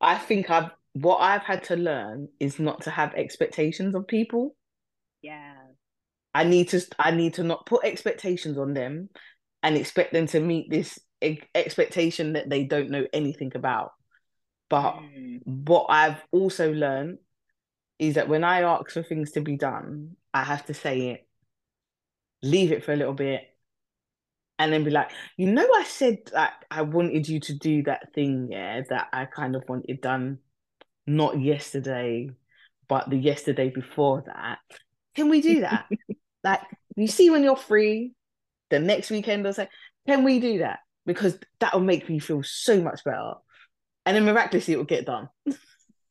I 0.00 0.18
think 0.18 0.50
I've 0.50 0.70
what 0.92 1.18
I've 1.18 1.42
had 1.42 1.64
to 1.64 1.76
learn 1.76 2.28
is 2.40 2.58
not 2.58 2.82
to 2.82 2.90
have 2.90 3.14
expectations 3.14 3.94
of 3.94 4.06
people. 4.06 4.56
Yeah. 5.22 5.54
I 6.34 6.44
need 6.44 6.68
to 6.70 6.80
I 6.98 7.10
need 7.10 7.34
to 7.34 7.42
not 7.42 7.66
put 7.66 7.84
expectations 7.84 8.58
on 8.58 8.74
them 8.74 9.08
and 9.62 9.76
expect 9.76 10.12
them 10.12 10.26
to 10.28 10.40
meet 10.40 10.70
this 10.70 10.98
expectation 11.54 12.34
that 12.34 12.48
they 12.48 12.64
don't 12.64 12.90
know 12.90 13.06
anything 13.12 13.52
about. 13.54 13.92
But 14.68 14.92
mm. 14.94 15.40
what 15.44 15.86
I've 15.88 16.22
also 16.30 16.72
learned 16.72 17.18
is 17.98 18.14
that 18.14 18.28
when 18.28 18.44
I 18.44 18.62
ask 18.62 18.90
for 18.90 19.02
things 19.02 19.32
to 19.32 19.40
be 19.40 19.56
done, 19.56 20.16
I 20.32 20.44
have 20.44 20.64
to 20.66 20.74
say 20.74 21.08
it, 21.08 21.28
leave 22.42 22.72
it 22.72 22.84
for 22.84 22.92
a 22.92 22.96
little 22.96 23.12
bit, 23.12 23.42
and 24.58 24.72
then 24.72 24.84
be 24.84 24.90
like, 24.90 25.10
you 25.36 25.50
know, 25.50 25.66
I 25.74 25.84
said 25.84 26.18
that 26.32 26.64
I 26.70 26.82
wanted 26.82 27.28
you 27.28 27.40
to 27.40 27.54
do 27.54 27.82
that 27.84 28.14
thing, 28.14 28.48
yeah, 28.50 28.82
that 28.88 29.08
I 29.12 29.24
kind 29.26 29.56
of 29.56 29.64
wanted 29.68 30.00
done, 30.00 30.38
not 31.06 31.40
yesterday, 31.40 32.30
but 32.88 33.10
the 33.10 33.16
yesterday 33.16 33.70
before 33.70 34.22
that. 34.26 34.58
Can 35.14 35.28
we 35.28 35.40
do 35.40 35.60
that? 35.60 35.86
like 36.44 36.60
you 36.96 37.06
see 37.06 37.30
when 37.30 37.42
you're 37.42 37.56
free, 37.56 38.12
the 38.70 38.78
next 38.78 39.10
weekend 39.10 39.46
or 39.46 39.52
so, 39.52 39.66
can 40.06 40.24
we 40.24 40.40
do 40.40 40.58
that? 40.58 40.80
Because 41.06 41.38
that 41.60 41.74
will 41.74 41.80
make 41.80 42.08
me 42.08 42.18
feel 42.18 42.42
so 42.42 42.80
much 42.80 43.04
better. 43.04 43.34
And 44.06 44.16
then 44.16 44.24
miraculously 44.24 44.74
it 44.74 44.76
will 44.78 44.84
get 44.84 45.06
done. 45.06 45.28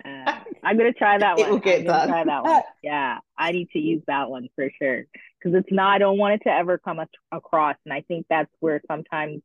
Uh, 0.06 0.40
I'm 0.64 0.78
gonna 0.78 0.94
try 0.94 1.18
that 1.18 1.38
one. 1.38 1.48
It 1.48 1.52
will 1.52 1.60
get 1.60 1.86
done. 1.86 2.08
Try 2.08 2.24
that 2.24 2.44
one. 2.44 2.62
Yeah, 2.84 3.20
I 3.38 3.52
need 3.52 3.70
to 3.72 3.80
use 3.80 4.04
that 4.08 4.30
one 4.30 4.48
for 4.56 4.70
sure 4.80 5.06
because 5.40 5.58
it's 5.58 5.72
not. 5.72 5.96
I 5.96 5.98
don't 5.98 6.18
want 6.18 6.36
it 6.36 6.44
to 6.50 6.54
ever 6.54 6.78
come 6.78 7.00
across, 7.32 7.76
and 7.86 7.94
I 7.94 8.02
think 8.02 8.26
that's 8.30 8.52
where 8.60 8.82
sometimes 8.88 9.42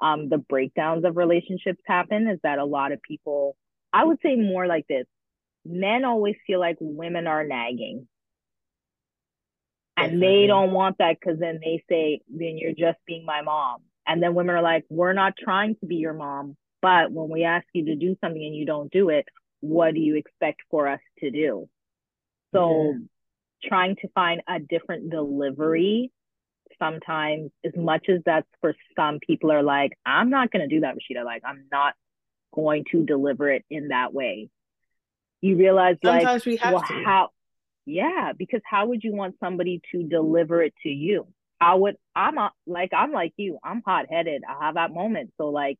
um, 0.00 0.28
the 0.28 0.38
breakdowns 0.38 1.04
of 1.04 1.16
relationships 1.16 1.80
happen. 1.86 2.28
Is 2.28 2.38
that 2.42 2.58
a 2.58 2.64
lot 2.64 2.92
of 2.92 3.02
people? 3.02 3.56
I 3.92 4.04
would 4.04 4.18
say 4.22 4.36
more 4.36 4.66
like 4.66 4.86
this: 4.88 5.06
men 5.64 6.04
always 6.04 6.36
feel 6.46 6.60
like 6.60 6.76
women 6.80 7.26
are 7.26 7.44
nagging, 7.44 8.06
and 9.98 10.22
they 10.22 10.46
don't 10.46 10.72
want 10.72 10.98
that 10.98 11.16
because 11.20 11.38
then 11.38 11.60
they 11.62 11.82
say, 11.88 12.20
"Then 12.28 12.58
you're 12.58 12.72
just 12.72 12.98
being 13.06 13.24
my 13.24 13.42
mom," 13.42 13.82
and 14.06 14.22
then 14.22 14.34
women 14.34 14.54
are 14.54 14.62
like, 14.62 14.84
"We're 14.88 15.12
not 15.12 15.34
trying 15.36 15.76
to 15.76 15.86
be 15.86 15.96
your 15.96 16.14
mom." 16.14 16.56
But 16.80 17.10
when 17.10 17.28
we 17.28 17.44
ask 17.44 17.66
you 17.72 17.86
to 17.86 17.96
do 17.96 18.16
something 18.20 18.42
and 18.42 18.54
you 18.54 18.64
don't 18.64 18.90
do 18.92 19.08
it, 19.08 19.26
what 19.60 19.94
do 19.94 20.00
you 20.00 20.16
expect 20.16 20.60
for 20.70 20.86
us 20.88 21.00
to 21.18 21.30
do? 21.30 21.68
So 22.54 22.92
yeah. 22.92 23.68
trying 23.68 23.96
to 23.96 24.08
find 24.08 24.42
a 24.48 24.60
different 24.60 25.10
delivery 25.10 26.12
sometimes 26.78 27.50
as 27.64 27.72
much 27.76 28.08
as 28.08 28.20
that's 28.24 28.46
for 28.60 28.74
some 28.94 29.18
people 29.18 29.50
are 29.50 29.62
like, 29.62 29.98
I'm 30.06 30.30
not 30.30 30.52
gonna 30.52 30.68
do 30.68 30.80
that, 30.80 30.94
Rashida. 30.94 31.24
Like 31.24 31.42
I'm 31.44 31.64
not 31.72 31.94
going 32.54 32.84
to 32.92 33.04
deliver 33.04 33.50
it 33.50 33.64
in 33.70 33.88
that 33.88 34.12
way. 34.12 34.48
You 35.40 35.56
realize 35.56 35.96
sometimes 36.04 36.24
like 36.24 36.46
we 36.46 36.56
have 36.56 36.74
well, 36.74 36.82
to. 36.82 37.04
how 37.04 37.30
yeah, 37.88 38.32
because 38.36 38.60
how 38.64 38.86
would 38.86 39.02
you 39.02 39.14
want 39.14 39.36
somebody 39.40 39.80
to 39.92 40.02
deliver 40.02 40.62
it 40.62 40.74
to 40.82 40.90
you? 40.90 41.26
I 41.60 41.74
would 41.74 41.96
I'm 42.14 42.38
a, 42.38 42.52
like 42.66 42.92
I'm 42.92 43.12
like 43.12 43.32
you, 43.36 43.58
I'm 43.64 43.82
hot 43.84 44.06
headed. 44.10 44.42
I 44.48 44.66
have 44.66 44.74
that 44.74 44.92
moment. 44.92 45.32
So 45.38 45.46
like 45.48 45.78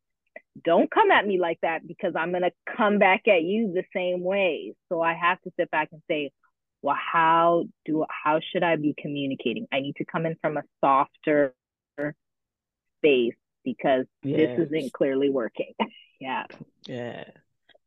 don't 0.63 0.89
come 0.89 1.11
at 1.11 1.25
me 1.25 1.39
like 1.39 1.59
that 1.61 1.87
because 1.87 2.13
I'm 2.17 2.31
going 2.31 2.41
to 2.41 2.51
come 2.75 2.99
back 2.99 3.27
at 3.27 3.43
you 3.43 3.71
the 3.73 3.83
same 3.95 4.23
way. 4.23 4.73
So 4.89 5.01
I 5.01 5.13
have 5.13 5.39
to 5.41 5.51
sit 5.57 5.71
back 5.71 5.89
and 5.91 6.01
say, 6.09 6.31
well, 6.81 6.97
how 6.99 7.65
do 7.85 8.05
how 8.09 8.39
should 8.51 8.63
I 8.63 8.75
be 8.75 8.95
communicating? 8.97 9.67
I 9.71 9.79
need 9.79 9.95
to 9.97 10.05
come 10.05 10.25
in 10.25 10.35
from 10.41 10.57
a 10.57 10.63
softer 10.81 11.53
space 12.97 13.35
because 13.63 14.05
yes. 14.23 14.57
this 14.57 14.67
isn't 14.67 14.93
clearly 14.93 15.29
working. 15.29 15.73
yeah. 16.19 16.45
Yeah. 16.87 17.25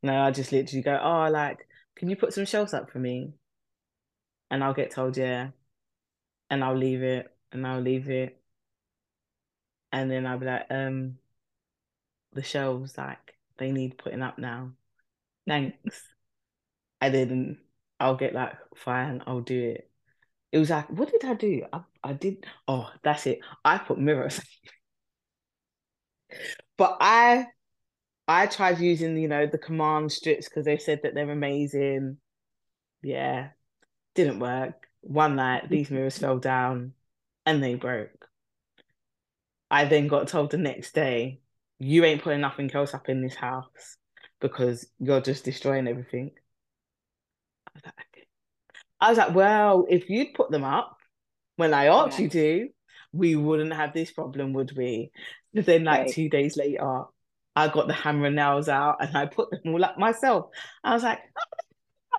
No, 0.01 0.21
I 0.21 0.31
just 0.31 0.51
literally 0.51 0.81
go, 0.81 0.99
oh, 1.01 1.29
like, 1.29 1.67
can 1.95 2.09
you 2.09 2.15
put 2.15 2.33
some 2.33 2.45
shelves 2.45 2.73
up 2.73 2.89
for 2.89 2.99
me? 2.99 3.33
And 4.53 4.63
I'll 4.63 4.75
get 4.75 4.91
told, 4.91 5.17
yeah. 5.17 5.49
And 6.51 6.63
I'll 6.63 6.77
leave 6.77 7.01
it, 7.01 7.35
and 7.51 7.65
I'll 7.65 7.81
leave 7.81 8.07
it. 8.07 8.39
And 9.91 10.11
then 10.11 10.27
I'll 10.27 10.37
be 10.37 10.45
like, 10.45 10.67
um, 10.69 11.17
the 12.33 12.43
shelves 12.43 12.95
like 12.97 13.35
they 13.57 13.71
need 13.71 13.97
putting 13.97 14.21
up 14.21 14.37
now. 14.37 14.73
Thanks. 15.47 16.03
And 17.01 17.13
then 17.15 17.57
I'll 17.99 18.15
get 18.15 18.35
like, 18.35 18.53
fine, 18.75 19.23
I'll 19.25 19.41
do 19.41 19.59
it. 19.71 19.89
It 20.51 20.59
was 20.59 20.69
like, 20.69 20.87
what 20.91 21.11
did 21.11 21.25
I 21.25 21.33
do? 21.33 21.65
I, 21.73 21.81
I 22.03 22.13
did 22.13 22.45
oh, 22.67 22.91
that's 23.03 23.25
it. 23.25 23.39
I 23.65 23.79
put 23.79 23.97
mirrors. 23.97 24.39
but 26.77 26.97
I 27.01 27.47
I 28.27 28.47
tried 28.47 28.79
using, 28.79 29.17
you 29.17 29.27
know, 29.27 29.47
the 29.47 29.57
command 29.57 30.11
strips 30.11 30.49
because 30.49 30.65
they 30.65 30.77
said 30.77 31.01
that 31.03 31.15
they're 31.15 31.31
amazing. 31.31 32.17
Yeah. 33.03 33.49
Didn't 34.15 34.39
work. 34.39 34.87
One 35.01 35.35
night 35.35 35.69
these 35.69 35.89
mirrors 35.89 36.17
fell 36.17 36.37
down 36.37 36.93
and 37.45 37.61
they 37.61 37.75
broke. 37.75 38.29
I 39.69 39.85
then 39.85 40.07
got 40.07 40.27
told 40.27 40.51
the 40.51 40.57
next 40.57 40.93
day 40.93 41.41
you 41.79 42.05
ain't 42.05 42.21
putting 42.21 42.41
nothing 42.41 42.71
else 42.73 42.93
up 42.93 43.09
in 43.09 43.21
this 43.21 43.35
house 43.35 43.97
because 44.39 44.87
you're 44.99 45.21
just 45.21 45.43
destroying 45.43 45.87
everything. 45.87 46.31
I 47.67 47.71
was 47.73 47.83
like, 47.85 48.27
I 49.01 49.09
was 49.09 49.17
like 49.17 49.35
well, 49.35 49.85
if 49.89 50.09
you'd 50.09 50.33
put 50.33 50.51
them 50.51 50.63
up 50.63 50.97
when 51.55 51.73
I 51.73 51.87
asked 51.87 52.19
yeah. 52.19 52.23
you 52.23 52.29
to, 52.29 52.69
we 53.11 53.35
wouldn't 53.35 53.73
have 53.73 53.93
this 53.93 54.11
problem, 54.11 54.53
would 54.53 54.75
we? 54.75 55.11
But 55.53 55.65
then, 55.65 55.83
like 55.83 56.01
right. 56.01 56.11
two 56.11 56.29
days 56.29 56.57
later, 56.57 57.03
I 57.55 57.67
got 57.67 57.87
the 57.87 57.93
hammer 57.93 58.25
and 58.25 58.35
nails 58.35 58.67
out 58.67 58.97
and 58.99 59.15
I 59.15 59.27
put 59.27 59.51
them 59.51 59.73
all 59.73 59.85
up 59.85 59.97
myself. 59.97 60.47
I 60.83 60.93
was 60.93 61.03
like, 61.03 61.19
oh, 62.13 62.17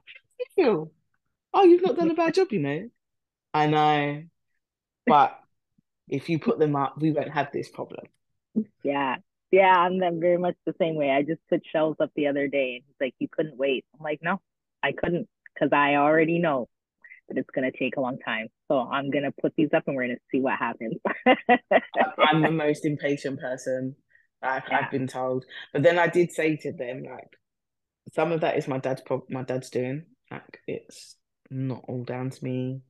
you. 0.56 0.90
Oh 1.54 1.64
you've 1.64 1.82
not 1.82 1.96
done 1.96 2.10
a 2.10 2.14
bad 2.14 2.34
job, 2.34 2.48
you 2.50 2.60
know. 2.60 2.88
I 3.54 3.66
know, 3.66 4.24
but 5.06 5.38
if 6.08 6.28
you 6.28 6.38
put 6.38 6.58
them 6.58 6.76
up, 6.76 7.00
we 7.00 7.12
won't 7.12 7.32
have 7.32 7.50
this 7.52 7.68
problem. 7.68 8.06
Yeah, 8.82 9.16
yeah, 9.50 9.72
I'm 9.72 10.00
very 10.20 10.38
much 10.38 10.56
the 10.66 10.74
same 10.80 10.96
way. 10.96 11.10
I 11.10 11.22
just 11.22 11.40
put 11.48 11.62
shelves 11.70 12.00
up 12.00 12.10
the 12.16 12.26
other 12.26 12.48
day 12.48 12.74
and 12.76 12.84
he's 12.86 12.96
like, 13.00 13.14
You 13.18 13.28
couldn't 13.30 13.56
wait. 13.56 13.84
I'm 13.94 14.02
like, 14.02 14.20
No, 14.22 14.40
I 14.82 14.92
couldn't 14.92 15.28
because 15.54 15.70
I 15.72 15.94
already 15.94 16.38
know 16.38 16.68
that 17.28 17.38
it's 17.38 17.50
going 17.50 17.70
to 17.70 17.76
take 17.76 17.96
a 17.96 18.00
long 18.00 18.18
time. 18.18 18.48
So 18.68 18.78
I'm 18.78 19.10
going 19.10 19.24
to 19.24 19.32
put 19.40 19.54
these 19.56 19.70
up 19.72 19.84
and 19.86 19.96
we're 19.96 20.06
going 20.06 20.16
to 20.16 20.22
see 20.30 20.40
what 20.40 20.58
happens. 20.58 20.98
I'm 22.18 22.42
the 22.42 22.50
most 22.64 22.84
impatient 22.84 23.40
person. 23.40 23.94
Like, 24.42 24.64
yeah. 24.68 24.80
I've 24.80 24.90
been 24.90 25.06
told. 25.06 25.46
But 25.72 25.82
then 25.82 25.98
I 25.98 26.08
did 26.08 26.32
say 26.32 26.56
to 26.56 26.72
them, 26.72 27.04
like, 27.04 27.38
some 28.12 28.32
of 28.32 28.42
that 28.42 28.58
is 28.58 28.68
my 28.68 28.78
dad's 28.78 29.00
pro- 29.00 29.26
my 29.30 29.42
dad's 29.42 29.70
doing. 29.70 30.04
Like, 30.30 30.60
it's 30.66 31.16
not 31.50 31.84
all 31.88 32.04
down 32.04 32.30
to 32.30 32.44
me. 32.44 32.82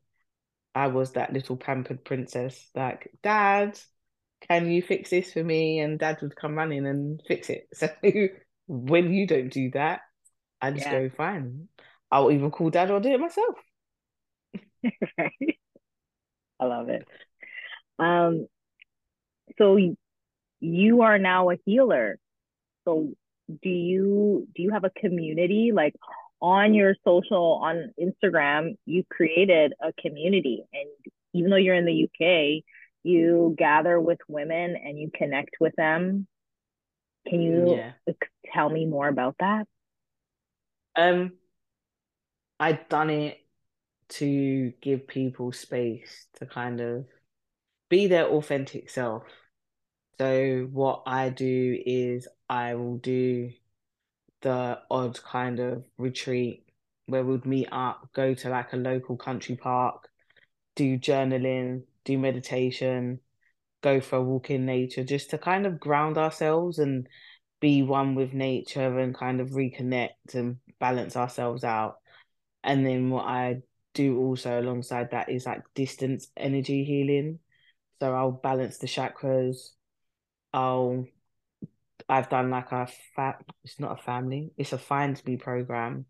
I 0.75 0.89
was 0.89 1.13
that 1.13 1.33
little 1.33 1.57
pampered 1.57 2.05
princess. 2.05 2.69
Like, 2.75 3.11
dad, 3.23 3.79
can 4.49 4.71
you 4.71 4.83
fix 4.83 5.11
this 5.11 5.33
for 5.33 5.43
me? 5.43 5.81
And 5.81 5.99
dad 5.99 6.19
would 6.23 6.37
come 6.37 6.57
running 6.57 6.87
and 6.87 7.23
fix 7.27 7.51
it. 7.51 7.69
So 7.75 7.89
when 8.67 9.13
you 9.13 9.27
don't 9.27 9.51
do 9.51 9.71
that, 9.73 10.01
I 10.61 10.71
just 10.71 10.87
yeah. 10.87 10.93
go, 10.93 11.11
fine. 11.11 11.69
I'll 12.11 12.31
even 12.33 12.51
call 12.51 12.71
dad 12.71 12.91
or 12.91 13.01
do 13.01 13.11
it 13.11 13.21
myself. 13.21 13.57
right. 15.19 15.59
I 16.61 16.65
love 16.65 16.89
it. 16.89 17.07
Um, 17.99 18.47
so 19.59 19.79
you 20.61 21.03
are 21.03 21.19
now 21.19 21.51
a 21.51 21.57
healer. 21.67 22.19
So 22.85 23.13
do 23.63 23.69
you 23.69 24.49
do 24.55 24.63
you 24.63 24.71
have 24.71 24.85
a 24.85 24.91
community 24.91 25.71
like 25.75 25.95
on 26.41 26.75
your 26.75 26.95
social 27.05 27.61
on 27.63 27.93
Instagram? 28.01 28.77
You 28.87 29.05
created 29.11 29.73
a 29.81 29.93
community, 30.01 30.65
and 30.73 30.89
even 31.33 31.51
though 31.51 31.57
you're 31.57 31.75
in 31.75 31.87
the 31.87 32.05
UK, 32.05 32.65
you 33.03 33.55
gather 33.59 34.01
with 34.01 34.19
women 34.29 34.77
and 34.77 34.99
you 34.99 35.11
connect 35.15 35.57
with 35.61 35.75
them. 35.77 36.27
Can 37.29 37.41
you 37.41 37.77
yeah. 37.77 38.15
tell 38.53 38.69
me 38.69 38.87
more 38.87 39.09
about 39.09 39.37
that? 39.41 39.67
Um, 40.97 41.33
I've 42.59 42.89
done 42.89 43.11
it 43.11 43.39
to 44.11 44.73
give 44.81 45.07
people 45.07 45.53
space 45.53 46.27
to 46.35 46.47
kind 46.47 46.81
of 46.81 47.07
be 47.89 48.07
their 48.07 48.27
authentic 48.27 48.91
self. 48.91 49.25
So 50.19 50.69
what 50.71 51.03
I 51.07 51.31
do 51.31 51.79
is 51.85 52.29
I 52.49 52.75
will 52.75 52.99
do 52.99 53.51
the 54.45 54.79
odd 54.91 55.21
kind 55.23 55.59
of 55.59 55.85
retreat 55.97 56.67
where 57.07 57.25
we'd 57.25 57.47
meet 57.47 57.69
up, 57.73 58.09
go 58.13 58.35
to 58.35 58.51
like 58.51 58.73
a 58.75 58.77
local 58.77 59.17
country 59.17 59.57
park, 59.57 60.09
do 60.77 60.99
journaling, 60.99 61.83
do 62.05 62.19
meditation, 62.19 63.21
go 63.83 64.01
for 64.01 64.17
a 64.17 64.23
walk 64.23 64.51
in 64.51 64.67
nature, 64.67 65.03
just 65.03 65.31
to 65.31 65.39
kind 65.39 65.67
of 65.67 65.81
ground 65.81 66.19
ourselves 66.19 66.79
and 66.79 67.09
be 67.61 67.83
one 67.83 68.15
with 68.15 68.35
nature 68.35 68.99
and 68.99 69.15
kind 69.15 69.41
of 69.41 69.51
reconnect 69.51 70.35
and 70.35 70.59
balance 70.79 71.17
ourselves 71.17 71.65
out. 71.65 71.97
And 72.63 72.87
then 72.87 73.09
what 73.09 73.25
I 73.25 73.63
do 73.95 74.19
also 74.19 74.61
alongside 74.61 75.13
that 75.13 75.31
is 75.31 75.47
like 75.47 75.63
distance 75.75 76.29
energy 76.37 76.85
healing. 76.85 77.39
So 78.01 78.13
I'll 78.13 78.33
balance 78.33 78.77
the 78.77 78.87
chakras. 78.87 79.71
I'll 80.53 81.07
I've 82.09 82.29
done 82.29 82.51
like 82.51 82.73
a 82.73 82.89
fat 83.17 83.43
it's 83.65 83.81
not 83.81 83.99
a 83.99 84.03
family, 84.03 84.53
it's 84.57 84.73
a 84.73 84.79
find 84.79 85.21
me 85.27 85.37
program, 85.37 86.07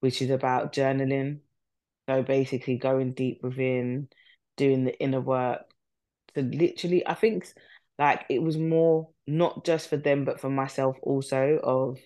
which 0.00 0.22
is 0.22 0.30
about 0.30 0.72
journaling. 0.72 1.40
So 2.08 2.22
basically 2.22 2.78
going 2.78 3.12
deep 3.12 3.42
within, 3.42 4.08
doing 4.56 4.84
the 4.84 4.98
inner 5.00 5.20
work 5.20 5.62
So 6.34 6.42
literally 6.42 7.06
I 7.06 7.14
think 7.14 7.46
like 7.98 8.26
it 8.30 8.42
was 8.42 8.56
more 8.58 9.10
not 9.26 9.64
just 9.64 9.88
for 9.88 9.96
them 9.96 10.24
but 10.24 10.40
for 10.40 10.50
myself 10.50 10.96
also 11.02 11.58
of 11.62 11.98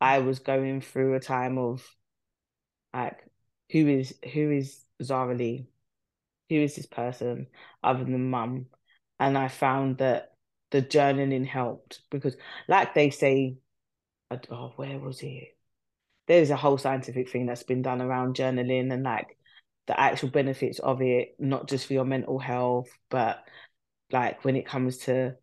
I 0.00 0.20
was 0.20 0.38
going 0.40 0.80
through 0.80 1.14
a 1.14 1.20
time 1.20 1.58
of 1.58 1.86
like 2.94 3.18
who 3.70 3.88
is 3.88 4.14
who 4.32 4.50
is 4.52 4.84
Zara 5.02 5.34
Leigh? 5.34 5.66
Who 6.50 6.56
is 6.56 6.76
this 6.76 6.86
person 6.86 7.48
other 7.82 8.04
than 8.04 8.30
mum? 8.30 8.66
And 9.18 9.38
I 9.38 9.48
found 9.48 9.98
that 9.98 10.33
the 10.74 10.82
journaling 10.82 11.46
helped 11.46 12.00
because 12.10 12.36
like 12.68 12.94
they 12.94 13.10
say 13.10 13.56
oh 14.50 14.72
where 14.76 14.98
was 14.98 15.22
it? 15.22 15.54
there's 16.26 16.50
a 16.50 16.56
whole 16.56 16.78
scientific 16.78 17.30
thing 17.30 17.46
that's 17.46 17.62
been 17.62 17.82
done 17.82 18.00
around 18.00 18.36
journaling 18.36 18.92
and 18.92 19.02
like 19.02 19.36
the 19.86 19.98
actual 19.98 20.30
benefits 20.30 20.78
of 20.78 21.02
it, 21.02 21.34
not 21.38 21.68
just 21.68 21.86
for 21.86 21.92
your 21.92 22.04
mental 22.04 22.38
health, 22.38 22.88
but 23.10 23.44
like 24.10 24.44
when 24.44 24.56
it 24.56 24.66
comes 24.66 24.98
to 24.98 25.34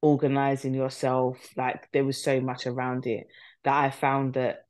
organizing 0.00 0.74
yourself, 0.74 1.36
like 1.56 1.90
there 1.92 2.04
was 2.04 2.22
so 2.22 2.40
much 2.40 2.66
around 2.66 3.06
it 3.06 3.26
that 3.64 3.74
I 3.74 3.90
found 3.90 4.34
that 4.34 4.64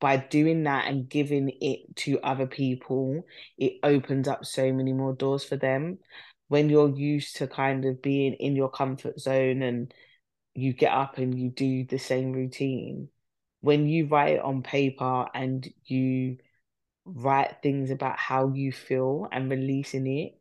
by 0.00 0.16
doing 0.16 0.64
that 0.64 0.88
and 0.88 1.08
giving 1.08 1.50
it 1.60 1.96
to 1.96 2.20
other 2.20 2.46
people, 2.46 3.24
it 3.56 3.74
opens 3.82 4.28
up 4.28 4.44
so 4.44 4.72
many 4.72 4.92
more 4.92 5.14
doors 5.14 5.44
for 5.44 5.56
them. 5.56 5.98
When 6.52 6.68
you're 6.68 6.94
used 6.94 7.36
to 7.36 7.46
kind 7.46 7.86
of 7.86 8.02
being 8.02 8.34
in 8.34 8.56
your 8.56 8.68
comfort 8.68 9.18
zone 9.18 9.62
and 9.62 9.94
you 10.52 10.74
get 10.74 10.92
up 10.92 11.16
and 11.16 11.38
you 11.38 11.48
do 11.48 11.86
the 11.86 11.96
same 11.96 12.34
routine, 12.34 13.08
when 13.62 13.88
you 13.88 14.06
write 14.06 14.34
it 14.34 14.42
on 14.42 14.62
paper 14.62 15.28
and 15.34 15.66
you 15.86 16.36
write 17.06 17.62
things 17.62 17.90
about 17.90 18.18
how 18.18 18.48
you 18.48 18.70
feel 18.70 19.28
and 19.32 19.50
releasing 19.50 20.06
it, 20.06 20.38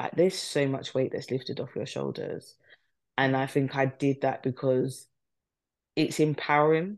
like 0.00 0.12
there's 0.16 0.38
so 0.38 0.66
much 0.66 0.94
weight 0.94 1.12
that's 1.12 1.30
lifted 1.30 1.60
off 1.60 1.76
your 1.76 1.84
shoulders. 1.84 2.54
And 3.18 3.36
I 3.36 3.44
think 3.44 3.76
I 3.76 3.84
did 3.84 4.22
that 4.22 4.42
because 4.42 5.06
it's 5.94 6.20
empowering. 6.20 6.96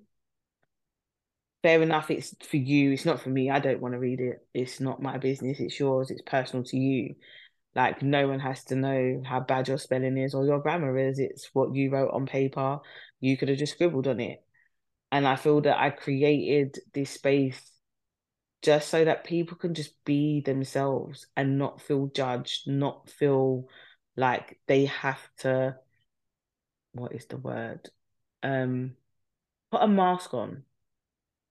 Fair 1.64 1.82
enough, 1.82 2.12
it's 2.12 2.32
for 2.48 2.58
you, 2.58 2.92
it's 2.92 3.04
not 3.04 3.20
for 3.20 3.30
me. 3.30 3.50
I 3.50 3.58
don't 3.58 3.80
want 3.80 3.94
to 3.94 3.98
read 3.98 4.20
it. 4.20 4.46
It's 4.54 4.78
not 4.78 5.02
my 5.02 5.18
business, 5.18 5.58
it's 5.58 5.80
yours, 5.80 6.12
it's 6.12 6.22
personal 6.22 6.64
to 6.66 6.76
you. 6.76 7.16
Like 7.74 8.02
no 8.02 8.26
one 8.26 8.40
has 8.40 8.64
to 8.64 8.76
know 8.76 9.22
how 9.24 9.40
bad 9.40 9.68
your 9.68 9.78
spelling 9.78 10.18
is 10.18 10.34
or 10.34 10.44
your 10.44 10.58
grammar 10.58 10.98
is. 10.98 11.18
It's 11.18 11.50
what 11.52 11.74
you 11.74 11.90
wrote 11.90 12.10
on 12.12 12.26
paper. 12.26 12.80
You 13.20 13.36
could 13.36 13.48
have 13.48 13.58
just 13.58 13.74
scribbled 13.74 14.08
on 14.08 14.20
it. 14.20 14.42
And 15.12 15.26
I 15.26 15.36
feel 15.36 15.60
that 15.62 15.78
I 15.78 15.90
created 15.90 16.78
this 16.92 17.10
space 17.10 17.60
just 18.62 18.88
so 18.88 19.04
that 19.04 19.24
people 19.24 19.56
can 19.56 19.74
just 19.74 19.92
be 20.04 20.40
themselves 20.40 21.26
and 21.36 21.58
not 21.58 21.80
feel 21.80 22.08
judged, 22.08 22.68
not 22.68 23.08
feel 23.08 23.68
like 24.16 24.58
they 24.66 24.86
have 24.86 25.20
to 25.38 25.76
what 26.92 27.14
is 27.14 27.26
the 27.26 27.36
word? 27.36 27.88
Um 28.42 28.96
put 29.70 29.82
a 29.82 29.88
mask 29.88 30.34
on. 30.34 30.64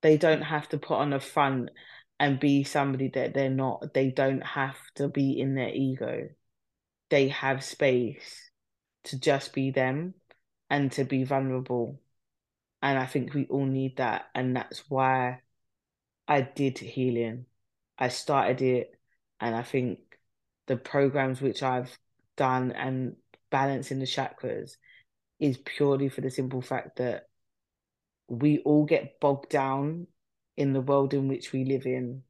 They 0.02 0.18
don't 0.18 0.42
have 0.42 0.68
to 0.70 0.78
put 0.78 0.96
on 0.98 1.14
a 1.14 1.20
front 1.20 1.72
and 2.20 2.40
be 2.40 2.64
somebody 2.64 3.10
that 3.10 3.34
they're 3.34 3.50
not. 3.50 3.94
They 3.94 4.12
don't 4.12 4.44
have 4.44 4.78
to 4.96 5.08
be 5.08 5.40
in 5.40 5.56
their 5.56 5.70
ego. 5.70 6.30
They 7.10 7.30
have 7.30 7.64
space 7.64 8.52
to 9.06 9.20
just 9.20 9.54
be 9.54 9.72
them 9.72 10.14
and 10.70 10.92
to 10.94 11.06
be 11.06 11.24
vulnerable. 11.24 12.02
And 12.82 13.00
I 13.00 13.06
think 13.06 13.34
we 13.34 13.46
all 13.48 13.66
need 13.66 13.98
that. 13.98 14.26
And 14.36 14.56
that's 14.56 14.84
why 14.90 15.40
I 16.28 16.42
did 16.42 16.78
healing. 16.78 17.46
I 17.98 18.10
started 18.10 18.62
it, 18.62 18.92
and 19.42 19.56
I 19.56 19.64
think 19.64 20.00
the 20.68 20.78
programs 20.78 21.42
which 21.42 21.64
I've 21.64 21.98
done 22.38 22.72
and 22.72 23.16
balancing 23.50 24.00
the 24.00 24.06
chakras 24.06 24.78
is 25.40 25.58
purely 25.58 26.08
for 26.08 26.22
the 26.22 26.30
simple 26.30 26.62
fact 26.62 26.98
that 26.98 27.24
we 28.28 28.60
all 28.60 28.86
get 28.86 29.20
bogged 29.20 29.50
down 29.50 30.08
in 30.60 30.74
the 30.74 30.82
world 30.82 31.14
in 31.14 31.30
which 31.30 31.53
we 31.53 31.64
live 31.64 31.86
in. 31.86 32.22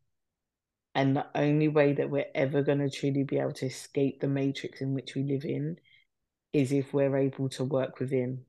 And 0.93 1.15
the 1.15 1.25
only 1.33 1.67
way 1.67 1.93
that 1.93 2.11
we're 2.11 2.27
ever 2.35 2.61
going 2.61 2.77
to 2.77 2.89
truly 2.89 3.23
be 3.23 3.39
able 3.39 3.53
to 3.53 3.65
escape 3.65 4.21
the 4.21 4.27
matrix 4.27 4.81
in 4.81 4.93
which 4.93 5.15
we 5.15 5.23
live 5.23 5.45
in 5.45 5.77
is 6.53 6.71
if 6.71 6.93
we're 6.93 7.17
able 7.17 7.49
to 7.49 7.63
work 7.63 7.99
within, 7.99 8.45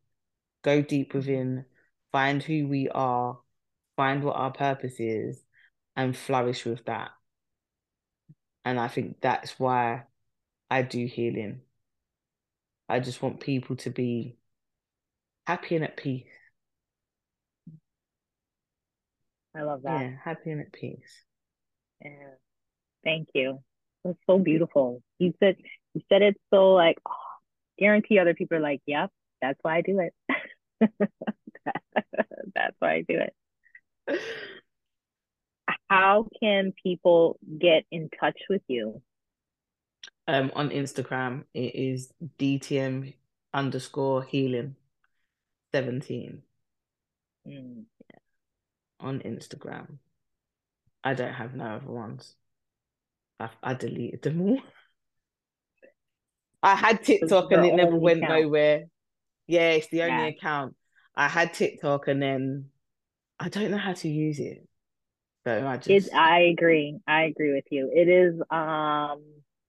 go 0.62 0.82
deep 0.82 1.14
within, 1.14 1.64
find 2.12 2.42
who 2.42 2.68
we 2.68 2.90
are, 2.90 3.38
find 3.96 4.22
what 4.22 4.36
our 4.36 4.52
purpose 4.52 4.96
is 4.98 5.42
and 5.96 6.14
flourish 6.14 6.66
with 6.66 6.84
that. 6.84 7.10
And 8.66 8.78
I 8.78 8.88
think 8.88 9.22
that's 9.22 9.58
why 9.58 10.04
I 10.70 10.82
do 10.82 11.06
healing. 11.06 11.62
I 12.86 13.00
just 13.00 13.22
want 13.22 13.40
people 13.40 13.76
to 13.76 13.90
be 13.90 14.36
happy 15.46 15.76
and 15.76 15.84
at 15.84 15.96
peace. 15.96 16.26
I 19.56 19.62
love 19.62 19.82
that. 19.82 20.00
Yeah, 20.00 20.10
happy 20.22 20.50
and 20.50 20.60
at 20.60 20.72
peace. 20.72 21.24
Yeah. 22.02 22.34
Thank 23.04 23.28
you. 23.34 23.60
That's 24.04 24.18
so 24.28 24.38
beautiful. 24.38 25.02
You 25.18 25.34
said 25.40 25.56
you 25.94 26.02
said 26.08 26.22
it 26.22 26.36
so 26.52 26.72
like 26.72 26.98
oh, 27.08 27.12
guarantee 27.78 28.18
other 28.18 28.34
people 28.34 28.58
are 28.58 28.60
like, 28.60 28.80
yep, 28.86 29.10
that's 29.40 29.58
why 29.62 29.78
I 29.78 29.80
do 29.82 30.00
it. 30.00 30.14
that's 32.54 32.76
why 32.78 32.94
I 32.94 33.04
do 33.08 33.18
it. 33.18 34.20
How 35.88 36.26
can 36.40 36.72
people 36.82 37.38
get 37.58 37.84
in 37.90 38.10
touch 38.20 38.38
with 38.48 38.62
you? 38.68 39.02
Um, 40.28 40.52
on 40.54 40.70
Instagram, 40.70 41.44
it 41.52 41.74
is 41.74 42.12
DTM 42.38 43.14
underscore 43.52 44.22
healing 44.22 44.76
17. 45.72 46.42
Mm. 47.48 47.84
On 49.00 49.18
Instagram. 49.20 49.98
I 51.02 51.14
don't 51.14 51.32
have 51.32 51.54
no 51.54 51.64
other 51.64 51.90
ones. 51.90 52.34
I've, 53.38 53.56
I 53.62 53.74
deleted 53.74 54.22
them 54.22 54.40
all. 54.42 54.58
I 56.62 56.74
had 56.74 57.02
TikTok 57.02 57.52
and 57.52 57.64
it 57.64 57.74
never 57.74 57.96
went 57.96 58.22
account. 58.22 58.42
nowhere. 58.42 58.84
Yeah, 59.46 59.70
it's 59.70 59.88
the 59.88 60.02
only 60.02 60.14
yeah. 60.14 60.26
account. 60.26 60.76
I 61.14 61.28
had 61.28 61.54
TikTok 61.54 62.08
and 62.08 62.22
then 62.22 62.66
I 63.38 63.48
don't 63.48 63.70
know 63.70 63.78
how 63.78 63.94
to 63.94 64.08
use 64.08 64.38
it. 64.38 64.66
So 65.46 65.66
I 65.66 65.76
just 65.78 65.88
it's, 65.88 66.14
I 66.14 66.40
agree. 66.40 66.98
I 67.06 67.22
agree 67.22 67.54
with 67.54 67.64
you. 67.70 67.90
It 67.92 68.08
is 68.08 68.34
um 68.50 69.22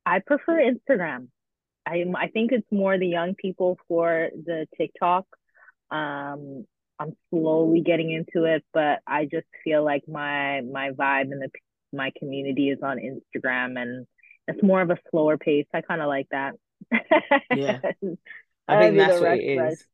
I 0.06 0.20
prefer 0.26 0.62
Instagram. 0.62 1.30
I 1.86 2.06
I 2.16 2.28
think 2.28 2.52
it's 2.52 2.70
more 2.72 2.98
the 2.98 3.08
young 3.08 3.36
people 3.36 3.80
for 3.88 4.30
the 4.36 4.68
TikTok. 4.78 5.26
Um 5.90 6.66
I'm 7.02 7.16
slowly 7.30 7.82
getting 7.82 8.12
into 8.12 8.46
it, 8.46 8.64
but 8.74 9.00
I 9.08 9.26
just 9.26 9.48
feel 9.64 9.84
like 9.84 10.04
my 10.08 10.62
my 10.62 10.92
vibe 10.92 11.32
and 11.32 11.42
the 11.42 11.50
my 11.94 12.12
community 12.18 12.70
is 12.70 12.80
on 12.84 12.98
Instagram 12.98 13.82
and 13.82 14.08
it's 14.48 14.64
more 14.64 14.82
of 14.82 14.90
a 14.90 14.98
slower 15.10 15.38
pace. 15.38 15.66
I 15.74 15.82
kind 15.82 16.02
of 16.02 16.08
like 16.08 16.28
that. 16.32 16.54
Yeah. 17.56 17.80
I, 18.68 18.80
think 18.80 18.98
that's 18.98 19.20
what 19.20 19.38
it 19.38 19.44
is. 19.44 19.86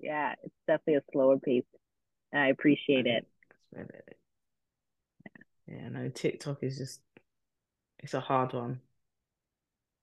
Yeah, 0.00 0.34
it's 0.42 0.54
definitely 0.66 0.94
a 0.94 1.02
slower 1.12 1.38
pace. 1.38 1.64
And 2.32 2.42
I 2.42 2.48
appreciate 2.48 3.06
it. 3.06 3.26
Yeah, 5.66 5.88
no, 5.90 6.08
TikTok 6.08 6.62
is 6.62 6.78
just 6.78 7.00
it's 7.98 8.14
a 8.14 8.20
hard 8.20 8.52
one. 8.52 8.80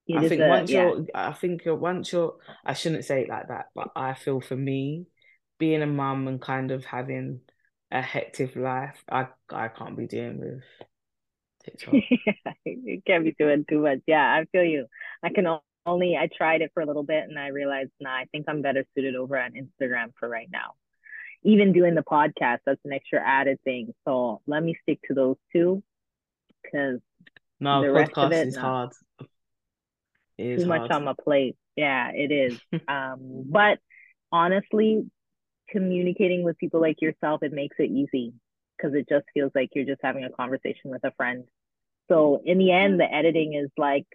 It 0.07 0.17
I 0.17 0.27
think 0.27 0.41
a, 0.41 0.47
once 0.47 0.69
yeah. 0.69 0.83
you're 0.83 1.05
I 1.15 1.31
think 1.31 1.65
you're 1.65 1.75
once 1.75 2.11
you're 2.11 2.35
I 2.65 2.73
shouldn't 2.73 3.05
say 3.05 3.21
it 3.21 3.29
like 3.29 3.47
that, 3.47 3.69
but 3.73 3.91
I 3.95 4.13
feel 4.13 4.41
for 4.41 4.57
me, 4.57 5.07
being 5.59 5.81
a 5.81 5.87
mum 5.87 6.27
and 6.27 6.41
kind 6.41 6.71
of 6.71 6.85
having 6.85 7.41
a 7.91 8.01
hectic 8.01 8.55
life, 8.55 9.03
I 9.09 9.27
I 9.49 9.67
can't 9.67 9.97
be 9.97 10.07
dealing 10.07 10.39
with 10.39 10.63
TikTok. 11.63 11.93
you 12.65 13.01
can't 13.05 13.23
be 13.23 13.35
doing 13.37 13.65
too 13.69 13.81
much. 13.81 13.99
Yeah, 14.07 14.23
I 14.23 14.45
feel 14.51 14.63
you. 14.63 14.87
I 15.21 15.29
can 15.29 15.47
only 15.85 16.15
I 16.15 16.29
tried 16.35 16.61
it 16.61 16.71
for 16.73 16.81
a 16.81 16.85
little 16.85 17.03
bit 17.03 17.25
and 17.27 17.37
I 17.37 17.47
realized 17.47 17.91
nah, 17.99 18.15
I 18.15 18.25
think 18.31 18.45
I'm 18.47 18.61
better 18.61 18.85
suited 18.95 19.15
over 19.15 19.37
on 19.37 19.51
Instagram 19.51 20.13
for 20.19 20.29
right 20.29 20.49
now 20.51 20.75
even 21.43 21.73
doing 21.73 21.95
the 21.95 22.01
podcast, 22.01 22.59
that's 22.65 22.79
an 22.85 22.93
extra 22.93 23.21
added 23.23 23.59
thing. 23.63 23.93
So 24.05 24.41
let 24.47 24.63
me 24.63 24.75
stick 24.81 24.99
to 25.07 25.13
those 25.13 25.35
two 25.51 25.83
because 26.61 26.99
no, 27.59 27.81
the 27.81 27.91
rest 27.91 28.11
of 28.15 28.31
it, 28.31 28.47
is 28.47 28.55
no. 28.55 28.61
hard. 28.61 28.89
It 30.37 30.45
is 30.45 30.63
too 30.63 30.69
hard. 30.69 30.81
much 30.83 30.91
on 30.91 31.03
my 31.03 31.13
plate. 31.21 31.55
Yeah, 31.75 32.11
it 32.13 32.31
is. 32.31 32.59
um, 32.87 33.43
but 33.49 33.79
honestly, 34.31 35.05
communicating 35.69 36.43
with 36.43 36.57
people 36.57 36.81
like 36.81 37.01
yourself, 37.01 37.43
it 37.43 37.53
makes 37.53 37.75
it 37.79 37.91
easy 37.91 38.33
because 38.77 38.93
it 38.95 39.07
just 39.07 39.25
feels 39.33 39.51
like 39.55 39.69
you're 39.73 39.85
just 39.85 40.01
having 40.03 40.23
a 40.23 40.29
conversation 40.29 40.91
with 40.91 41.03
a 41.03 41.11
friend. 41.11 41.45
So 42.09 42.41
in 42.43 42.57
the 42.57 42.71
end, 42.71 42.99
the 42.99 43.11
editing 43.11 43.53
is 43.53 43.69
like 43.77 44.05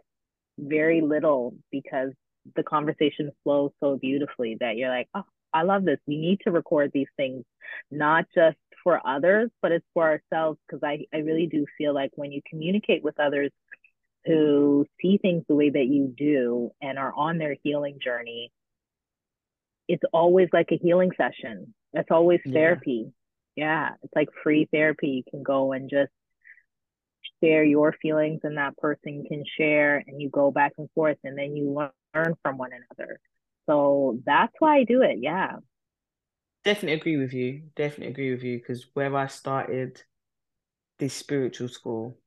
very 0.59 1.01
little 1.01 1.55
because 1.71 2.11
the 2.57 2.63
conversation 2.63 3.31
flows 3.45 3.71
so 3.81 3.97
beautifully 3.97 4.57
that 4.61 4.77
you're 4.77 4.91
like, 4.91 5.09
oh, 5.15 5.25
I 5.53 5.63
love 5.63 5.85
this. 5.85 5.99
We 6.07 6.19
need 6.19 6.41
to 6.45 6.51
record 6.51 6.91
these 6.93 7.09
things, 7.17 7.45
not 7.91 8.27
just 8.35 8.59
for 8.85 9.01
others, 9.07 9.51
but 9.63 9.73
it's 9.73 9.87
for 9.95 10.05
ourselves. 10.05 10.59
Because 10.67 10.83
I, 10.83 11.07
I 11.15 11.19
really 11.19 11.47
do 11.47 11.65
feel 11.77 11.95
like 11.95 12.11
when 12.17 12.33
you 12.33 12.43
communicate 12.49 13.03
with 13.03 13.19
others 13.19 13.51
who 14.25 14.85
see 15.01 15.19
things 15.19 15.45
the 15.49 15.55
way 15.55 15.71
that 15.71 15.87
you 15.87 16.13
do 16.17 16.71
and 16.83 16.99
are 16.99 17.13
on 17.17 17.39
their 17.39 17.57
healing 17.63 17.99
journey, 18.03 18.53
it's 19.89 20.05
always 20.13 20.49
like 20.53 20.69
a 20.71 20.77
healing 20.77 21.11
session. 21.17 21.75
It's 21.95 22.11
always 22.11 22.41
therapy. 22.47 23.13
Yeah. 23.57 23.89
yeah, 23.89 23.95
it's 24.03 24.15
like 24.15 24.29
free 24.43 24.69
therapy. 24.73 25.09
You 25.09 25.23
can 25.31 25.43
go 25.43 25.73
and 25.73 25.91
just 25.91 26.13
share 27.43 27.65
your 27.65 27.95
feelings, 28.01 28.41
and 28.45 28.59
that 28.59 28.77
person 28.77 29.25
can 29.27 29.45
share, 29.57 30.03
and 30.07 30.21
you 30.21 30.29
go 30.29 30.51
back 30.51 30.73
and 30.79 30.89
forth, 30.95 31.19
and 31.25 31.37
then 31.37 31.57
you 31.57 31.91
learn 32.15 32.35
from 32.43 32.59
one 32.59 32.71
another. 32.73 33.21
So 33.67 34.21
that's 34.25 34.53
why 34.59 34.79
I 34.79 34.85
do 34.85 35.03
it. 35.03 35.19
Yeah. 35.21 35.57
Definitely 36.65 36.99
agree 36.99 37.17
with 37.17 37.33
you. 37.33 37.63
Definitely 37.77 38.09
agree 38.09 38.31
with 38.33 38.43
you 38.43 38.59
because 38.59 38.87
where 38.95 39.15
I 39.17 39.27
started 39.27 40.03
this 40.99 41.15
spiritual 41.15 41.69
school 41.69 42.19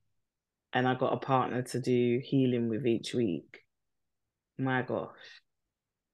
and 0.73 0.87
I 0.87 0.95
got 0.95 1.13
a 1.13 1.17
partner 1.17 1.61
to 1.61 1.79
do 1.79 2.21
healing 2.23 2.69
with 2.69 2.85
each 2.85 3.13
week, 3.13 3.59
my 4.57 4.81
gosh, 4.83 5.40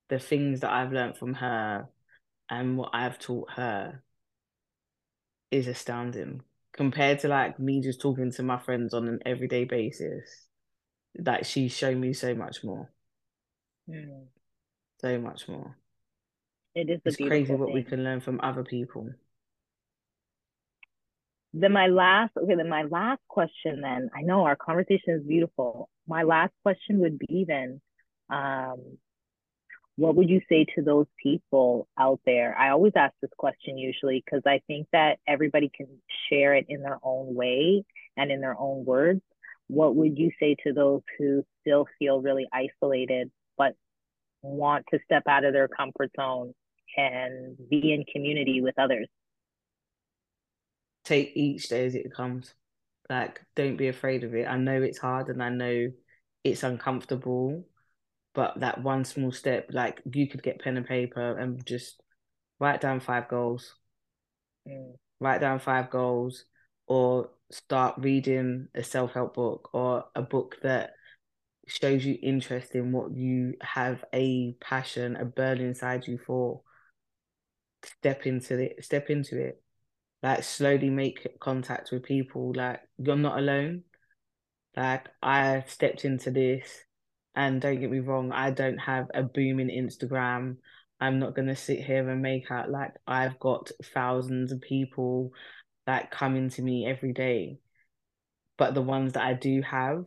the 0.10 0.20
things 0.20 0.62
that 0.62 0.72
I've 0.72 0.91
learned 0.91 1.18
from 1.18 1.34
her 1.36 1.89
and 2.49 2.78
what 2.78 2.91
I've 2.93 3.20
taught 3.20 3.51
her 3.51 4.03
is 5.51 5.68
astounding 5.68 6.41
compared 6.74 7.20
to 7.20 7.28
like 7.28 7.60
me 7.60 7.82
just 7.82 7.99
talking 7.99 8.32
to 8.32 8.43
my 8.43 8.60
friends 8.60 8.93
on 8.93 9.08
an 9.08 9.20
everyday 9.26 9.66
basis. 9.66 10.47
Like 11.18 11.45
she's 11.45 11.76
shown 11.76 11.99
me 11.99 12.14
so 12.14 12.36
much 12.36 12.64
more. 12.64 12.91
Mm. 13.89 14.26
So 15.01 15.20
much 15.20 15.47
more. 15.47 15.76
It 16.76 16.89
is. 16.89 17.01
It's 17.05 17.18
crazy 17.18 17.53
what 17.53 17.74
we 17.74 17.84
can 17.84 18.03
learn 18.03 18.22
from 18.22 18.39
other 18.41 18.64
people. 18.64 19.10
Then 21.53 21.72
my 21.72 21.88
last, 21.88 22.34
okay, 22.38 22.55
then 22.55 22.70
my 22.70 22.84
last 22.84 23.22
question. 23.28 23.82
Then 23.82 24.10
I 24.16 24.22
know 24.22 24.43
our 24.43 24.55
conversation 24.55 25.16
is 25.16 25.24
beautiful. 25.24 25.89
My 26.08 26.22
last 26.24 26.53
question 26.62 26.99
would 26.99 27.18
be 27.18 27.45
then, 27.47 27.82
um, 28.30 28.97
what 29.97 30.15
would 30.15 30.29
you 30.29 30.41
say 30.47 30.65
to 30.75 30.83
those 30.83 31.07
people 31.21 31.87
out 31.99 32.19
there? 32.25 32.55
I 32.55 32.69
always 32.69 32.93
ask 32.95 33.13
this 33.19 33.31
question 33.35 33.79
usually 33.79 34.23
because 34.23 34.43
I 34.45 34.61
think 34.67 34.87
that 34.93 35.17
everybody 35.27 35.71
can 35.75 35.87
share 36.29 36.53
it 36.53 36.67
in 36.69 36.83
their 36.83 36.99
own 37.03 37.33
way 37.33 37.83
and 38.15 38.31
in 38.31 38.39
their 38.39 38.55
own 38.57 38.85
words. 38.85 39.21
What 39.65 39.95
would 39.95 40.17
you 40.17 40.29
say 40.39 40.55
to 40.63 40.71
those 40.71 41.01
who 41.17 41.43
still 41.61 41.87
feel 41.97 42.21
really 42.21 42.47
isolated 42.53 43.31
but 43.57 43.73
want 44.43 44.85
to 44.93 44.99
step 45.03 45.23
out 45.27 45.43
of 45.43 45.53
their 45.53 45.67
comfort 45.67 46.11
zone 46.15 46.53
and 46.95 47.57
be 47.67 47.91
in 47.91 48.05
community 48.13 48.61
with 48.61 48.75
others? 48.77 49.07
Take 51.05 51.31
each 51.35 51.69
day 51.69 51.87
as 51.87 51.95
it 51.95 52.13
comes. 52.15 52.53
Like, 53.09 53.41
don't 53.55 53.77
be 53.77 53.87
afraid 53.87 54.23
of 54.23 54.35
it. 54.35 54.47
I 54.47 54.57
know 54.57 54.79
it's 54.83 54.99
hard 54.99 55.29
and 55.29 55.41
I 55.41 55.49
know 55.49 55.87
it's 56.43 56.61
uncomfortable 56.61 57.65
but 58.38 58.59
that 58.59 58.83
one 58.83 59.03
small 59.03 59.31
step, 59.31 59.65
like 59.71 59.99
you 60.13 60.27
could 60.29 60.43
get 60.43 60.61
pen 60.61 60.77
and 60.77 60.85
paper 60.85 61.39
and 61.39 61.65
just 61.65 61.99
write 62.59 62.79
down 62.79 62.99
five 62.99 63.27
goals. 63.27 63.73
Mm. 64.69 64.93
Write 65.19 65.41
down 65.41 65.57
five 65.57 65.89
goals 65.89 66.45
or 66.85 67.31
start 67.49 67.95
reading 67.97 68.67
a 68.75 68.83
self 68.83 69.11
help 69.13 69.33
book 69.33 69.71
or 69.73 70.05
a 70.15 70.21
book 70.21 70.57
that 70.61 70.91
shows 71.65 72.05
you 72.05 72.15
interest 72.21 72.75
in 72.75 72.91
what 72.91 73.11
you 73.11 73.55
have 73.59 74.05
a 74.13 74.55
passion, 74.61 75.15
a 75.15 75.25
burn 75.25 75.59
inside 75.59 76.05
you 76.05 76.19
for. 76.19 76.61
Step 77.81 78.27
into 78.27 78.59
it, 78.59 78.85
step 78.85 79.09
into 79.09 79.41
it. 79.41 79.63
Like 80.21 80.43
slowly 80.43 80.91
make 80.91 81.39
contact 81.39 81.91
with 81.91 82.03
people. 82.03 82.53
Like 82.55 82.81
you're 82.99 83.15
not 83.15 83.39
alone. 83.39 83.81
Like 84.75 85.07
I 85.23 85.63
stepped 85.67 86.05
into 86.05 86.29
this 86.29 86.83
and 87.38 87.61
don't 87.61 87.79
get 87.79 87.91
me 87.91 87.99
wrong, 87.99 88.31
I 88.31 88.49
don't 88.49 88.79
have 88.79 89.11
a 89.13 89.21
booming 89.21 89.69
Instagram. 89.69 90.57
I'm 90.99 91.19
not 91.19 91.35
gonna 91.35 91.55
sit 91.55 91.85
here 91.85 92.09
and 92.09 92.19
make 92.19 92.49
out 92.49 92.71
like 92.71 92.93
I've 93.05 93.39
got 93.39 93.69
thousands 93.93 94.51
of 94.51 94.59
people 94.59 95.31
that 95.85 96.09
come 96.09 96.35
into 96.35 96.63
me 96.63 96.88
every 96.88 97.13
day. 97.13 97.59
But 98.57 98.73
the 98.73 98.81
ones 98.81 99.13
that 99.13 99.23
I 99.23 99.33
do 99.33 99.61
have, 99.61 100.05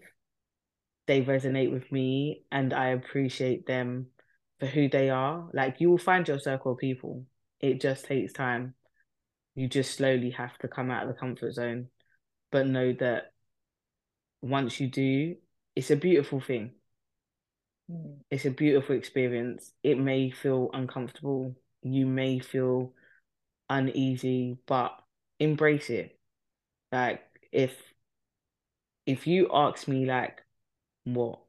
they 1.07 1.23
resonate 1.23 1.73
with 1.73 1.91
me 1.93 2.43
and 2.51 2.75
I 2.75 2.89
appreciate 2.89 3.65
them 3.65 4.09
for 4.59 4.67
who 4.67 4.89
they 4.89 5.09
are. 5.09 5.49
Like 5.55 5.77
you 5.79 5.89
will 5.89 5.99
find 5.99 6.27
your 6.27 6.41
circle 6.41 6.73
of 6.73 6.79
people. 6.79 7.27
It 7.61 7.81
just 7.81 8.07
takes 8.07 8.33
time. 8.33 8.75
You 9.55 9.69
just 9.69 9.95
slowly 9.95 10.31
have 10.31 10.59
to 10.59 10.69
come 10.69 10.91
out 10.91 11.05
of 11.05 11.11
the 11.11 11.21
comfort 11.21 11.53
zone. 11.53 11.91
But 12.51 12.67
know 12.67 12.93
that 12.95 13.33
once 14.43 14.81
you 14.81 14.89
do, 14.89 15.37
it's 15.77 15.93
a 15.93 15.97
beautiful 15.97 16.41
thing. 16.41 16.73
It's 18.31 18.45
a 18.45 18.51
beautiful 18.51 18.97
experience. 18.97 19.73
It 19.83 19.99
may 19.99 20.31
feel 20.31 20.71
uncomfortable. 20.73 21.57
You 21.83 22.07
may 22.07 22.39
feel 22.39 22.93
uneasy, 23.69 24.59
but 24.67 24.97
embrace 25.39 25.91
it. 25.91 26.19
Like 26.93 27.23
if 27.53 27.77
if 29.07 29.27
you 29.27 29.51
ask 29.53 29.89
me 29.89 30.07
like 30.07 30.43
what 31.05 31.41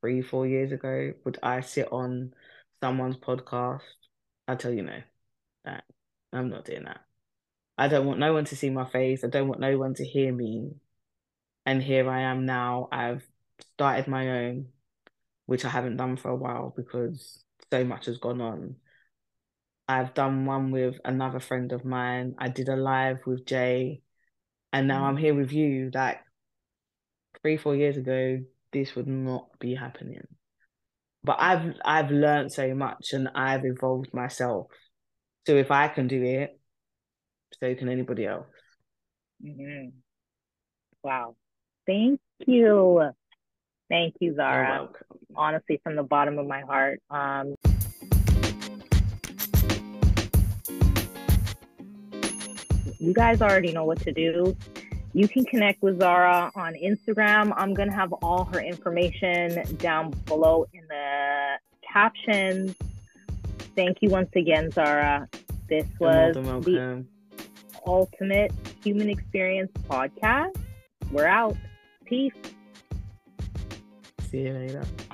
three, 0.00 0.22
four 0.22 0.46
years 0.46 0.72
ago, 0.72 1.12
would 1.24 1.38
I 1.42 1.60
sit 1.60 1.92
on 1.92 2.34
someone's 2.82 3.16
podcast? 3.16 3.82
I 4.48 4.56
tell 4.56 4.72
you 4.72 4.82
no. 4.82 5.00
That 5.64 5.84
I'm 6.32 6.50
not 6.50 6.64
doing 6.64 6.84
that. 6.84 7.00
I 7.78 7.88
don't 7.88 8.06
want 8.06 8.18
no 8.18 8.32
one 8.32 8.44
to 8.46 8.56
see 8.56 8.70
my 8.70 8.84
face. 8.84 9.24
I 9.24 9.28
don't 9.28 9.48
want 9.48 9.60
no 9.60 9.78
one 9.78 9.94
to 9.94 10.04
hear 10.04 10.32
me. 10.32 10.72
And 11.66 11.82
here 11.82 12.08
I 12.10 12.22
am 12.22 12.46
now. 12.46 12.88
I've 12.92 13.26
started 13.74 14.08
my 14.08 14.28
own 14.28 14.68
which 15.46 15.64
I 15.64 15.68
haven't 15.68 15.96
done 15.96 16.16
for 16.16 16.30
a 16.30 16.36
while 16.36 16.72
because 16.76 17.44
so 17.70 17.84
much 17.84 18.06
has 18.06 18.18
gone 18.18 18.40
on. 18.40 18.76
I've 19.86 20.14
done 20.14 20.46
one 20.46 20.70
with 20.70 20.96
another 21.04 21.40
friend 21.40 21.72
of 21.72 21.84
mine. 21.84 22.34
I 22.38 22.48
did 22.48 22.68
a 22.68 22.76
live 22.76 23.18
with 23.26 23.44
Jay, 23.44 24.00
and 24.72 24.88
now 24.88 25.02
mm. 25.02 25.08
I'm 25.08 25.16
here 25.16 25.34
with 25.34 25.52
you. 25.52 25.90
Like 25.92 26.20
three, 27.42 27.58
four 27.58 27.76
years 27.76 27.96
ago, 27.96 28.38
this 28.72 28.96
would 28.96 29.06
not 29.06 29.58
be 29.58 29.74
happening. 29.74 30.26
But 31.22 31.36
I've 31.40 31.74
I've 31.84 32.10
learned 32.10 32.52
so 32.52 32.74
much 32.74 33.12
and 33.12 33.28
I've 33.34 33.64
evolved 33.64 34.12
myself. 34.12 34.66
So 35.46 35.56
if 35.56 35.70
I 35.70 35.88
can 35.88 36.06
do 36.06 36.22
it, 36.22 36.58
so 37.60 37.74
can 37.74 37.88
anybody 37.88 38.26
else. 38.26 38.46
Mm-hmm. 39.44 39.88
Wow. 41.02 41.36
Thank 41.86 42.20
you. 42.46 43.10
Thank 43.94 44.16
you, 44.18 44.34
Zara. 44.34 44.88
Honestly, 45.36 45.80
from 45.84 45.94
the 45.94 46.02
bottom 46.02 46.36
of 46.40 46.48
my 46.48 46.62
heart. 46.62 47.00
Um, 47.10 47.54
you 52.98 53.12
guys 53.12 53.40
already 53.40 53.70
know 53.70 53.84
what 53.84 54.00
to 54.00 54.10
do. 54.10 54.56
You 55.12 55.28
can 55.28 55.44
connect 55.44 55.80
with 55.80 56.00
Zara 56.00 56.50
on 56.56 56.74
Instagram. 56.74 57.52
I'm 57.56 57.72
going 57.72 57.88
to 57.88 57.94
have 57.94 58.12
all 58.14 58.46
her 58.52 58.58
information 58.58 59.62
down 59.76 60.10
below 60.26 60.66
in 60.72 60.82
the 60.88 61.58
captions. 61.88 62.74
Thank 63.76 63.98
you 64.02 64.08
once 64.08 64.30
again, 64.34 64.72
Zara. 64.72 65.28
This 65.68 65.86
was 66.00 66.34
the 66.34 67.04
Ultimate 67.86 68.52
Human 68.82 69.08
Experience 69.08 69.70
podcast. 69.88 70.56
We're 71.12 71.26
out. 71.26 71.56
Peace. 72.06 72.32
See 74.34 74.40
you 74.40 74.52
later. 74.52 75.13